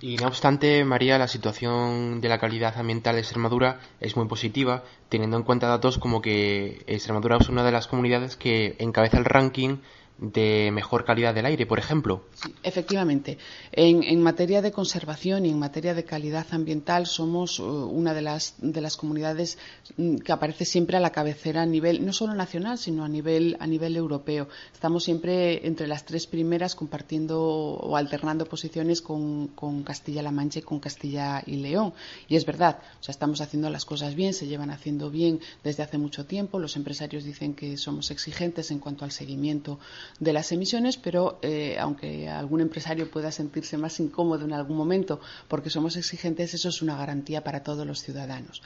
Y 0.00 0.16
no 0.16 0.26
obstante, 0.26 0.84
María, 0.84 1.18
la 1.18 1.28
situación 1.28 2.20
de 2.20 2.28
la 2.28 2.38
calidad 2.38 2.76
ambiental 2.78 3.14
de 3.14 3.22
Extremadura 3.22 3.80
es 4.00 4.16
muy 4.16 4.26
positiva, 4.26 4.84
teniendo 5.08 5.38
en 5.38 5.42
cuenta 5.42 5.68
datos 5.68 5.98
como 5.98 6.20
que 6.20 6.84
Extremadura 6.86 7.38
es 7.38 7.48
una 7.48 7.64
de 7.64 7.72
las 7.72 7.86
comunidades 7.86 8.36
que 8.36 8.76
encabeza 8.78 9.18
el 9.18 9.24
ranking 9.24 9.78
de 10.18 10.70
mejor 10.72 11.04
calidad 11.04 11.34
del 11.34 11.44
aire, 11.44 11.66
por 11.66 11.78
ejemplo. 11.78 12.24
Sí, 12.34 12.54
efectivamente. 12.62 13.38
En, 13.72 14.22
materia 14.22 14.62
de 14.62 14.72
conservación 14.72 15.44
y 15.44 15.50
en 15.50 15.58
materia 15.58 15.94
de 15.94 16.04
calidad 16.04 16.46
ambiental 16.50 17.06
somos 17.06 17.60
uh, 17.60 17.64
una 17.64 18.14
de 18.14 18.22
las, 18.22 18.54
de 18.58 18.80
las 18.80 18.96
comunidades 18.96 19.58
mm, 19.96 20.16
que 20.16 20.32
aparece 20.32 20.64
siempre 20.64 20.96
a 20.96 21.00
la 21.00 21.10
cabecera 21.10 21.62
a 21.62 21.66
nivel, 21.66 22.04
no 22.04 22.12
solo 22.12 22.34
nacional, 22.34 22.78
sino 22.78 23.04
a 23.04 23.08
nivel, 23.08 23.56
a 23.60 23.66
nivel 23.66 23.94
europeo. 23.94 24.48
Estamos 24.72 25.04
siempre 25.04 25.66
entre 25.66 25.86
las 25.86 26.06
tres 26.06 26.26
primeras 26.26 26.74
compartiendo 26.74 27.42
o 27.42 27.96
alternando 27.96 28.46
posiciones 28.46 29.02
con, 29.02 29.48
con 29.48 29.82
Castilla-La 29.82 30.30
Mancha 30.30 30.60
y 30.60 30.62
con 30.62 30.80
Castilla 30.80 31.42
y 31.44 31.56
León. 31.56 31.92
Y 32.26 32.36
es 32.36 32.46
verdad, 32.46 32.78
o 33.00 33.02
sea, 33.02 33.12
estamos 33.12 33.42
haciendo 33.42 33.68
las 33.68 33.84
cosas 33.84 34.14
bien, 34.14 34.32
se 34.32 34.46
llevan 34.46 34.70
haciendo 34.70 35.10
bien 35.10 35.40
desde 35.62 35.82
hace 35.82 35.98
mucho 35.98 36.24
tiempo. 36.24 36.58
Los 36.58 36.76
empresarios 36.76 37.24
dicen 37.24 37.54
que 37.54 37.76
somos 37.76 38.10
exigentes 38.10 38.70
en 38.70 38.78
cuanto 38.78 39.04
al 39.04 39.12
seguimiento 39.12 39.78
de 40.20 40.32
las 40.32 40.52
emisiones, 40.52 40.96
pero 40.96 41.38
eh, 41.42 41.76
aunque 41.78 42.28
algún 42.28 42.60
empresario 42.60 43.10
pueda 43.10 43.30
sentirse 43.30 43.76
más 43.76 44.00
incómodo 44.00 44.44
en 44.44 44.52
algún 44.52 44.76
momento 44.76 45.20
porque 45.48 45.70
somos 45.70 45.96
exigentes, 45.96 46.54
eso 46.54 46.68
es 46.68 46.82
una 46.82 46.96
garantía 46.96 47.42
para 47.44 47.62
todos 47.62 47.86
los 47.86 48.02
ciudadanos. 48.02 48.62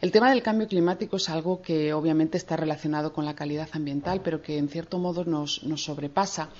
El 0.00 0.12
tema 0.12 0.30
del 0.30 0.42
cambio 0.42 0.68
climático 0.68 1.16
es 1.16 1.28
algo 1.28 1.62
que 1.62 1.92
obviamente 1.92 2.36
está 2.36 2.56
relacionado 2.56 3.12
con 3.12 3.24
la 3.24 3.34
calidad 3.34 3.68
ambiental, 3.72 4.20
pero 4.22 4.42
que 4.42 4.58
en 4.58 4.68
cierto 4.68 4.98
modo 4.98 5.24
nos, 5.24 5.62
nos 5.64 5.84
sobrepasa 5.84 6.50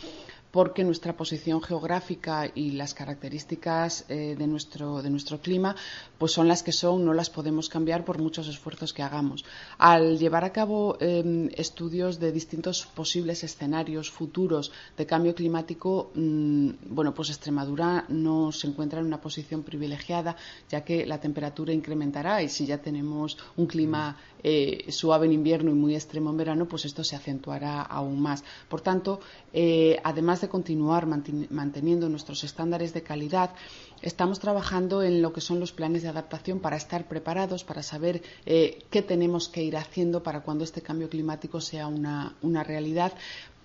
porque 0.55 0.85
nuestra 0.85 1.17
posición 1.17 1.61
geográfica 1.61 2.49
y 2.55 2.71
las 2.71 2.95
características 2.95 4.05
eh, 4.09 4.37
de, 4.39 4.47
nuestro, 4.47 5.03
de 5.03 5.11
nuestro 5.11 5.41
clima 5.41 5.75
pues 6.17 6.31
son 6.31 6.47
las 6.47 6.63
que 6.63 6.71
son, 6.71 7.05
no 7.05 7.13
las 7.13 7.29
podemos 7.29 7.69
cambiar 7.69 8.05
por 8.05 8.21
muchos 8.21 8.47
esfuerzos 8.47 8.93
que 8.93 9.03
hagamos. 9.03 9.45
Al 9.79 10.17
llevar 10.17 10.45
a 10.45 10.53
cabo 10.53 10.97
eh, 11.01 11.51
estudios 11.57 12.21
de 12.21 12.31
distintos 12.31 12.87
posibles 12.87 13.43
escenarios 13.43 14.13
futuros 14.13 14.71
de 14.97 15.07
cambio 15.07 15.35
climático, 15.35 16.13
mmm, 16.15 16.71
bueno, 16.87 17.13
pues 17.15 17.31
Extremadura 17.31 18.05
no 18.09 18.53
se 18.53 18.69
encuentra 18.69 19.01
en 19.01 19.07
una 19.07 19.21
posición 19.21 19.65
privilegiada, 19.65 20.37
ya 20.71 20.85
que 20.85 21.05
la 21.05 21.19
temperatura 21.19 21.73
incrementará 21.73 22.45
y 22.45 22.49
si 22.49 22.65
ya 22.65 22.79
tenemos 22.79 23.37
un 23.57 23.67
clima 23.67 24.17
eh, 24.47 24.93
suave 24.93 25.27
en 25.27 25.33
invierno 25.33 25.71
y 25.71 25.75
muy 25.75 25.95
extremo 25.95 26.31
en 26.31 26.37
verano, 26.37 26.69
pues 26.69 26.85
esto 26.85 27.03
se 27.03 27.17
acentuará 27.17 27.81
aún 27.81 28.21
más. 28.21 28.45
Por 28.69 28.83
tanto, 28.83 29.21
eh, 29.53 29.99
además 30.05 30.43
de 30.43 30.44
continuar 30.49 31.07
manteniendo 31.07 32.09
nuestros 32.09 32.45
estándares 32.45 32.93
de 32.93 33.03
calidad, 33.03 33.51
estamos 34.03 34.39
trabajando 34.39 35.03
en 35.03 35.23
lo 35.23 35.33
que 35.33 35.41
son 35.41 35.61
los 35.61 35.73
planes 35.73 36.03
de 36.03 36.09
adaptación 36.09 36.61
para 36.61 36.77
estar 36.77 37.09
preparados, 37.09 37.65
para 37.65 37.83
saber 37.83 38.23
eh, 38.47 38.85
qué 38.91 39.03
tenemos 39.03 39.49
que 39.49 39.63
ir 39.63 39.77
haciendo 39.77 40.23
para 40.23 40.43
cuando 40.43 40.65
este 40.65 40.83
cambio 40.83 41.09
climático 41.09 41.61
sea 41.61 41.87
una, 41.87 42.37
una 42.43 42.63
realidad, 42.63 43.13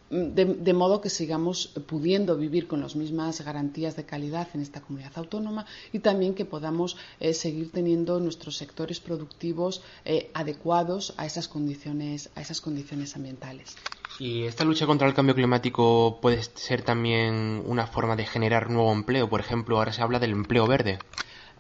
de, 0.10 0.45
de, 0.45 0.74
modo 0.74 1.01
que 1.01 1.10
sigamos 1.10 1.68
pudiendo 1.88 2.36
vivir 2.36 2.68
con 2.68 2.82
las 2.82 2.95
mismas 2.95 3.41
garantías 3.41 3.95
de 3.95 4.05
calidad 4.05 4.47
en 4.53 4.62
esta 4.62 4.82
comunidad 4.82 5.12
autónoma 5.16 5.66
y 5.93 5.99
también 5.99 6.34
que 6.34 6.45
podamos 6.45 6.97
eh, 7.20 7.34
seguir 7.34 7.72
teniendo 7.72 8.20
nuestros 8.20 8.57
sectores 8.57 8.99
productivos 8.99 9.82
eh, 10.05 10.32
adecuados 10.34 11.14
a 11.18 11.26
esas 11.26 11.47
condiciones 11.47 12.30
a 12.36 12.41
esas 12.41 12.62
condiciones 12.62 13.16
ambientales. 13.16 13.76
¿Y 14.20 14.43
esta 14.43 14.66
lucha 14.66 14.86
contra 14.86 15.07
el 15.07 15.14
cambio 15.14 15.36
climático 15.36 16.20
puede 16.22 16.43
ser 16.43 16.82
también 16.82 17.64
una 17.66 17.88
forma 17.88 18.16
de 18.16 18.26
generar 18.26 18.70
nuevo 18.70 18.91
empleo? 18.91 19.30
Por 19.30 19.39
ejemplo, 19.39 19.78
ahora 19.78 19.93
se 19.93 20.01
habla 20.01 20.20
del 20.20 20.32
empleo 20.32 20.68
verde. 20.68 20.99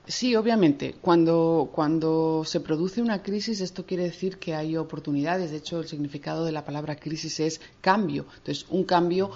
Sí, 0.09 0.35
obviamente. 0.35 0.95
Cuando, 0.99 1.69
cuando 1.71 2.41
se 2.43 2.61
produce 2.61 2.99
una 2.99 3.21
crisis, 3.21 3.61
esto 3.61 3.85
quiere 3.85 4.05
decir 4.05 4.39
que 4.39 4.55
hay 4.55 4.75
oportunidades. 4.75 5.51
De 5.51 5.57
hecho, 5.57 5.79
el 5.79 5.87
significado 5.87 6.45
de 6.45 6.51
la 6.51 6.65
palabra 6.65 6.95
crisis 6.95 7.39
es 7.39 7.61
cambio. 7.79 8.25
Entonces, 8.37 8.65
un 8.69 8.85
cambio 8.85 9.29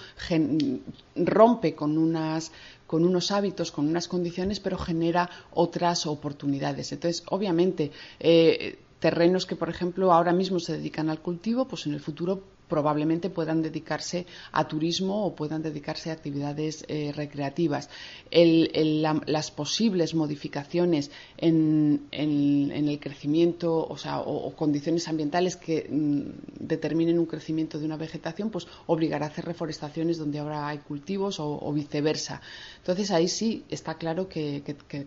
rompe 1.16 1.76
con 1.76 1.98
unas 2.00 2.52
con 2.88 3.06
unos 3.06 3.32
hábitos, 3.32 3.72
con 3.72 3.88
unas 3.88 4.08
condiciones, 4.08 4.60
pero 4.60 4.78
genera 4.80 5.30
otras 5.52 6.08
oportunidades. 6.08 6.92
Entonces, 6.92 7.24
obviamente, 7.28 7.92
eh, 8.20 8.80
terrenos 9.00 9.46
que, 9.46 9.56
por 9.56 9.70
ejemplo, 9.70 10.12
ahora 10.12 10.34
mismo 10.34 10.60
se 10.60 10.74
dedican 10.74 11.10
al 11.10 11.20
cultivo, 11.20 11.68
pues 11.68 11.86
en 11.86 11.94
el 11.94 12.00
futuro 12.00 12.44
probablemente 12.74 13.30
puedan 13.30 13.62
dedicarse 13.62 14.26
a 14.52 14.68
turismo 14.68 15.28
o 15.28 15.36
puedan 15.36 15.62
dedicarse 15.62 16.10
a 16.10 16.14
actividades 16.14 16.84
eh, 16.88 17.12
recreativas. 17.16 17.88
Las 18.32 19.52
posibles 19.52 20.16
modificaciones 20.16 21.12
en, 21.38 22.08
el 22.12 23.00
crecimiento 23.00 23.70
o, 23.76 24.56
condiciones 24.56 25.08
ambientales 25.08 25.56
que 25.56 25.88
mm, 25.88 26.66
determinen 26.66 27.20
un 27.20 27.28
crecimiento 27.28 27.78
de 27.78 27.86
una 27.86 27.96
vegetación, 27.96 28.50
pues 28.50 28.66
obligará 28.88 29.28
a 29.28 29.30
hacer 29.30 29.46
reforestaciones 29.46 30.18
donde 30.18 30.40
ahora 30.40 30.68
hay 30.68 30.80
cultivos 30.80 31.40
o, 31.40 31.72
viceversa. 31.74 32.42
Entonces 32.80 33.12
ahí 33.12 33.28
sí 33.28 33.66
está 33.70 34.00
claro 34.00 34.28
que, 34.28 34.64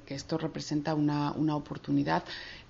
esto 0.07 0.39
representa 0.39 0.95
una, 0.95 1.33
una 1.33 1.57
oportunidad 1.57 2.23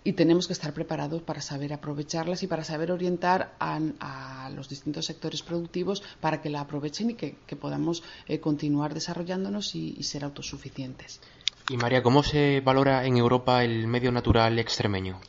y 0.06 0.12
tenemos 0.12 0.46
que 0.46 0.52
estar 0.52 0.72
preparados 0.72 1.20
para 1.22 1.40
saber 1.40 1.72
aprovecharlas 1.72 2.44
y 2.44 2.46
para 2.46 2.62
saber 2.62 2.92
orientar 2.92 3.56
a, 3.58 3.80
a 3.98 4.50
los 4.50 4.68
distintos 4.68 4.85
sectores 5.02 5.42
productivos 5.42 6.02
para 6.20 6.40
que 6.40 6.50
la 6.50 6.60
aprovechen 6.60 7.10
y 7.10 7.14
que, 7.14 7.36
que 7.46 7.56
podamos 7.56 8.02
eh, 8.28 8.40
continuar 8.40 8.94
desarrollándonos 8.94 9.74
y, 9.74 9.94
y 9.98 10.02
ser 10.04 10.24
autosuficientes. 10.24 11.20
Y 11.68 11.76
María, 11.76 12.02
¿cómo 12.02 12.22
se 12.22 12.60
valora 12.60 13.04
en 13.06 13.16
Europa 13.16 13.64
el 13.64 13.86
medio 13.88 14.12
natural 14.12 14.58
extremeño? 14.58 15.20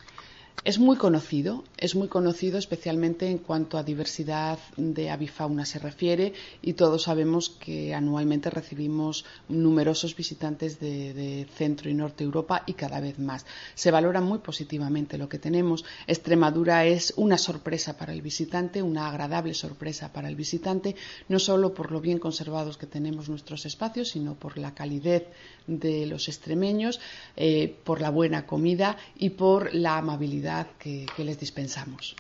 Es 0.68 0.80
muy 0.80 0.98
conocido, 0.98 1.64
es 1.78 1.96
muy 1.96 2.10
conocido 2.10 2.58
especialmente 2.58 3.30
en 3.30 3.38
cuanto 3.38 3.78
a 3.78 3.84
diversidad 3.84 4.60
de 4.76 5.10
avifauna 5.10 5.66
se 5.66 5.80
refiere 5.80 6.34
y 6.62 6.74
todos 6.74 7.04
sabemos 7.04 7.50
que 7.50 7.96
anualmente 7.96 8.50
recibimos 8.50 9.24
numerosos 9.48 10.14
visitantes 10.14 10.78
de, 10.82 11.48
Centro 11.56 11.90
y 11.90 11.94
Norte 11.94 12.26
Europa 12.26 12.64
y 12.66 12.74
cada 12.74 13.00
vez 13.00 13.18
más. 13.18 13.46
Se 13.76 13.92
valora 13.92 14.20
muy 14.20 14.40
positivamente 14.40 15.18
lo 15.18 15.30
que 15.30 15.40
tenemos. 15.40 15.86
Extremadura 16.06 16.86
es 16.86 17.14
una 17.16 17.38
sorpresa 17.38 17.96
para 17.96 18.12
el 18.12 18.22
visitante, 18.22 18.84
una 18.84 19.08
agradable 19.08 19.54
sorpresa 19.54 20.12
para 20.12 20.28
el 20.28 20.36
visitante, 20.36 20.98
no 21.30 21.40
solo 21.40 21.74
por 21.74 21.94
lo 21.94 22.02
bien 22.02 22.20
conservados 22.20 22.78
que 22.78 22.88
tenemos 22.88 23.30
nuestros 23.30 23.66
espacios, 23.66 24.10
sino 24.10 24.36
por 24.36 24.58
la 24.58 24.74
calidez 24.74 25.28
de 25.66 26.06
los 26.08 26.28
extremeños, 26.28 27.00
eh, 27.38 27.74
por 27.86 28.02
la 28.02 28.10
buena 28.10 28.46
comida 28.46 28.98
y 29.18 29.30
por 29.30 29.74
la 29.74 29.98
amabilidad 29.98 30.57
que, 30.66 31.06
que 31.16 31.24
les 31.24 31.40
dispensamos. 31.40 32.16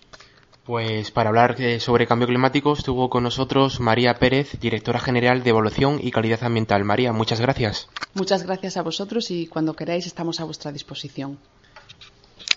Pues 0.68 1.12
para 1.12 1.30
hablar 1.30 1.56
eh, 1.62 1.80
sobre 1.80 2.08
cambio 2.08 2.28
climático 2.28 2.74
estuvo 2.74 3.10
con 3.10 3.24
nosotros 3.24 3.80
María 3.80 4.20
Pérez, 4.20 4.60
directora 4.60 5.00
general 5.00 5.42
de 5.42 5.50
Evolución 5.52 5.98
y 6.04 6.12
Calidad 6.12 6.44
Ambiental. 6.44 6.84
María, 6.84 7.14
muchas 7.14 7.40
gracias. 7.40 7.88
Muchas 8.14 8.44
gracias 8.44 8.76
a 8.76 8.82
vosotros 8.82 9.32
y 9.32 9.48
cuando 9.48 9.76
queráis 9.76 10.06
estamos 10.06 10.42
a 10.42 10.44
vuestra 10.44 10.74
disposición. 10.74 11.40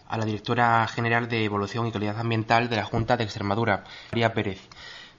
A 0.08 0.18
la 0.18 0.24
directora 0.24 0.88
general 0.88 1.28
de 1.28 1.44
Evolución 1.44 1.86
y 1.86 1.92
Calidad 1.92 2.18
Ambiental 2.18 2.68
de 2.68 2.76
la 2.76 2.84
Junta 2.84 3.16
de 3.16 3.22
Extremadura, 3.22 3.84
María 4.10 4.34
Pérez. 4.34 4.58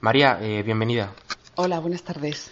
María, 0.01 0.38
eh, 0.41 0.62
bienvenida. 0.62 1.14
Hola, 1.55 1.80
buenas 1.80 2.03
tardes. 2.03 2.51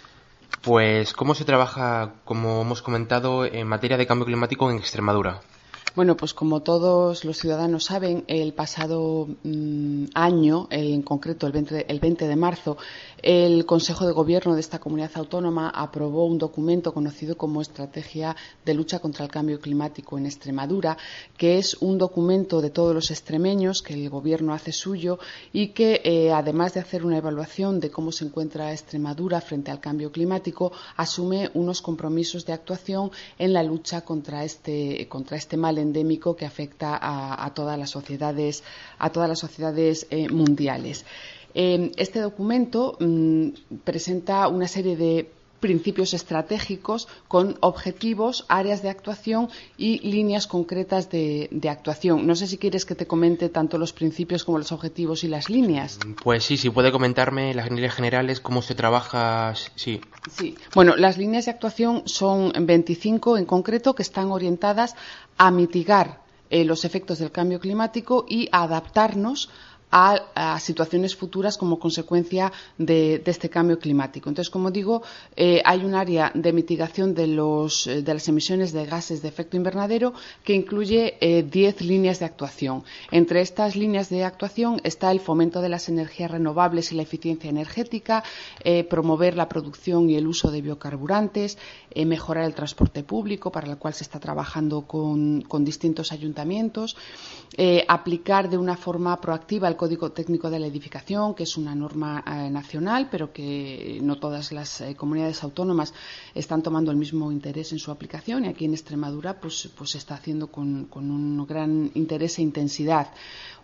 Pues, 0.62 1.12
¿cómo 1.12 1.34
se 1.34 1.44
trabaja, 1.44 2.14
como 2.24 2.62
hemos 2.62 2.80
comentado, 2.80 3.44
en 3.44 3.66
materia 3.66 3.98
de 3.98 4.06
cambio 4.06 4.24
climático 4.24 4.70
en 4.70 4.78
Extremadura? 4.78 5.42
Bueno, 5.96 6.16
pues 6.16 6.34
como 6.34 6.60
todos 6.62 7.24
los 7.24 7.38
ciudadanos 7.38 7.86
saben, 7.86 8.24
el 8.28 8.52
pasado 8.52 9.26
mmm, 9.42 10.04
año, 10.14 10.68
en 10.70 11.02
concreto 11.02 11.48
el 11.48 11.52
20, 11.52 11.90
el 11.90 11.98
20 11.98 12.28
de 12.28 12.36
marzo, 12.36 12.76
el 13.22 13.66
Consejo 13.66 14.06
de 14.06 14.12
Gobierno 14.12 14.54
de 14.54 14.60
esta 14.60 14.78
comunidad 14.78 15.10
autónoma 15.14 15.70
aprobó 15.70 16.26
un 16.26 16.38
documento 16.38 16.92
conocido 16.92 17.36
como 17.36 17.60
Estrategia 17.60 18.36
de 18.64 18.74
Lucha 18.74 18.98
contra 18.98 19.24
el 19.24 19.30
Cambio 19.30 19.60
Climático 19.60 20.18
en 20.18 20.26
Extremadura, 20.26 20.96
que 21.36 21.58
es 21.58 21.74
un 21.80 21.98
documento 21.98 22.60
de 22.60 22.70
todos 22.70 22.94
los 22.94 23.10
extremeños 23.10 23.82
que 23.82 23.94
el 23.94 24.08
Gobierno 24.10 24.54
hace 24.54 24.72
suyo 24.72 25.18
y 25.52 25.68
que, 25.68 26.00
eh, 26.04 26.32
además 26.32 26.74
de 26.74 26.80
hacer 26.80 27.04
una 27.04 27.18
evaluación 27.18 27.80
de 27.80 27.90
cómo 27.90 28.12
se 28.12 28.24
encuentra 28.24 28.72
Extremadura 28.72 29.40
frente 29.40 29.70
al 29.70 29.80
cambio 29.80 30.12
climático, 30.12 30.72
asume 30.96 31.50
unos 31.54 31.82
compromisos 31.82 32.46
de 32.46 32.52
actuación 32.52 33.10
en 33.38 33.52
la 33.52 33.62
lucha 33.62 34.02
contra 34.02 34.44
este, 34.44 35.08
este 35.30 35.56
mal 35.56 35.78
endémico 35.78 36.36
que 36.36 36.46
afecta 36.46 36.96
a, 36.96 37.44
a 37.44 37.54
todas 37.54 37.78
las 37.78 37.90
sociedades, 37.90 38.62
a 38.98 39.10
todas 39.10 39.28
las 39.28 39.38
sociedades 39.38 40.06
eh, 40.10 40.28
mundiales. 40.28 41.04
Eh, 41.54 41.92
este 41.96 42.20
documento 42.20 42.96
mmm, 43.00 43.48
presenta 43.84 44.46
una 44.48 44.68
serie 44.68 44.96
de 44.96 45.28
principios 45.60 46.14
estratégicos 46.14 47.06
con 47.28 47.56
objetivos, 47.60 48.46
áreas 48.48 48.82
de 48.82 48.88
actuación 48.88 49.48
y 49.76 49.98
líneas 49.98 50.46
concretas 50.46 51.10
de, 51.10 51.48
de, 51.50 51.68
actuación. 51.68 52.26
No 52.26 52.34
sé 52.34 52.46
si 52.46 52.58
quieres 52.58 52.84
que 52.84 52.94
te 52.94 53.06
comente 53.06 53.50
tanto 53.50 53.78
los 53.78 53.92
principios 53.92 54.44
como 54.44 54.58
los 54.58 54.72
objetivos 54.72 55.22
y 55.22 55.28
las 55.28 55.50
líneas. 55.50 55.98
Pues 56.22 56.44
sí, 56.44 56.56
si 56.56 56.70
puede 56.70 56.90
comentarme 56.90 57.54
las 57.54 57.70
líneas 57.70 57.94
generales, 57.94 58.40
cómo 58.40 58.62
se 58.62 58.74
trabaja. 58.74 59.54
Sí. 59.76 60.00
Sí. 60.30 60.56
Bueno, 60.74 60.96
las 60.96 61.18
líneas 61.18 61.44
de 61.44 61.52
actuación 61.52 62.02
son 62.06 62.52
25 62.58 63.36
en 63.36 63.44
concreto 63.44 63.94
que 63.94 64.02
están 64.02 64.32
orientadas 64.32 64.96
a 65.36 65.50
mitigar 65.50 66.20
eh, 66.48 66.64
los 66.64 66.84
efectos 66.84 67.18
del 67.18 67.30
cambio 67.30 67.60
climático 67.60 68.26
y 68.28 68.48
a 68.50 68.64
adaptarnos 68.64 69.50
a, 69.90 70.58
situaciones 70.60 71.16
futuras 71.16 71.56
como 71.56 71.78
consecuencia 71.78 72.52
de, 72.78 73.22
este 73.26 73.48
cambio 73.48 73.78
climático. 73.78 74.28
Entonces, 74.28 74.50
como 74.50 74.70
digo, 74.70 75.02
eh, 75.36 75.62
hay 75.64 75.84
un 75.84 75.94
área 75.94 76.32
de 76.34 76.52
mitigación 76.52 77.14
de, 77.14 77.26
los, 77.26 77.86
eh, 77.86 78.02
de, 78.02 78.14
las 78.14 78.28
emisiones 78.28 78.72
de 78.72 78.86
gases 78.86 79.22
de 79.22 79.28
efecto 79.28 79.56
invernadero 79.56 80.12
que 80.44 80.54
incluye 80.54 81.16
10 81.20 81.80
eh, 81.80 81.84
líneas 81.84 82.18
de 82.18 82.26
actuación. 82.26 82.84
Entre 83.10 83.40
estas 83.40 83.76
líneas 83.76 84.08
de 84.10 84.24
actuación 84.24 84.80
está 84.84 85.10
el 85.10 85.20
fomento 85.20 85.60
de 85.60 85.68
las 85.68 85.88
energías 85.88 86.30
renovables 86.30 86.92
y 86.92 86.96
la 86.96 87.02
eficiencia 87.02 87.50
energética, 87.50 88.22
eh, 88.64 88.84
promover 88.84 89.36
la 89.36 89.48
producción 89.48 90.10
y 90.10 90.16
el 90.16 90.26
uso 90.26 90.50
de 90.50 90.62
biocarburantes, 90.62 91.58
mejorar 91.94 92.44
el 92.44 92.54
transporte 92.54 93.02
público, 93.02 93.50
para 93.50 93.68
el 93.68 93.76
cual 93.76 93.94
se 93.94 94.04
está 94.04 94.20
trabajando 94.20 94.82
con, 94.82 95.42
con 95.42 95.64
distintos 95.64 96.12
ayuntamientos, 96.12 96.96
aplicar 97.88 98.48
de 98.48 98.56
una 98.56 98.76
forma 98.76 99.20
proactiva 99.20 99.66
el 99.66 99.76
Código 99.80 100.12
Técnico 100.12 100.50
de 100.50 100.58
la 100.58 100.66
Edificación, 100.66 101.34
que 101.34 101.44
es 101.44 101.56
una 101.56 101.74
norma 101.74 102.22
eh, 102.26 102.50
nacional, 102.50 103.08
pero 103.10 103.32
que 103.32 103.98
no 104.02 104.18
todas 104.18 104.52
las 104.52 104.82
eh, 104.82 104.94
comunidades 104.94 105.42
autónomas 105.42 105.94
están 106.34 106.62
tomando 106.62 106.90
el 106.90 106.98
mismo 106.98 107.32
interés 107.32 107.72
en 107.72 107.78
su 107.78 107.90
aplicación 107.90 108.44
y 108.44 108.48
aquí 108.48 108.66
en 108.66 108.74
Extremadura 108.74 109.40
pues, 109.40 109.70
pues 109.74 109.88
se 109.92 109.96
está 109.96 110.16
haciendo 110.16 110.48
con, 110.48 110.84
con 110.84 111.10
un 111.10 111.46
gran 111.46 111.90
interés 111.94 112.38
e 112.38 112.42
intensidad. 112.42 113.08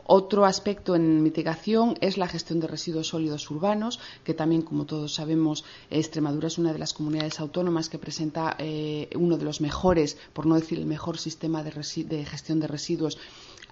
Otro 0.09 0.47
aspecto 0.47 0.95
en 0.95 1.23
mitigación 1.23 1.99
es 2.01 2.17
la 2.17 2.29
gestión 2.29 2.61
de 2.61 2.69
residuos 2.69 3.09
sólidos 3.09 3.51
urbanos, 3.51 3.99
que 4.25 4.35
también, 4.35 4.63
como 4.63 4.87
todos 4.87 5.13
sabemos, 5.13 5.65
Extremadura 5.91 6.47
es 6.47 6.57
una 6.57 6.73
de 6.73 6.79
las 6.79 6.95
comunidades 6.95 7.41
autónomas 7.41 7.89
que 7.91 7.99
presenta 7.99 8.57
eh, 8.59 9.11
uno 9.17 9.37
de 9.37 9.45
los 9.45 9.61
mejores, 9.61 10.17
por 10.33 10.47
no 10.47 10.55
decir 10.55 10.79
el 10.79 10.87
mejor 10.87 11.19
sistema 11.19 11.63
de, 11.63 11.73
de 12.05 12.25
gestión 12.25 12.61
de 12.61 12.69
residuos 12.69 13.19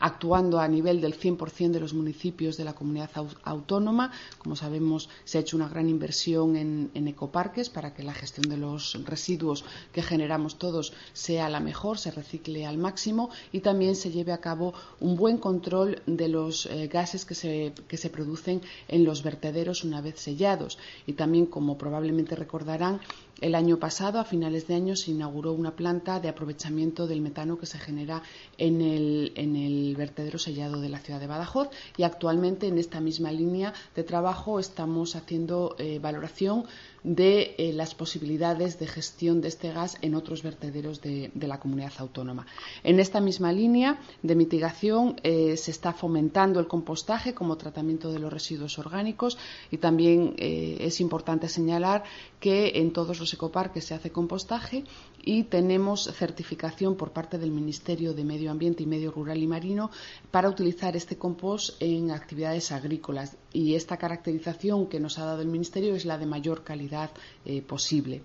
actuando 0.05 0.61
a 0.61 0.69
nivel 0.69 1.01
del 1.01 1.19
100% 1.19 1.71
de 1.71 1.81
los 1.81 1.95
municipios 1.95 2.59
de 2.59 2.65
la 2.65 2.75
comunidad 2.75 3.09
autónoma. 3.43 4.13
Como 4.37 4.55
sabemos, 4.55 5.09
se 5.25 5.39
ha 5.39 5.41
hecho 5.41 5.57
una 5.57 5.67
gran 5.67 5.89
inversión 5.89 6.57
en, 6.57 7.09
ecoparques 7.09 7.71
para 7.71 7.95
que 7.95 8.03
la 8.03 8.13
gestión 8.13 8.51
de 8.51 8.59
los 8.59 8.99
residuos 9.07 9.65
que 9.95 10.03
generamos 10.03 10.59
todos 10.59 10.93
sea 11.15 11.49
la 11.49 11.61
mejor, 11.61 11.97
se 11.97 12.11
recicle 12.11 12.67
al 12.67 12.77
máximo 12.77 13.31
y 13.51 13.61
también 13.61 13.97
se 13.97 14.11
lleve 14.11 14.33
a 14.33 14.43
cabo 14.43 14.75
un 15.01 15.17
buen 15.17 15.39
control 15.39 16.03
de 16.07 16.29
los 16.29 16.67
eh, 16.67 16.87
gases 16.89 17.25
que 17.25 17.35
se, 17.35 17.73
que 17.89 17.97
se 17.97 18.11
producen 18.11 18.61
en 18.89 19.05
los 19.05 19.23
vertederos 19.23 19.85
una 19.85 20.03
vez 20.03 20.21
sellados. 20.21 20.77
Y 21.07 21.15
también, 21.15 21.47
como 21.47 21.79
probablemente 21.79 22.37
recordarán, 22.37 23.01
el 23.41 23.55
año 23.55 23.79
pasado, 23.79 24.21
a 24.21 24.25
finales 24.25 24.69
de 24.69 24.75
año, 24.75 24.97
se 24.97 25.11
inauguró 25.11 25.53
una 25.53 25.75
planta 25.75 26.21
de 26.21 26.29
aprovechamiento 26.29 27.07
del 27.07 27.21
metano 27.21 27.59
que 27.59 27.67
se 27.67 27.79
genera 27.79 28.23
en 28.59 28.81
el, 28.81 29.33
en 29.35 29.57
el 29.57 29.94
vertedero 29.97 30.39
sellado 30.39 30.81
de 30.81 30.89
la 30.89 30.99
ciudad 30.99 31.21
de 31.21 31.27
Badajoz 31.27 31.69
y 31.97 32.03
actualmente 32.03 32.67
en 32.67 32.79
esta 32.79 33.01
misma 33.01 33.33
línea 33.33 33.73
de 33.95 34.05
trabajo 34.05 34.59
estamos 34.59 35.17
haciendo 35.17 35.77
eh, 35.79 35.99
valoración 35.99 36.65
de 37.05 37.55
eh, 37.59 37.73
las 37.75 37.95
posibilidades 37.95 38.79
de 38.79 38.87
gestión 38.87 39.43
de 39.43 39.49
este 39.49 39.73
gas 39.73 39.99
en 40.01 40.15
otros 40.15 40.43
vertederos 40.43 41.03
de, 41.03 41.31
la 41.35 41.61
comunidad 41.61 41.93
autónoma. 41.99 42.47
En 42.83 42.99
esta 42.99 43.21
misma 43.21 43.53
línea 43.53 44.01
de 44.23 44.35
mitigación 44.35 45.17
eh, 45.23 45.59
se 45.59 45.71
está 45.71 45.93
fomentando 45.93 46.59
el 46.59 46.67
compostaje 46.67 47.35
como 47.35 47.59
tratamiento 47.59 48.11
de 48.11 48.19
los 48.19 48.33
residuos 48.33 48.79
orgánicos 48.79 49.37
y 49.71 49.77
también 49.77 50.35
eh, 50.39 50.79
es 50.81 51.01
importante 51.01 51.49
señalar 51.49 52.05
que 52.41 52.73
en 52.77 52.93
todos 52.93 53.21
los 53.21 53.33
ecoparques 53.35 53.85
se 53.85 53.95
hace 53.95 54.11
compostaje 54.11 54.85
y 55.23 55.45
tenemos 55.45 56.05
certificación 56.05 56.97
por 56.97 57.13
parte 57.13 57.39
del 57.39 57.51
Ministerio 57.51 58.15
de 58.15 58.25
Medio 58.25 58.51
Ambiente 58.51 58.83
y 58.83 58.87
Medio 58.87 59.11
Rural 59.11 59.43
y 59.43 59.47
Marino 59.47 59.91
para 60.31 60.49
utilizar 60.49 60.97
este 60.97 61.19
compost 61.19 61.81
en 61.81 62.11
actividades 62.11 62.73
agrícolas 62.73 63.37
y 63.55 63.77
esta 63.77 63.97
caracterización 63.97 64.89
que 64.89 65.01
nos 65.01 65.19
ha 65.19 65.25
dado 65.25 65.41
el 65.41 65.49
Ministerio 65.49 65.95
es 65.95 66.05
la 66.05 66.19
de 66.19 66.27
mayor 66.27 66.65
calidad 66.65 67.11
eh, 67.47 67.63
posible. 67.63 68.23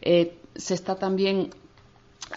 Eh, 0.00 0.38
se 0.54 0.74
está 0.74 0.94
también 0.94 1.50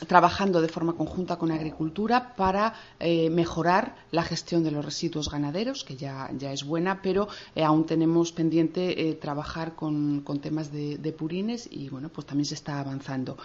trabajando 0.08 0.62
de 0.62 0.68
forma 0.68 0.94
conjunta 0.94 1.38
con 1.38 1.52
Agricultura 1.52 2.36
para 2.36 2.74
eh, 3.00 3.30
mejorar 3.30 3.96
la 4.12 4.24
gestión 4.24 4.64
de 4.64 4.72
los 4.72 4.86
residuos 4.86 5.30
ganaderos, 5.30 5.84
que 5.84 5.96
ya, 5.96 6.30
es 6.40 6.64
buena, 6.64 7.02
pero 7.02 7.28
aún 7.56 7.86
tenemos 7.86 8.32
pendiente 8.32 9.18
trabajar 9.20 9.76
con, 9.76 10.24
temas 10.42 10.72
de, 10.72 10.98
de, 10.98 11.12
purines 11.12 11.68
y 11.72 11.90
bueno, 11.90 12.10
pues 12.10 12.28
también 12.28 12.46
se 12.46 12.54
está 12.54 12.80
avanzando. 12.80 13.38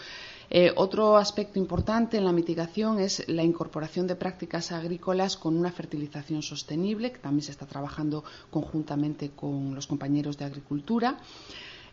Eh, 0.51 0.72
otro 0.76 1.16
aspecto 1.16 1.59
importante 1.59 2.16
en 2.16 2.24
la 2.24 2.32
mitigación 2.32 2.99
es 2.99 3.26
la 3.28 3.42
incorporación 3.42 4.07
de 4.07 4.16
prácticas 4.16 4.72
agrícolas 4.72 5.36
con 5.36 5.57
una 5.57 5.72
fertilización 5.72 6.42
sostenible, 6.42 7.12
que 7.12 7.18
también 7.18 7.42
se 7.42 7.53
está 7.53 7.66
trabajando 7.66 8.24
conjuntamente 8.51 9.30
con 9.30 9.74
los 9.74 9.86
compañeros 9.86 10.36
de 10.38 10.45
agricultura. 10.45 11.18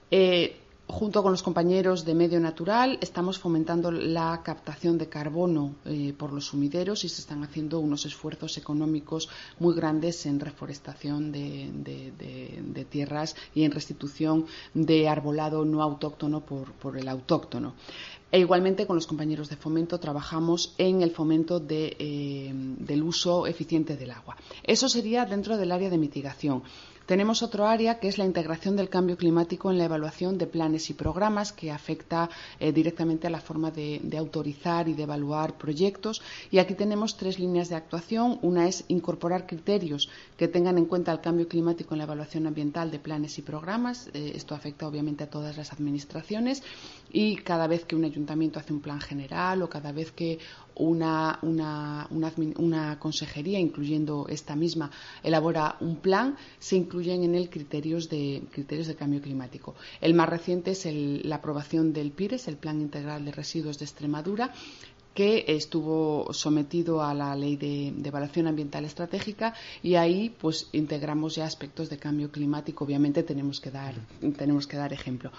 Eh, 0.09 0.57
junto 0.91 1.23
con 1.23 1.31
los 1.31 1.41
compañeros 1.41 2.03
de 2.03 2.13
medio 2.13 2.39
natural 2.39 2.97
estamos 3.01 3.39
fomentando 3.39 3.91
la 3.91 4.41
captación 4.43 4.97
de 4.97 5.07
carbono 5.07 5.75
eh, 5.85 6.13
por 6.17 6.33
los 6.33 6.47
sumideros 6.47 7.05
y 7.05 7.09
se 7.09 7.21
están 7.21 7.43
haciendo 7.43 7.79
unos 7.79 8.05
esfuerzos 8.05 8.57
económicos 8.57 9.29
muy 9.59 9.73
grandes 9.73 10.25
en 10.25 10.39
reforestación 10.39 11.31
de, 11.31 12.85
tierras 12.89 13.35
y 13.55 13.63
en 13.63 13.71
restitución 13.71 14.45
de 14.73 15.07
arbolado 15.07 15.63
no 15.63 15.81
autóctono 15.81 16.41
por 16.41 16.97
el 16.97 17.07
autóctono. 17.07 17.73
E 18.32 18.39
igualmente 18.39 18.88
con 18.88 18.95
los 18.95 19.07
compañeros 19.07 19.49
de 19.49 19.57
fomento 19.57 19.99
trabajamos 19.99 20.73
en 20.77 21.01
el 21.01 21.11
fomento 21.11 21.61
eh, 21.69 22.51
del 22.53 23.03
uso 23.03 23.45
eficiente 23.45 23.97
del 23.97 24.11
agua. 24.11 24.38
Eso 24.63 24.88
sería 24.88 25.25
dentro 25.25 25.57
del 25.57 25.71
área 25.71 25.89
de 25.89 25.97
mitigación. 25.97 26.63
Tenemos 27.05 27.41
otro 27.43 27.65
área 27.65 27.99
que 27.99 28.07
es 28.07 28.17
la 28.17 28.25
integración 28.25 28.75
del 28.75 28.89
cambio 28.89 29.17
climático 29.17 29.71
en 29.71 29.77
la 29.77 29.85
evaluación 29.85 30.37
de 30.37 30.47
planes 30.47 30.89
y 30.89 30.93
programas 30.93 31.51
que 31.51 31.71
afecta 31.71 32.29
eh, 32.59 32.71
directamente 32.71 33.27
a 33.27 33.29
la 33.29 33.41
forma 33.41 33.71
de, 33.71 33.99
autorizar 34.17 34.87
y 34.87 34.93
de 34.93 35.03
evaluar 35.03 35.57
proyectos. 35.57 36.21
Y 36.51 36.59
aquí 36.59 36.75
tenemos 36.75 37.17
tres 37.17 37.39
líneas 37.39 37.69
de 37.69 37.75
actuación. 37.75 38.39
Una 38.41 38.67
es 38.67 38.85
incorporar 38.87 39.47
criterios 39.47 40.09
que 40.37 40.47
tengan 40.47 40.77
en 40.77 40.85
cuenta 40.85 41.11
el 41.11 41.21
cambio 41.21 41.47
climático 41.47 41.93
en 41.93 41.99
la 41.99 42.03
evaluación 42.05 42.47
ambiental 42.47 42.91
de 42.91 42.99
planes 42.99 43.37
y 43.39 43.41
programas. 43.41 44.09
Eh, 44.13 44.33
esto 44.35 44.55
afecta 44.55 44.87
obviamente 44.87 45.23
a 45.23 45.29
todas 45.29 45.57
las 45.57 45.73
administraciones 45.73 46.63
y 47.11 47.37
cada 47.37 47.67
vez 47.67 47.83
que 47.83 47.95
un 47.95 48.05
ayuntamiento 48.05 48.59
hace 48.59 48.73
un 48.73 48.79
plan 48.79 49.01
general 49.01 49.63
o 49.63 49.69
cada 49.69 49.91
vez 49.91 50.11
que 50.11 50.39
una, 50.82 51.38
una, 51.43 52.07
una, 52.09 52.99
consejería, 52.99 53.59
incluyendo 53.59 54.25
esta 54.27 54.55
misma, 54.55 54.89
elabora 55.21 55.77
un 55.79 55.97
plan, 55.97 56.36
se 56.59 56.75
incluyen 56.75 57.23
en 57.23 57.36
él 57.36 57.49
criterios 57.49 58.09
de, 58.09 58.43
criterios 58.51 58.88
de 58.88 58.95
cambio 58.95 59.21
climático. 59.21 59.75
El 60.01 60.15
más 60.15 60.27
reciente 60.27 60.71
es 60.71 60.88
la 61.25 61.36
aprobación 61.36 61.93
del 61.93 62.11
PIRES, 62.11 62.47
el 62.47 62.57
Plan 62.57 62.82
Integral 62.82 63.25
de 63.25 63.32
Residuos 63.32 63.77
de 63.77 63.86
Extremadura, 63.86 64.53
que 65.13 65.45
estuvo 65.47 66.34
sometido 66.34 67.03
a 67.03 67.13
la 67.13 67.36
ley 67.36 67.57
de, 67.57 67.89
evaluación 68.03 68.47
ambiental 68.47 68.86
estratégica 68.86 69.53
y 69.84 69.95
ahí 69.95 70.29
pues 70.29 70.69
integramos 70.71 71.36
ya 71.36 71.45
aspectos 71.45 71.89
de 71.89 71.97
cambio 71.97 72.32
climático 72.32 72.86
obviamente 72.86 73.23
tenemos 73.23 73.59
que 73.59 73.71
dar 73.71 73.95
tenemos 74.38 74.67
que 74.67 74.77
dar 74.77 74.93
ejemplo 74.93 75.32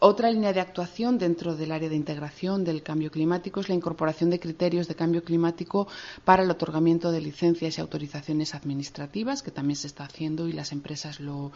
otra 0.00 0.30
línea 0.30 0.52
de 0.52 0.60
actuación 0.60 1.18
dentro 1.18 1.56
del 1.56 1.72
área 1.72 1.88
de 1.88 1.96
integración 1.96 2.62
del 2.62 2.84
cambio 2.84 3.10
climático 3.10 3.58
es 3.58 3.68
la 3.68 3.74
incorporación 3.74 4.30
de 4.30 4.38
criterios 4.38 4.86
de 4.86 4.94
cambio 4.94 5.24
climático 5.24 5.88
para 6.24 6.44
el 6.44 6.50
otorgamiento 6.52 7.10
de 7.10 7.20
licencias 7.20 7.76
y 7.76 7.80
autorizaciones 7.80 8.54
administrativas, 8.54 9.42
que 9.42 9.50
también 9.50 9.74
se 9.74 9.88
está 9.88 10.04
haciendo 10.04 10.46
y 10.46 10.52
las 10.52 10.70
empresas 10.70 11.18
lo, 11.18 11.50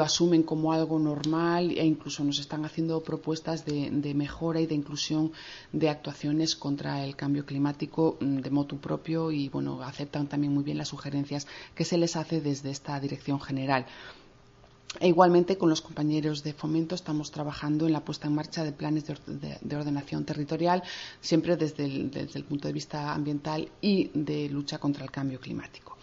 asumen 0.00 0.42
como 0.42 0.72
algo 0.72 0.98
normal 0.98 1.70
e 1.70 1.84
incluso 1.84 2.24
nos 2.24 2.38
están 2.38 2.64
haciendo 2.64 3.02
propuestas 3.02 3.66
de, 3.66 4.14
mejora 4.14 4.60
y 4.62 4.66
de 4.66 4.74
inclusión 4.74 5.32
de 5.72 5.90
actuaciones 5.90 6.56
contra 6.56 7.04
el 7.04 7.14
cambio 7.14 7.44
climático 7.44 8.16
mm, 8.20 8.38
de 8.38 8.50
motu 8.50 8.78
propio 8.78 9.30
y 9.30 9.50
bueno, 9.50 9.82
aceptan 9.82 10.28
también 10.28 10.54
muy 10.54 10.64
bien 10.64 10.78
las 10.78 10.88
sugerencias 10.88 11.46
que 11.74 11.84
se 11.84 11.98
les 11.98 12.16
hace 12.16 12.40
desde 12.40 12.70
esta 12.70 12.98
dirección 13.00 13.38
general. 13.38 13.84
E 15.00 15.08
igualmente 15.08 15.58
con 15.58 15.68
los 15.68 15.82
compañeros 15.82 16.42
de 16.42 16.52
fomento 16.54 16.94
estamos 16.94 17.30
trabajando 17.30 17.86
en 17.86 17.92
la 17.92 18.04
puesta 18.04 18.28
en 18.28 18.34
marcha 18.34 18.64
de 18.64 18.72
planes 18.72 19.04
de, 19.04 19.76
ordenación 19.76 20.24
territorial, 20.24 20.82
siempre 21.20 21.56
desde 21.56 21.84
el 21.84 22.44
punto 22.44 22.68
de 22.68 22.72
vista 22.72 23.12
ambiental 23.12 23.68
y 23.80 24.10
de 24.14 24.48
lucha 24.48 24.78
contra 24.78 25.04
el 25.04 25.10
cambio 25.10 25.38
climático. 25.38 25.96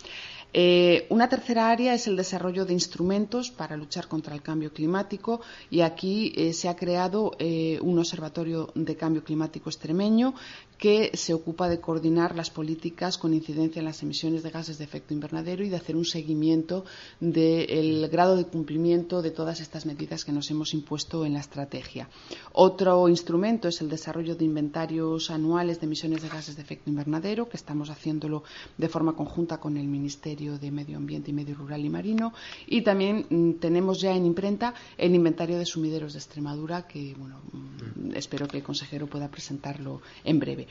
Eh, 0.55 1.07
una 1.09 1.27
tercera 1.27 1.71
área 1.71 1.95
es 1.95 2.05
el 2.05 2.15
desarrollo 2.15 2.63
de 2.63 2.73
instrumentos 2.73 3.49
para 3.49 3.75
luchar 3.75 4.07
contra 4.07 4.35
el 4.35 4.43
cambio 4.43 4.71
climático 4.71 5.41
y 5.71 5.81
aquí 5.81 6.31
eh, 6.35 6.53
se 6.53 6.69
ha 6.69 6.75
creado 6.75 7.31
eh, 7.39 7.79
un 7.81 7.97
observatorio 7.97 8.69
de 8.75 8.95
cambio 8.95 9.23
climático 9.23 9.71
extremeño 9.71 10.35
que 10.83 11.11
se 11.13 11.33
ocupa 11.33 11.69
de 11.69 11.79
coordinar 11.79 12.35
las 12.35 12.49
políticas 12.49 13.17
con 13.17 13.33
incidencia 13.33 13.79
en 13.79 13.85
las 13.85 14.03
emisiones 14.03 14.43
de 14.43 14.49
gases 14.49 14.77
de 14.77 14.83
efecto 14.83 15.13
invernadero 15.13 15.63
y 15.63 15.69
de 15.69 15.77
hacer 15.77 15.95
un 15.95 16.03
seguimiento 16.03 16.83
del 17.21 18.09
grado 18.09 18.35
de 18.35 18.43
cumplimiento 18.43 19.21
de 19.21 19.31
todas 19.31 19.61
estas 19.61 19.85
medidas 19.85 20.25
que 20.25 20.33
nos 20.33 20.51
hemos 20.51 20.73
impuesto 20.73 21.25
en 21.25 21.35
la 21.35 21.39
estrategia. 21.39 22.09
Otro 22.51 23.07
instrumento 23.07 23.69
es 23.69 23.79
el 23.79 23.87
desarrollo 23.87 24.35
de 24.35 24.43
inventarios 24.43 25.31
anuales 25.31 25.79
de 25.79 25.85
emisiones 25.85 26.21
de 26.21 26.27
gases 26.27 26.57
de 26.57 26.63
efecto 26.63 26.89
invernadero, 26.89 27.47
que 27.47 27.55
estamos 27.55 27.89
haciéndolo 27.89 28.43
de 28.77 28.89
forma 28.89 29.15
conjunta 29.15 29.61
con 29.61 29.77
el 29.77 29.87
Ministerio 29.87 30.59
de 30.59 30.69
Medio 30.69 30.97
Ambiente 30.97 31.31
y 31.31 31.33
Medio 31.33 31.55
Rural 31.55 31.85
y 31.85 31.89
Marino. 31.89 32.33
Y 32.67 32.81
también 32.81 33.25
mm, 33.29 33.51
tenemos 33.53 34.01
ya 34.01 34.13
en 34.13 34.25
imprenta 34.25 34.73
el 34.97 35.15
inventario 35.15 35.57
de 35.57 35.65
sumideros 35.65 36.11
de 36.11 36.19
Extremadura, 36.19 36.85
que 36.85 37.15
mm, 37.15 38.15
espero 38.15 38.49
que 38.49 38.57
el 38.57 38.63
consejero 38.63 39.07
pueda 39.07 39.31
presentarlo 39.31 40.01
en 40.25 40.39
breve. 40.39 40.67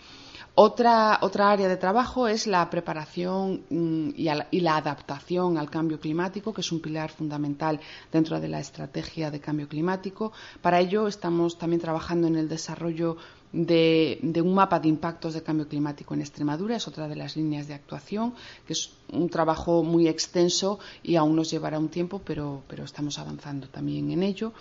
Otra, 0.55 1.19
otra 1.23 1.51
área 1.51 1.67
de 1.67 1.79
trabajo 1.79 2.29
es 2.29 2.47
la 2.47 2.69
preparación 2.69 3.65
mm, 3.71 4.11
y, 4.15 4.29
y, 4.51 4.61
la 4.61 4.77
adaptación 4.77 5.57
al 5.57 5.71
cambio 5.71 5.99
climático, 5.99 6.53
que 6.53 6.61
es 6.61 6.71
un 6.71 6.81
pilar 6.81 7.11
fundamental 7.11 7.81
dentro 8.13 8.39
de 8.39 8.49
la 8.49 8.61
estrategia 8.61 9.31
de 9.31 9.41
cambio 9.41 9.67
climático. 9.67 10.33
Para 10.61 10.79
ello 10.81 11.09
estamos 11.09 11.57
también 11.57 11.81
trabajando 11.81 12.27
en 12.27 12.37
el 12.37 12.51
desarrollo 12.51 13.17
de, 13.53 14.19
un 14.43 14.55
mapa 14.55 14.81
de 14.81 14.89
impactos 14.89 15.35
de 15.35 15.43
cambio 15.43 15.69
climático 15.69 16.15
en 16.15 16.21
Extremadura, 16.21 16.77
es 16.77 16.89
otra 16.89 17.07
de 17.07 17.17
las 17.17 17.37
líneas 17.37 17.69
de 17.69 17.75
actuación, 17.75 18.35
que 18.67 18.73
es 18.73 18.91
un 19.13 19.29
trabajo 19.29 19.83
muy 19.83 20.09
extenso 20.09 20.79
y 21.03 21.17
aún 21.17 21.37
nos 21.37 21.51
llevará 21.51 21.79
un 21.79 21.91
tiempo, 21.91 22.21
pero, 22.25 22.63
estamos 22.83 23.19
avanzando 23.19 23.69
también 23.69 24.11
en 24.11 24.23
ello. 24.23 24.53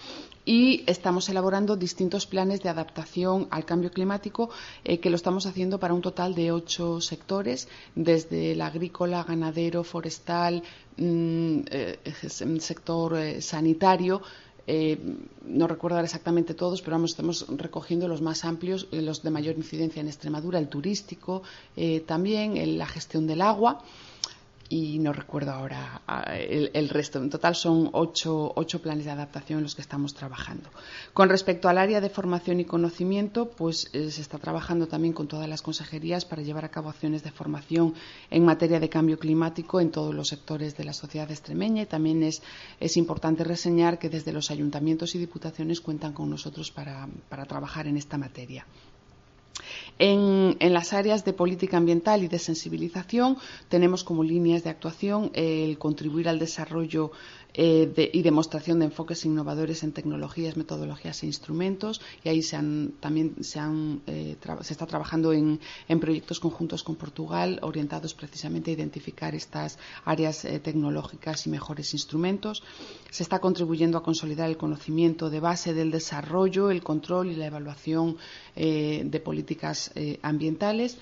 Y 0.44 0.84
estamos 0.88 1.30
elaborando 1.30 1.78
distintos 1.78 2.26
planes 2.26 2.62
de 2.62 2.70
adaptación 2.70 3.48
al 3.52 3.64
cambio 3.64 3.92
climático 3.92 4.50
eh, 4.84 5.00
que 5.00 5.10
lo 5.10 5.16
estamos 5.16 5.46
haciendo 5.46 5.80
para 5.80 5.94
un 5.94 6.02
total 6.02 6.34
de 6.36 6.52
ocho 6.52 7.00
sectores, 7.00 7.68
desde 7.96 8.54
el 8.54 8.62
agrícola, 8.62 9.24
ganadero, 9.24 9.84
forestal, 9.84 10.64
mm, 10.98 11.60
eh, 11.70 12.00
sector 12.60 13.18
eh, 13.18 13.42
sanitario, 13.42 14.22
eh, 14.68 14.98
no 15.46 15.68
recuerdo 15.68 16.00
exactamente 16.00 16.54
todos, 16.54 16.82
pero 16.82 16.96
vamos, 16.96 17.12
estamos 17.12 17.46
recogiendo 17.58 18.08
los 18.08 18.22
más 18.22 18.46
amplios, 18.46 18.88
eh, 18.92 19.02
los 19.02 19.24
de 19.24 19.32
mayor 19.32 19.58
incidencia 19.58 20.00
en 20.00 20.08
Extremadura, 20.08 20.60
el 20.60 20.68
turístico, 20.68 21.44
eh, 21.76 22.02
también 22.02 22.78
la 22.78 22.86
gestión 22.86 23.28
del 23.28 23.42
agua 23.42 23.84
y 24.72 25.00
no 25.00 25.12
recuerdo 25.12 25.52
ahora 25.52 26.02
ah, 26.08 26.34
el, 26.38 26.88
resto. 26.88 27.20
En 27.20 27.30
total 27.30 27.56
son 27.56 27.90
ocho, 27.92 28.54
planes 28.82 29.04
de 29.04 29.12
adaptación 29.12 29.60
en 29.60 29.64
los 29.64 29.76
que 29.76 29.82
estamos 29.82 30.14
trabajando. 30.14 30.70
Con 31.14 31.28
respecto 31.28 31.68
al 31.68 31.78
área 31.78 32.00
de 32.00 32.10
formación 32.10 32.62
y 32.62 32.66
conocimiento, 32.66 33.50
pues 33.50 33.90
eh, 33.92 34.10
se 34.12 34.22
está 34.22 34.38
trabajando 34.38 34.88
también 34.88 35.14
con 35.14 35.28
todas 35.28 35.50
las 35.50 35.62
consejerías 35.62 36.24
para 36.24 36.42
llevar 36.42 36.64
a 36.64 36.70
cabo 36.70 36.90
acciones 36.90 37.22
de 37.22 37.32
formación 37.32 37.94
en 38.30 38.46
materia 38.46 38.80
de 38.80 38.88
cambio 38.88 39.20
climático 39.20 39.82
en 39.82 39.92
todos 39.92 40.16
los 40.16 40.30
sectores 40.30 40.78
de 40.78 40.86
la 40.86 40.94
sociedad 40.94 41.30
extremeña 41.30 41.84
y 41.84 41.88
también 41.88 42.24
es, 42.24 42.42
importante 42.96 43.44
reseñar 43.44 44.00
que 44.00 44.10
desde 44.10 44.32
los 44.32 44.52
ayuntamientos 44.52 45.16
y 45.16 45.18
diputaciones 45.18 45.82
cuentan 45.82 46.14
con 46.14 46.30
nosotros 46.30 46.72
para 46.72 47.46
trabajar 47.46 47.88
en 47.88 47.98
esta 47.98 48.18
materia. 48.18 48.66
En, 50.00 50.58
las 50.60 50.94
áreas 50.94 51.26
de 51.26 51.34
política 51.34 51.78
ambiental 51.78 52.24
y 52.24 52.28
de 52.28 52.40
sensibilización 52.40 53.38
tenemos 53.70 54.04
como 54.04 54.24
líneas 54.24 54.64
de 54.64 54.70
actuación 54.70 55.32
el 55.34 55.78
contribuir 55.78 56.28
al 56.28 56.40
desarrollo 56.40 57.12
eh, 57.54 58.10
y 58.14 58.22
demostración 58.22 58.80
de 58.80 58.86
enfoques 58.86 59.26
innovadores 59.26 59.84
en 59.84 59.92
tecnologías, 59.92 60.56
metodologías 60.56 61.24
e 61.24 61.26
instrumentos. 61.26 62.02
Y 62.24 62.30
ahí 62.30 62.42
se 62.42 62.58
también 63.00 63.36
eh, 64.08 64.38
se, 64.62 64.74
está 64.74 64.86
trabajando 64.86 65.34
en, 65.34 65.60
proyectos 66.00 66.40
conjuntos 66.40 66.84
con 66.84 66.96
Portugal 66.96 67.60
orientados 67.62 68.14
precisamente 68.14 68.72
a 68.72 68.74
identificar 68.74 69.36
estas 69.36 69.78
áreas 70.06 70.46
eh, 70.46 70.60
tecnológicas 70.60 71.46
y 71.46 71.50
mejores 71.50 71.94
instrumentos. 71.94 72.64
Se 73.10 73.24
está 73.24 73.40
contribuyendo 73.40 73.98
a 73.98 74.04
consolidar 74.04 74.50
el 74.50 74.58
conocimiento 74.58 75.30
de 75.30 75.42
base 75.42 75.74
del 75.74 75.92
desarrollo, 75.92 76.72
el 76.72 76.82
control 76.84 77.32
y 77.32 77.36
la 77.36 77.48
evaluación 77.48 78.18
de 78.56 79.22
políticas 79.24 79.92
ambientales 80.22 80.98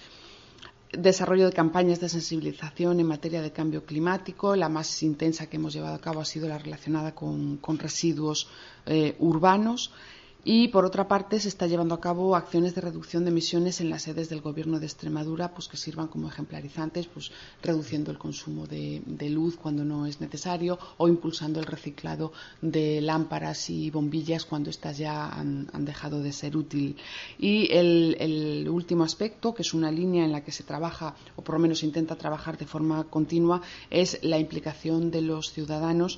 desarrollo 0.91 1.45
de 1.45 1.53
campañas 1.53 1.99
de 1.99 2.09
sensibilización 2.09 2.99
en 2.99 3.07
materia 3.07 3.41
de 3.41 3.51
cambio 3.51 3.85
climático. 3.85 4.55
La 4.55 4.69
más 4.69 5.03
intensa 5.03 5.47
que 5.47 5.57
hemos 5.57 5.73
llevado 5.73 5.95
a 5.95 6.01
cabo 6.01 6.21
ha 6.21 6.25
sido 6.25 6.47
la 6.47 6.57
relacionada 6.57 7.13
con, 7.13 7.59
residuos 7.77 8.47
eh, 8.85 9.15
urbanos 9.19 9.91
y, 10.51 10.69
por 10.69 10.83
otra 10.83 11.07
parte, 11.07 11.39
se 11.39 11.47
está 11.47 11.67
llevando 11.67 11.93
a 11.93 12.01
cabo 12.01 12.35
acciones 12.35 12.73
de 12.73 12.81
reducción 12.81 13.23
de 13.23 13.29
emisiones 13.29 13.81
en 13.81 13.91
las 13.91 14.01
sedes 14.01 14.29
del 14.29 14.41
Gobierno 14.41 14.79
de 14.79 14.87
Extremadura, 14.87 15.53
pues 15.53 15.67
que 15.67 15.77
sirvan 15.77 16.07
como 16.07 16.27
ejemplarizantes, 16.27 17.05
pues 17.05 17.31
reduciendo 17.61 18.09
el 18.09 18.17
consumo 18.17 18.65
de, 18.65 19.29
luz 19.29 19.57
cuando 19.57 19.85
no 19.85 20.07
es 20.07 20.19
necesario 20.19 20.79
o 20.97 21.07
impulsando 21.07 21.59
el 21.59 21.67
reciclado 21.67 22.33
de 22.63 22.99
lámparas 22.99 23.69
y 23.69 23.91
bombillas 23.91 24.45
cuando 24.45 24.71
éstas 24.71 24.97
ya 24.97 25.29
han, 25.29 25.67
dejado 25.85 26.23
de 26.23 26.33
ser 26.33 26.57
útil. 26.57 26.97
Y 27.37 27.71
el, 27.71 28.17
el 28.19 28.69
último 28.69 29.03
aspecto, 29.03 29.53
que 29.53 29.61
es 29.61 29.75
una 29.75 29.91
línea 29.91 30.25
en 30.25 30.31
la 30.31 30.43
que 30.43 30.51
se 30.51 30.63
trabaja, 30.63 31.13
o 31.35 31.43
por 31.43 31.53
lo 31.53 31.59
menos 31.59 31.83
intenta 31.83 32.15
trabajar 32.15 32.57
de 32.57 32.65
forma 32.65 33.03
continua, 33.03 33.61
es 33.91 34.17
la 34.23 34.39
implicación 34.39 35.11
de 35.11 35.21
los 35.21 35.51
ciudadanos 35.51 36.17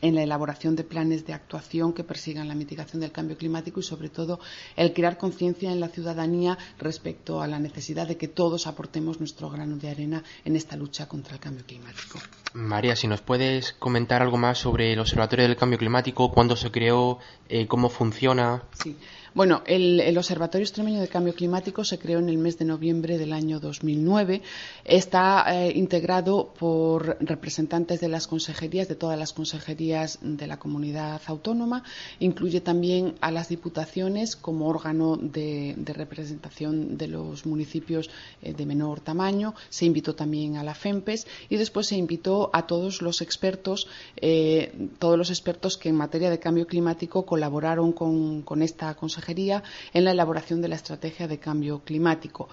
en 0.00 0.14
la 0.14 0.22
elaboración 0.22 0.76
de 0.76 0.84
planes 0.84 1.26
de 1.26 1.32
actuación 1.32 1.92
que 1.92 2.04
persigan 2.04 2.48
la 2.48 2.54
mitigación 2.54 3.00
del 3.00 3.12
cambio 3.12 3.36
climático 3.36 3.80
y, 3.80 3.82
sobre 3.82 4.08
todo, 4.08 4.40
el 4.76 4.92
crear 4.92 5.18
conciencia 5.18 5.72
en 5.72 5.80
la 5.80 5.88
ciudadanía 5.88 6.58
respecto 6.78 7.42
a 7.42 7.46
la 7.46 7.58
necesidad 7.58 8.06
de 8.06 8.16
que 8.16 8.28
todos 8.28 8.66
aportemos 8.66 9.18
nuestro 9.18 9.50
grano 9.50 9.76
de 9.76 9.90
arena 9.90 10.22
en 10.44 10.56
esta 10.56 10.76
lucha 10.76 11.08
contra 11.08 11.34
el 11.34 11.40
cambio 11.40 11.64
climático. 11.66 12.18
María, 12.54 12.96
si 12.96 13.06
nos 13.06 13.22
puedes 13.22 13.72
comentar 13.72 14.22
algo 14.22 14.36
más 14.36 14.58
sobre 14.58 14.92
el 14.92 14.98
Observatorio 14.98 15.46
del 15.46 15.56
Cambio 15.56 15.78
Climático, 15.78 16.30
cuándo 16.30 16.56
se 16.56 16.70
creó, 16.70 17.18
eh, 17.48 17.66
cómo 17.66 17.88
funciona. 17.88 18.62
Sí. 18.82 18.96
Bueno, 19.34 19.62
el, 19.64 20.18
Observatorio 20.18 20.62
Extremeño 20.62 21.00
de 21.00 21.08
Cambio 21.08 21.34
Climático 21.34 21.84
se 21.84 21.98
creó 21.98 22.18
en 22.18 22.28
el 22.28 22.36
mes 22.36 22.58
de 22.58 22.66
noviembre 22.66 23.16
del 23.16 23.32
año 23.32 23.60
2009. 23.60 24.42
Está 24.84 25.46
eh, 25.48 25.72
integrado 25.74 26.52
por 26.52 27.16
representantes 27.18 27.98
de 28.00 28.08
las 28.08 28.26
consejerías, 28.26 28.88
de 28.88 28.94
todas 28.94 29.18
las 29.18 29.32
consejerías 29.32 30.18
de 30.20 30.46
la 30.46 30.58
comunidad 30.58 31.22
autónoma. 31.26 31.82
Incluye 32.20 32.60
también 32.60 33.14
a 33.22 33.30
las 33.30 33.48
diputaciones 33.48 34.36
como 34.36 34.68
órgano 34.68 35.16
de, 35.16 35.76
representación 35.82 36.98
de 36.98 37.08
los 37.08 37.46
municipios 37.46 38.10
eh, 38.42 38.52
de 38.52 38.66
menor 38.66 39.00
tamaño. 39.00 39.54
Se 39.70 39.86
invitó 39.86 40.14
también 40.14 40.58
a 40.58 40.62
la 40.62 40.74
FEMPES 40.74 41.26
y 41.48 41.56
después 41.56 41.86
se 41.86 41.96
invitó 41.96 42.50
a 42.52 42.66
todos 42.66 43.00
los 43.00 43.22
expertos, 43.22 43.88
eh, 44.16 44.90
todos 44.98 45.16
los 45.16 45.30
expertos 45.30 45.78
que 45.78 45.88
en 45.88 45.96
materia 45.96 46.28
de 46.28 46.38
cambio 46.38 46.66
climático 46.66 47.24
colaboraron 47.24 47.92
con, 47.92 48.42
con 48.42 48.60
esta 48.60 48.94
consejería 48.94 49.21
en 49.28 50.04
la 50.04 50.10
elaboración 50.10 50.60
de 50.60 50.68
la 50.68 50.76
estrategia 50.76 51.28
de 51.28 51.38
cambio 51.38 51.80
climático. 51.84 52.48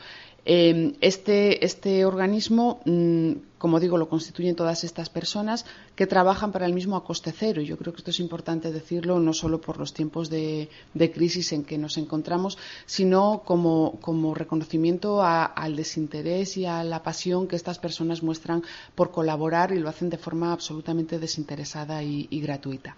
Eh, 0.45 0.95
este, 1.01 1.65
este, 1.65 2.05
organismo, 2.05 2.81
mm, 2.85 3.57
como 3.57 3.79
digo, 3.79 3.97
lo 3.97 4.07
constituyen 4.07 4.55
todas 4.55 4.83
estas 4.83 5.09
personas 5.09 5.65
que 5.95 6.07
trabajan 6.07 6.51
para 6.51 6.65
el 6.65 6.73
mismo 6.73 6.95
a 6.95 7.03
coste 7.03 7.33
cero. 7.37 7.61
Yo 7.61 7.77
creo 7.77 7.91
que 7.93 7.99
esto 7.99 8.11
es 8.11 8.19
importante 8.19 8.71
decirlo 8.71 9.19
no 9.19 9.33
solo 9.33 9.59
por 9.59 9.77
los 9.77 9.93
tiempos 9.93 10.29
de, 10.29 10.69
crisis 11.13 11.51
en 11.51 11.65
que 11.65 11.77
nos 11.77 11.97
encontramos, 11.97 12.57
sino 12.85 13.43
como, 13.45 14.33
reconocimiento 14.33 15.21
al 15.21 15.75
desinterés 15.75 16.55
y 16.57 16.65
a 16.65 16.83
la 16.83 17.03
pasión 17.03 17.47
que 17.47 17.57
estas 17.57 17.77
personas 17.77 18.23
muestran 18.23 18.63
por 18.95 19.11
colaborar 19.11 19.71
y 19.73 19.79
lo 19.79 19.89
hacen 19.89 20.09
de 20.09 20.17
forma 20.17 20.53
absolutamente 20.53 21.19
desinteresada 21.19 22.01
y 22.01 22.41
gratuita 22.41 22.95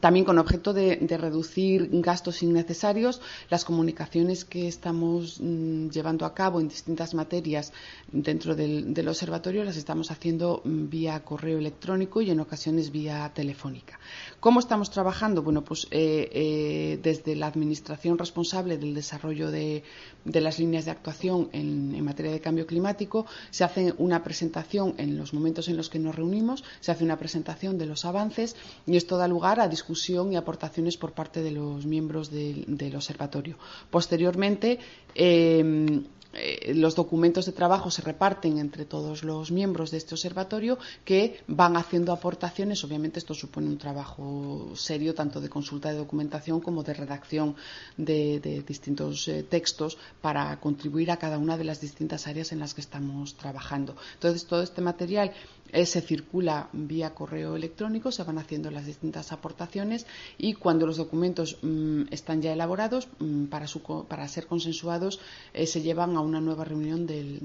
también 0.00 0.24
con 0.24 0.38
objeto 0.38 0.72
de, 0.72 0.98
reducir 1.12 1.88
gastos 1.92 2.42
innecesarios, 2.42 3.20
las 3.50 3.64
comunicaciones 3.64 4.44
que 4.44 4.66
estamos 4.66 5.38
mm, 5.40 5.88
llevando 5.90 6.24
a 6.24 6.34
cabo 6.34 6.60
en 6.60 6.68
distintas 6.68 7.14
materias 7.14 7.72
dentro 8.10 8.54
del, 8.54 9.08
observatorio 9.08 9.64
las 9.64 9.76
estamos 9.76 10.10
haciendo 10.10 10.62
mm, 10.64 10.88
vía 10.88 11.20
correo 11.24 11.58
electrónico 11.58 12.22
y 12.22 12.30
en 12.30 12.40
ocasiones 12.40 12.90
vía 12.90 13.30
telefónica. 13.34 13.98
¿Cómo 14.40 14.60
estamos 14.60 14.90
trabajando? 14.90 15.42
Bueno, 15.42 15.62
pues 15.62 15.86
eh, 15.90 16.28
eh, 16.32 16.98
desde 17.02 17.36
la 17.36 17.46
Administración 17.46 18.18
responsable 18.18 18.78
del 18.78 18.94
desarrollo 18.94 19.50
de, 19.50 19.84
las 20.24 20.58
líneas 20.58 20.84
de 20.84 20.90
actuación 20.90 21.50
en, 21.52 21.94
en, 21.94 22.04
materia 22.04 22.32
de 22.32 22.40
cambio 22.40 22.66
climático 22.66 23.26
se 23.50 23.64
hace 23.64 23.94
una 23.98 24.24
presentación 24.24 24.94
en 24.98 25.18
los 25.18 25.34
momentos 25.34 25.68
en 25.68 25.76
los 25.76 25.90
que 25.90 25.98
nos 25.98 26.14
reunimos, 26.14 26.64
se 26.80 26.92
hace 26.92 27.04
una 27.04 27.18
presentación 27.18 27.78
de 27.78 27.86
los 27.86 28.04
avances 28.04 28.56
y 28.86 28.96
esto 28.96 29.16
da 29.16 29.28
lugar 29.28 29.60
a 29.60 29.68
discusión 29.82 30.32
y 30.32 30.36
aportaciones 30.36 30.96
por 30.96 31.10
parte 31.12 31.42
de 31.42 31.50
los 31.50 31.84
miembros 31.86 32.30
del, 32.30 32.94
observatorio. 32.94 33.56
Posteriormente, 33.90 34.78
eh, 35.14 36.02
eh, 36.34 36.72
los 36.74 36.94
documentos 36.94 37.44
de 37.44 37.52
trabajo 37.52 37.90
se 37.90 38.00
reparten 38.00 38.58
entre 38.58 38.84
todos 38.86 39.22
los 39.22 39.50
miembros 39.50 39.90
de 39.90 39.98
este 39.98 40.14
observatorio 40.14 40.78
que 41.04 41.40
van 41.46 41.76
haciendo 41.76 42.12
aportaciones. 42.12 42.82
Obviamente 42.84 43.18
esto 43.18 43.34
supone 43.34 43.68
un 43.68 43.76
trabajo 43.76 44.72
serio 44.74 45.14
tanto 45.14 45.40
de 45.40 45.50
consulta 45.50 45.90
de 45.90 45.98
documentación 45.98 46.60
como 46.60 46.82
de 46.82 46.94
redacción 46.94 47.54
de, 47.96 48.40
distintos 48.66 49.28
eh, 49.28 49.42
textos 49.42 49.98
para 50.22 50.58
contribuir 50.58 51.10
a 51.10 51.18
cada 51.18 51.36
una 51.36 51.58
de 51.58 51.64
las 51.64 51.80
distintas 51.80 52.26
áreas 52.26 52.52
en 52.52 52.60
las 52.60 52.72
que 52.72 52.80
estamos 52.80 53.34
trabajando. 53.34 53.96
Entonces 54.14 54.46
todo 54.46 54.62
este 54.62 54.80
material 54.80 55.32
eh, 55.72 55.86
se 55.86 56.00
circula 56.00 56.68
vía 56.72 57.14
correo 57.14 57.56
electrónico, 57.56 58.12
se 58.12 58.22
van 58.22 58.38
haciendo 58.38 58.70
las 58.70 58.86
distintas 58.86 59.32
aportaciones 59.32 60.06
y 60.38 60.54
cuando 60.54 60.86
los 60.86 60.96
documentos 60.96 61.58
mm, 61.62 62.02
están 62.10 62.42
ya 62.42 62.52
elaborados 62.52 63.08
mm, 63.18 63.46
para, 63.46 63.66
para, 64.08 64.28
ser 64.28 64.46
consensuados 64.46 65.20
se 65.64 65.80
llevan 65.82 66.16
a 66.16 66.20
una 66.20 66.40
nueva 66.40 66.64
reunión 66.64 67.06
del, 67.06 67.40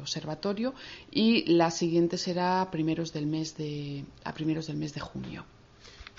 observatorio 0.00 0.74
y 1.10 1.44
la 1.52 1.70
siguiente 1.70 2.18
será 2.18 2.62
a 2.62 2.70
primeros 2.70 3.12
del 3.12 3.26
mes 3.26 3.56
de, 3.56 4.04
a 4.24 4.32
primeros 4.34 4.66
del 4.66 4.76
mes 4.76 4.94
de 4.94 5.00
junio. 5.00 5.44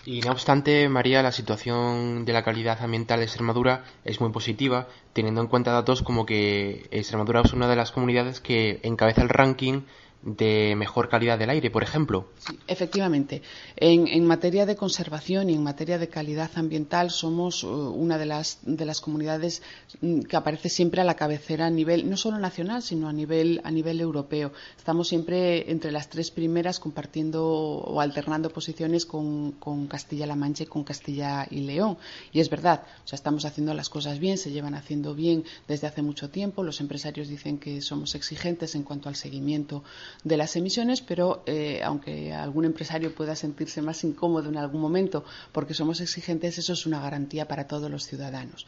Y 0.04 0.22
no 0.22 0.32
obstante, 0.32 0.90
María, 0.90 1.22
la 1.22 1.32
situación 1.32 2.26
de 2.26 2.34
la 2.34 2.44
calidad 2.44 2.82
ambiental 2.82 3.20
de 3.20 3.26
Extremadura 3.26 3.84
es 4.04 4.20
muy 4.20 4.32
positiva, 4.32 4.88
teniendo 5.14 5.42
en 5.42 5.48
cuenta 5.48 5.72
datos 5.72 6.02
como 6.02 6.26
que 6.26 6.88
Extremadura 6.90 7.42
es 7.42 7.54
una 7.54 7.68
de 7.68 7.76
las 7.76 7.92
comunidades 7.92 8.42
que 8.42 8.80
encabeza 8.82 9.22
el 9.22 9.30
ranking 9.30 9.82
de 10.24 10.76
mejor 10.76 11.10
calidad 11.10 11.40
del 11.40 11.50
aire, 11.50 11.72
por 11.72 11.84
ejemplo. 11.84 12.30
Sí, 12.38 12.58
efectivamente. 12.68 13.42
En, 13.76 14.26
materia 14.26 14.66
de 14.66 14.76
conservación 14.76 15.50
y 15.50 15.56
en 15.56 15.64
materia 15.64 15.98
de 15.98 16.10
calidad 16.10 16.52
ambiental 16.56 17.10
somos 17.10 17.64
uh, 17.64 17.70
una 17.70 18.18
de 18.18 18.28
las, 18.28 18.60
de 18.62 18.86
las 18.86 19.02
comunidades 19.02 19.64
mm, 20.02 20.22
que 20.22 20.36
aparece 20.36 20.70
siempre 20.70 21.02
a 21.02 21.04
la 21.04 21.16
cabecera 21.16 21.66
a 21.66 21.70
nivel, 21.70 22.10
no 22.10 22.18
solo 22.18 22.38
nacional, 22.38 22.84
sino 22.84 23.10
a 23.10 23.14
nivel, 23.14 23.62
a 23.64 23.72
nivel 23.72 24.00
europeo. 24.00 24.52
Estamos 24.78 25.08
siempre 25.08 25.72
entre 25.72 25.92
las 25.92 26.10
tres 26.10 26.30
primeras 26.30 26.80
compartiendo 26.80 27.44
o 27.48 28.00
alternando 28.00 28.52
posiciones 28.52 29.06
con, 29.06 29.54
con 29.54 29.88
Castilla-La 29.88 30.36
Mancha 30.36 30.64
y 30.64 30.68
con 30.68 30.84
Castilla 30.84 31.48
y 31.50 31.62
León. 31.62 31.98
Y 32.32 32.40
es 32.40 32.50
verdad, 32.50 32.84
o 33.04 33.08
sea, 33.08 33.16
estamos 33.18 33.46
haciendo 33.46 33.74
las 33.74 33.90
cosas 33.90 34.20
bien, 34.20 34.38
se 34.38 34.52
llevan 34.52 34.76
haciendo 34.76 35.16
bien 35.16 35.44
desde 35.68 35.88
hace 35.88 36.04
mucho 36.04 36.30
tiempo. 36.30 36.64
Los 36.64 36.80
empresarios 36.80 37.28
dicen 37.28 37.58
que 37.58 37.82
somos 37.82 38.14
exigentes 38.14 38.76
en 38.76 38.84
cuanto 38.84 39.10
al 39.10 39.16
seguimiento 39.16 39.84
de 40.24 40.38
las 40.38 40.56
emisiones, 40.56 41.02
pero 41.02 41.44
eh, 41.46 41.82
aunque 41.84 42.34
algún 42.34 42.66
empresario 42.66 43.14
pueda 43.14 43.36
sentirse 43.36 43.82
más 43.82 44.04
incómodo 44.04 44.50
en 44.50 44.58
algún 44.58 44.82
momento 44.82 45.24
porque 45.52 45.74
somos 45.74 46.02
exigentes, 46.02 46.58
eso 46.58 46.74
es 46.74 46.86
una 46.86 47.02
garantía 47.02 47.48
para 47.48 47.68
todos 47.68 47.90
los 47.90 48.06
ciudadanos. 48.06 48.66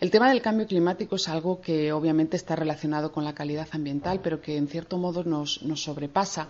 El 0.00 0.10
tema 0.10 0.28
del 0.28 0.42
cambio 0.42 0.66
climático 0.66 1.16
es 1.16 1.28
algo 1.28 1.60
que 1.60 1.92
obviamente 1.92 2.36
está 2.36 2.56
relacionado 2.56 3.12
con 3.12 3.24
la 3.24 3.34
calidad 3.34 3.68
ambiental, 3.72 4.20
pero 4.22 4.40
que 4.40 4.56
en 4.56 4.68
cierto 4.68 4.98
modo 4.98 5.24
nos, 5.24 5.62
nos 5.62 5.82
sobrepasa 5.82 6.48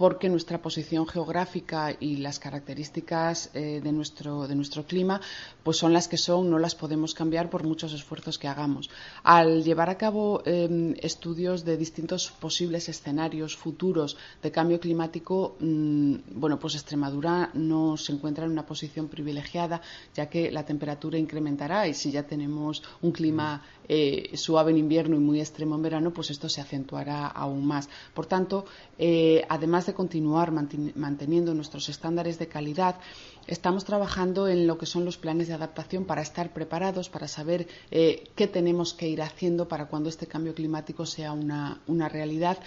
porque 0.00 0.30
nuestra 0.30 0.62
posición 0.62 1.06
geográfica 1.06 1.94
y 2.00 2.16
las 2.16 2.38
características 2.38 3.50
eh, 3.52 3.82
de, 3.84 3.92
nuestro, 3.92 4.48
de 4.48 4.54
nuestro 4.54 4.84
clima 4.84 5.20
pues 5.62 5.76
son 5.76 5.92
las 5.92 6.08
que 6.08 6.16
son, 6.16 6.48
no 6.48 6.58
las 6.58 6.74
podemos 6.74 7.12
cambiar 7.12 7.50
por 7.50 7.64
muchos 7.64 7.92
esfuerzos 7.92 8.38
que 8.38 8.48
hagamos. 8.48 8.88
Al 9.22 9.62
llevar 9.62 9.90
a 9.90 9.98
cabo 9.98 10.40
eh, 10.46 10.96
estudios 11.02 11.66
de 11.66 11.76
distintos 11.76 12.30
posibles 12.30 12.88
escenarios 12.88 13.58
futuros 13.58 14.16
de 14.42 14.50
cambio 14.50 14.80
climático, 14.80 15.56
mmm, 15.60 16.14
bueno, 16.32 16.58
pues 16.58 16.76
Extremadura 16.76 17.50
no 17.52 17.98
se 17.98 18.12
encuentra 18.14 18.46
en 18.46 18.52
una 18.52 18.64
posición 18.64 19.08
privilegiada, 19.08 19.82
ya 20.14 20.30
que 20.30 20.50
la 20.50 20.64
temperatura 20.64 21.18
incrementará 21.18 21.86
y 21.86 21.92
si 21.92 22.10
ya 22.10 22.22
tenemos 22.22 22.82
un 23.02 23.12
clima 23.12 23.62
eh, 23.92 24.30
suave 24.36 24.70
en 24.70 24.78
invierno 24.78 25.16
y 25.16 25.18
muy 25.18 25.40
extremo 25.40 25.74
en 25.74 25.82
verano, 25.82 26.12
pues 26.12 26.30
esto 26.30 26.48
se 26.48 26.60
acentuará 26.60 27.26
aún 27.26 27.66
más. 27.66 27.88
Por 28.14 28.24
tanto, 28.26 28.64
eh, 28.96 29.44
además 29.48 29.86
de 29.86 29.89
continuar 29.94 30.52
manteniendo 30.52 31.54
nuestros 31.54 31.88
estándares 31.88 32.38
de 32.38 32.48
calidad, 32.48 32.96
estamos 33.46 33.84
trabajando 33.84 34.48
en 34.48 34.66
lo 34.66 34.78
que 34.78 34.86
son 34.86 35.04
los 35.04 35.16
planes 35.16 35.48
de 35.48 35.54
adaptación 35.54 36.04
para 36.04 36.22
estar 36.22 36.52
preparados, 36.52 37.08
para 37.08 37.28
saber 37.28 37.68
eh, 37.90 38.28
qué 38.34 38.46
tenemos 38.46 38.94
que 38.94 39.08
ir 39.08 39.22
haciendo 39.22 39.68
para 39.68 39.86
cuando 39.86 40.08
este 40.08 40.26
cambio 40.26 40.54
climático 40.54 41.06
sea 41.06 41.32
una, 41.32 41.80
una 41.86 42.08
realidad, 42.08 42.58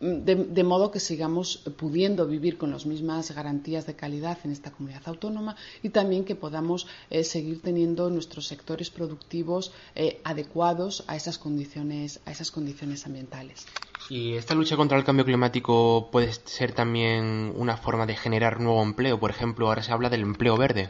de, 0.00 0.34
de, 0.34 0.64
modo 0.64 0.90
que 0.90 0.98
sigamos 0.98 1.58
pudiendo 1.76 2.26
vivir 2.26 2.56
con 2.56 2.70
las 2.70 2.86
mismas 2.86 3.30
garantías 3.32 3.86
de 3.86 3.96
calidad 3.96 4.38
en 4.44 4.50
esta 4.50 4.70
comunidad 4.70 5.02
autónoma 5.04 5.56
y 5.82 5.90
también 5.90 6.24
que 6.24 6.34
podamos 6.34 6.86
eh, 7.10 7.22
seguir 7.22 7.60
teniendo 7.60 8.08
nuestros 8.08 8.46
sectores 8.46 8.88
productivos 8.90 9.72
eh, 9.94 10.20
adecuados 10.24 11.04
a 11.06 11.16
esas 11.16 11.36
condiciones 11.36 12.20
a 12.24 12.30
esas 12.30 12.50
condiciones 12.50 13.04
ambientales. 13.04 13.66
¿Y 14.08 14.34
esta 14.34 14.54
lucha 14.54 14.76
contra 14.76 14.98
el 14.98 15.04
cambio 15.04 15.24
climático 15.24 16.08
puede 16.10 16.32
ser 16.32 16.72
también 16.72 17.52
una 17.56 17.76
forma 17.76 18.06
de 18.06 18.16
generar 18.16 18.60
nuevo 18.60 18.82
empleo? 18.82 19.20
Por 19.20 19.30
ejemplo, 19.30 19.68
ahora 19.68 19.82
se 19.82 19.92
habla 19.92 20.10
del 20.10 20.22
empleo 20.22 20.56
verde. 20.56 20.88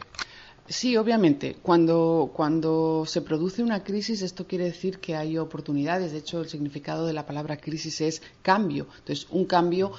Sí, 0.67 0.95
obviamente. 0.95 1.57
Cuando, 1.61 2.31
cuando 2.33 3.03
se 3.05 3.21
produce 3.21 3.61
una 3.61 3.83
crisis, 3.83 4.21
esto 4.21 4.47
quiere 4.47 4.65
decir 4.65 4.99
que 4.99 5.15
hay 5.15 5.37
oportunidades. 5.37 6.13
De 6.13 6.19
hecho, 6.19 6.39
el 6.39 6.47
significado 6.47 7.05
de 7.05 7.13
la 7.13 7.25
palabra 7.25 7.57
crisis 7.57 7.99
es 7.99 8.21
cambio. 8.41 8.87
Entonces, 8.99 9.27
un 9.31 9.45
cambio 9.45 9.91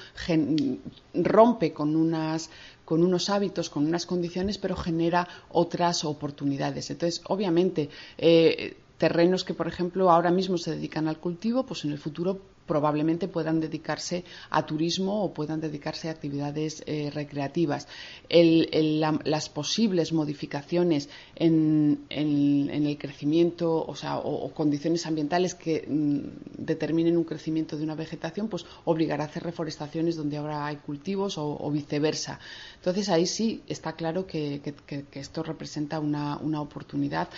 rompe 1.15 1.73
con 1.73 1.95
unas 1.95 2.51
con 2.85 3.03
unos 3.03 3.31
hábitos, 3.31 3.71
con 3.71 3.87
unas 3.87 4.07
condiciones, 4.07 4.59
pero 4.59 4.77
genera 4.77 5.27
otras 5.51 6.05
oportunidades. 6.05 6.91
Entonces, 6.91 7.23
obviamente, 7.27 7.89
eh, 8.19 8.77
terrenos 8.99 9.45
que, 9.45 9.55
por 9.55 9.69
ejemplo, 9.69 10.11
ahora 10.11 10.31
mismo 10.31 10.59
se 10.59 10.73
dedican 10.73 11.09
al 11.09 11.19
cultivo, 11.19 11.65
pues 11.65 11.85
en 11.85 11.93
el 11.93 11.99
futuro 11.99 12.41
probablemente 12.67 13.29
puedan 13.29 13.61
dedicarse 13.61 14.25
a 14.51 14.65
turismo 14.65 15.25
o 15.25 15.33
puedan 15.33 15.61
dedicarse 15.61 16.09
a 16.09 16.13
actividades 16.13 16.83
eh, 16.87 17.11
recreativas. 17.13 17.89
Las 18.31 19.49
posibles 19.49 20.13
modificaciones 20.13 21.09
en, 21.35 22.07
el 22.11 22.99
crecimiento 22.99 23.73
o, 23.73 24.51
condiciones 24.55 25.07
ambientales 25.07 25.55
que 25.55 25.85
mm, 25.87 26.65
determinen 26.65 27.17
un 27.17 27.25
crecimiento 27.25 27.77
de 27.77 27.85
una 27.85 27.95
vegetación, 27.95 28.49
pues 28.49 28.65
obligará 28.85 29.25
a 29.25 29.27
hacer 29.27 29.43
reforestaciones 29.43 30.17
donde 30.17 30.37
ahora 30.37 30.67
hay 30.67 30.77
cultivos 30.77 31.37
o, 31.39 31.71
viceversa. 31.71 32.39
Entonces 32.77 33.09
ahí 33.09 33.27
sí 33.27 33.63
está 33.67 33.95
claro 33.95 34.27
que, 34.27 34.61
esto 35.13 35.43
representa 35.43 36.01
una 36.01 36.61
oportunidad 36.61 37.29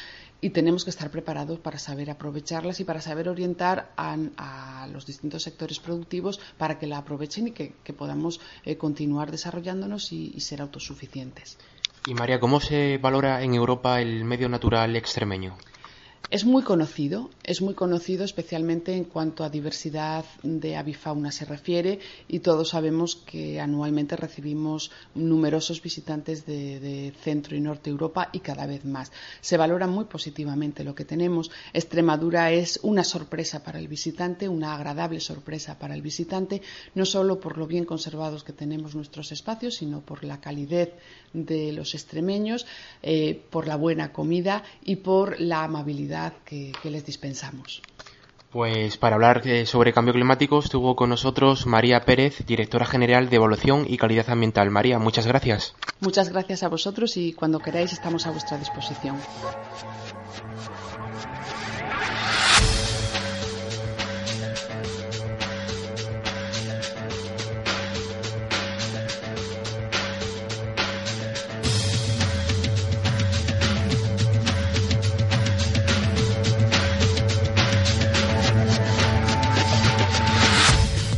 y 0.40 0.50
tenemos 0.50 0.84
que 0.84 0.90
estar 0.90 1.10
preparados 1.10 1.58
para 1.58 1.78
saber 1.78 2.10
aprovecharlas 2.10 2.80
y 2.80 2.84
para 2.84 3.00
saber 3.00 3.28
orientar 3.28 3.92
a, 3.96 4.86
los 4.92 5.06
distintos 5.06 5.42
sectores 5.42 5.80
productivos 5.80 6.40
para 6.58 6.78
que 6.78 6.86
la 6.86 6.98
aprovechen 6.98 7.48
y 7.48 7.52
que, 7.52 7.74
que 7.82 7.92
podamos 7.92 8.40
eh, 8.64 8.76
continuar 8.76 9.30
desarrollándonos 9.30 10.12
y, 10.12 10.32
y 10.34 10.40
ser 10.40 10.60
autosuficientes. 10.60 11.56
Y 12.06 12.12
María, 12.14 12.38
¿cómo 12.38 12.60
se 12.60 12.98
valora 12.98 13.42
en 13.42 13.54
Europa 13.54 14.00
el 14.00 14.24
medio 14.24 14.48
natural 14.48 14.94
extremeño? 14.96 15.56
Es 16.34 16.44
muy 16.44 16.64
conocido, 16.64 17.30
es 17.44 17.62
muy 17.62 17.74
conocido 17.74 18.24
especialmente 18.24 18.92
en 18.92 19.04
cuanto 19.04 19.44
a 19.44 19.50
diversidad 19.50 20.24
de 20.42 20.74
avifauna 20.74 21.30
se 21.30 21.44
refiere 21.44 22.00
y 22.26 22.40
todos 22.40 22.70
sabemos 22.70 23.14
que 23.14 23.60
anualmente 23.60 24.16
recibimos 24.16 24.90
numerosos 25.14 25.80
visitantes 25.80 26.44
de, 26.44 27.12
Centro 27.22 27.54
y 27.54 27.60
Norte 27.60 27.88
Europa 27.88 28.30
y 28.32 28.40
cada 28.40 28.66
vez 28.66 28.84
más. 28.84 29.12
Se 29.40 29.56
valora 29.56 29.86
muy 29.86 30.06
positivamente 30.06 30.82
lo 30.82 30.96
que 30.96 31.04
tenemos. 31.04 31.52
Extremadura 31.72 32.50
es 32.50 32.80
una 32.82 33.04
sorpresa 33.04 33.62
para 33.62 33.78
el 33.78 33.86
visitante, 33.86 34.48
una 34.48 34.74
agradable 34.74 35.20
sorpresa 35.20 35.78
para 35.78 35.94
el 35.94 36.02
visitante, 36.02 36.62
no 36.96 37.06
solo 37.06 37.38
por 37.38 37.58
lo 37.58 37.68
bien 37.68 37.84
conservados 37.84 38.42
que 38.42 38.52
tenemos 38.52 38.96
nuestros 38.96 39.30
espacios, 39.30 39.76
sino 39.76 40.00
por 40.00 40.24
la 40.24 40.40
calidez 40.40 40.94
de 41.32 41.72
los 41.72 41.94
extremeños, 41.94 42.66
eh, 43.02 43.40
por 43.50 43.68
la 43.68 43.76
buena 43.76 44.12
comida 44.12 44.64
y 44.84 44.96
por 44.96 45.40
la 45.40 45.62
amabilidad 45.62 46.23
que, 46.44 46.72
que 46.82 46.90
les 46.90 47.04
dispensamos. 47.04 47.82
Pues 48.54 48.96
para 48.98 49.16
hablar 49.16 49.42
eh, 49.48 49.66
sobre 49.66 49.92
cambio 49.92 50.14
climático 50.14 50.60
estuvo 50.60 50.94
con 50.94 51.10
nosotros 51.10 51.66
María 51.66 52.04
Pérez, 52.04 52.46
directora 52.46 52.86
general 52.86 53.28
de 53.28 53.34
Evaluación 53.34 53.84
y 53.88 53.96
Calidad 53.96 54.30
Ambiental. 54.30 54.70
María, 54.70 55.00
muchas 55.00 55.26
gracias. 55.26 55.74
Muchas 55.98 56.28
gracias 56.28 56.62
a 56.62 56.68
vosotros 56.68 57.16
y 57.16 57.32
cuando 57.32 57.58
queráis 57.58 57.92
estamos 57.92 58.28
a 58.28 58.30
vuestra 58.30 58.56
disposición. 58.56 59.16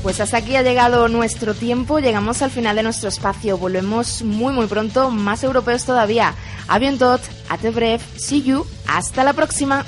Pues 0.06 0.20
hasta 0.20 0.36
aquí 0.36 0.54
ha 0.54 0.62
llegado 0.62 1.08
nuestro 1.08 1.52
tiempo, 1.52 1.98
llegamos 1.98 2.40
al 2.40 2.52
final 2.52 2.76
de 2.76 2.84
nuestro 2.84 3.08
espacio, 3.08 3.58
volvemos 3.58 4.22
muy 4.22 4.52
muy 4.52 4.68
pronto, 4.68 5.10
más 5.10 5.42
europeos 5.42 5.84
todavía. 5.84 6.32
A 6.68 6.76
a 6.76 7.58
te 7.58 7.70
breve, 7.70 7.98
see 8.16 8.40
you, 8.40 8.64
hasta 8.86 9.24
la 9.24 9.32
próxima. 9.32 9.84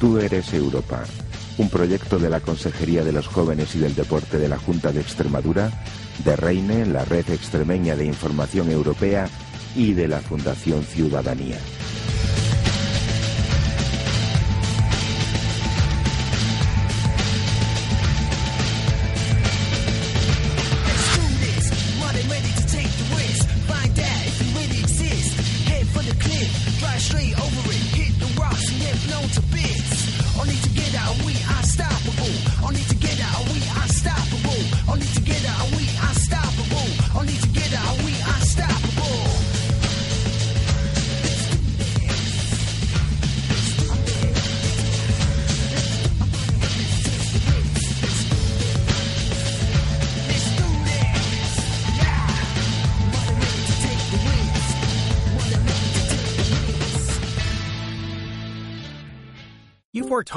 Tú 0.00 0.18
eres 0.18 0.52
Europa, 0.52 1.04
un 1.58 1.70
proyecto 1.70 2.18
de 2.18 2.28
la 2.28 2.40
Consejería 2.40 3.04
de 3.04 3.12
los 3.12 3.28
Jóvenes 3.28 3.72
y 3.76 3.78
del 3.78 3.94
Deporte 3.94 4.38
de 4.38 4.48
la 4.48 4.58
Junta 4.58 4.90
de 4.90 5.00
Extremadura, 5.00 5.70
de 6.24 6.34
Reine, 6.34 6.86
la 6.86 7.04
Red 7.04 7.30
Extremeña 7.30 7.94
de 7.94 8.04
Información 8.04 8.68
Europea 8.68 9.28
y 9.76 9.92
de 9.92 10.08
la 10.08 10.18
Fundación 10.18 10.82
Ciudadanía. 10.82 11.58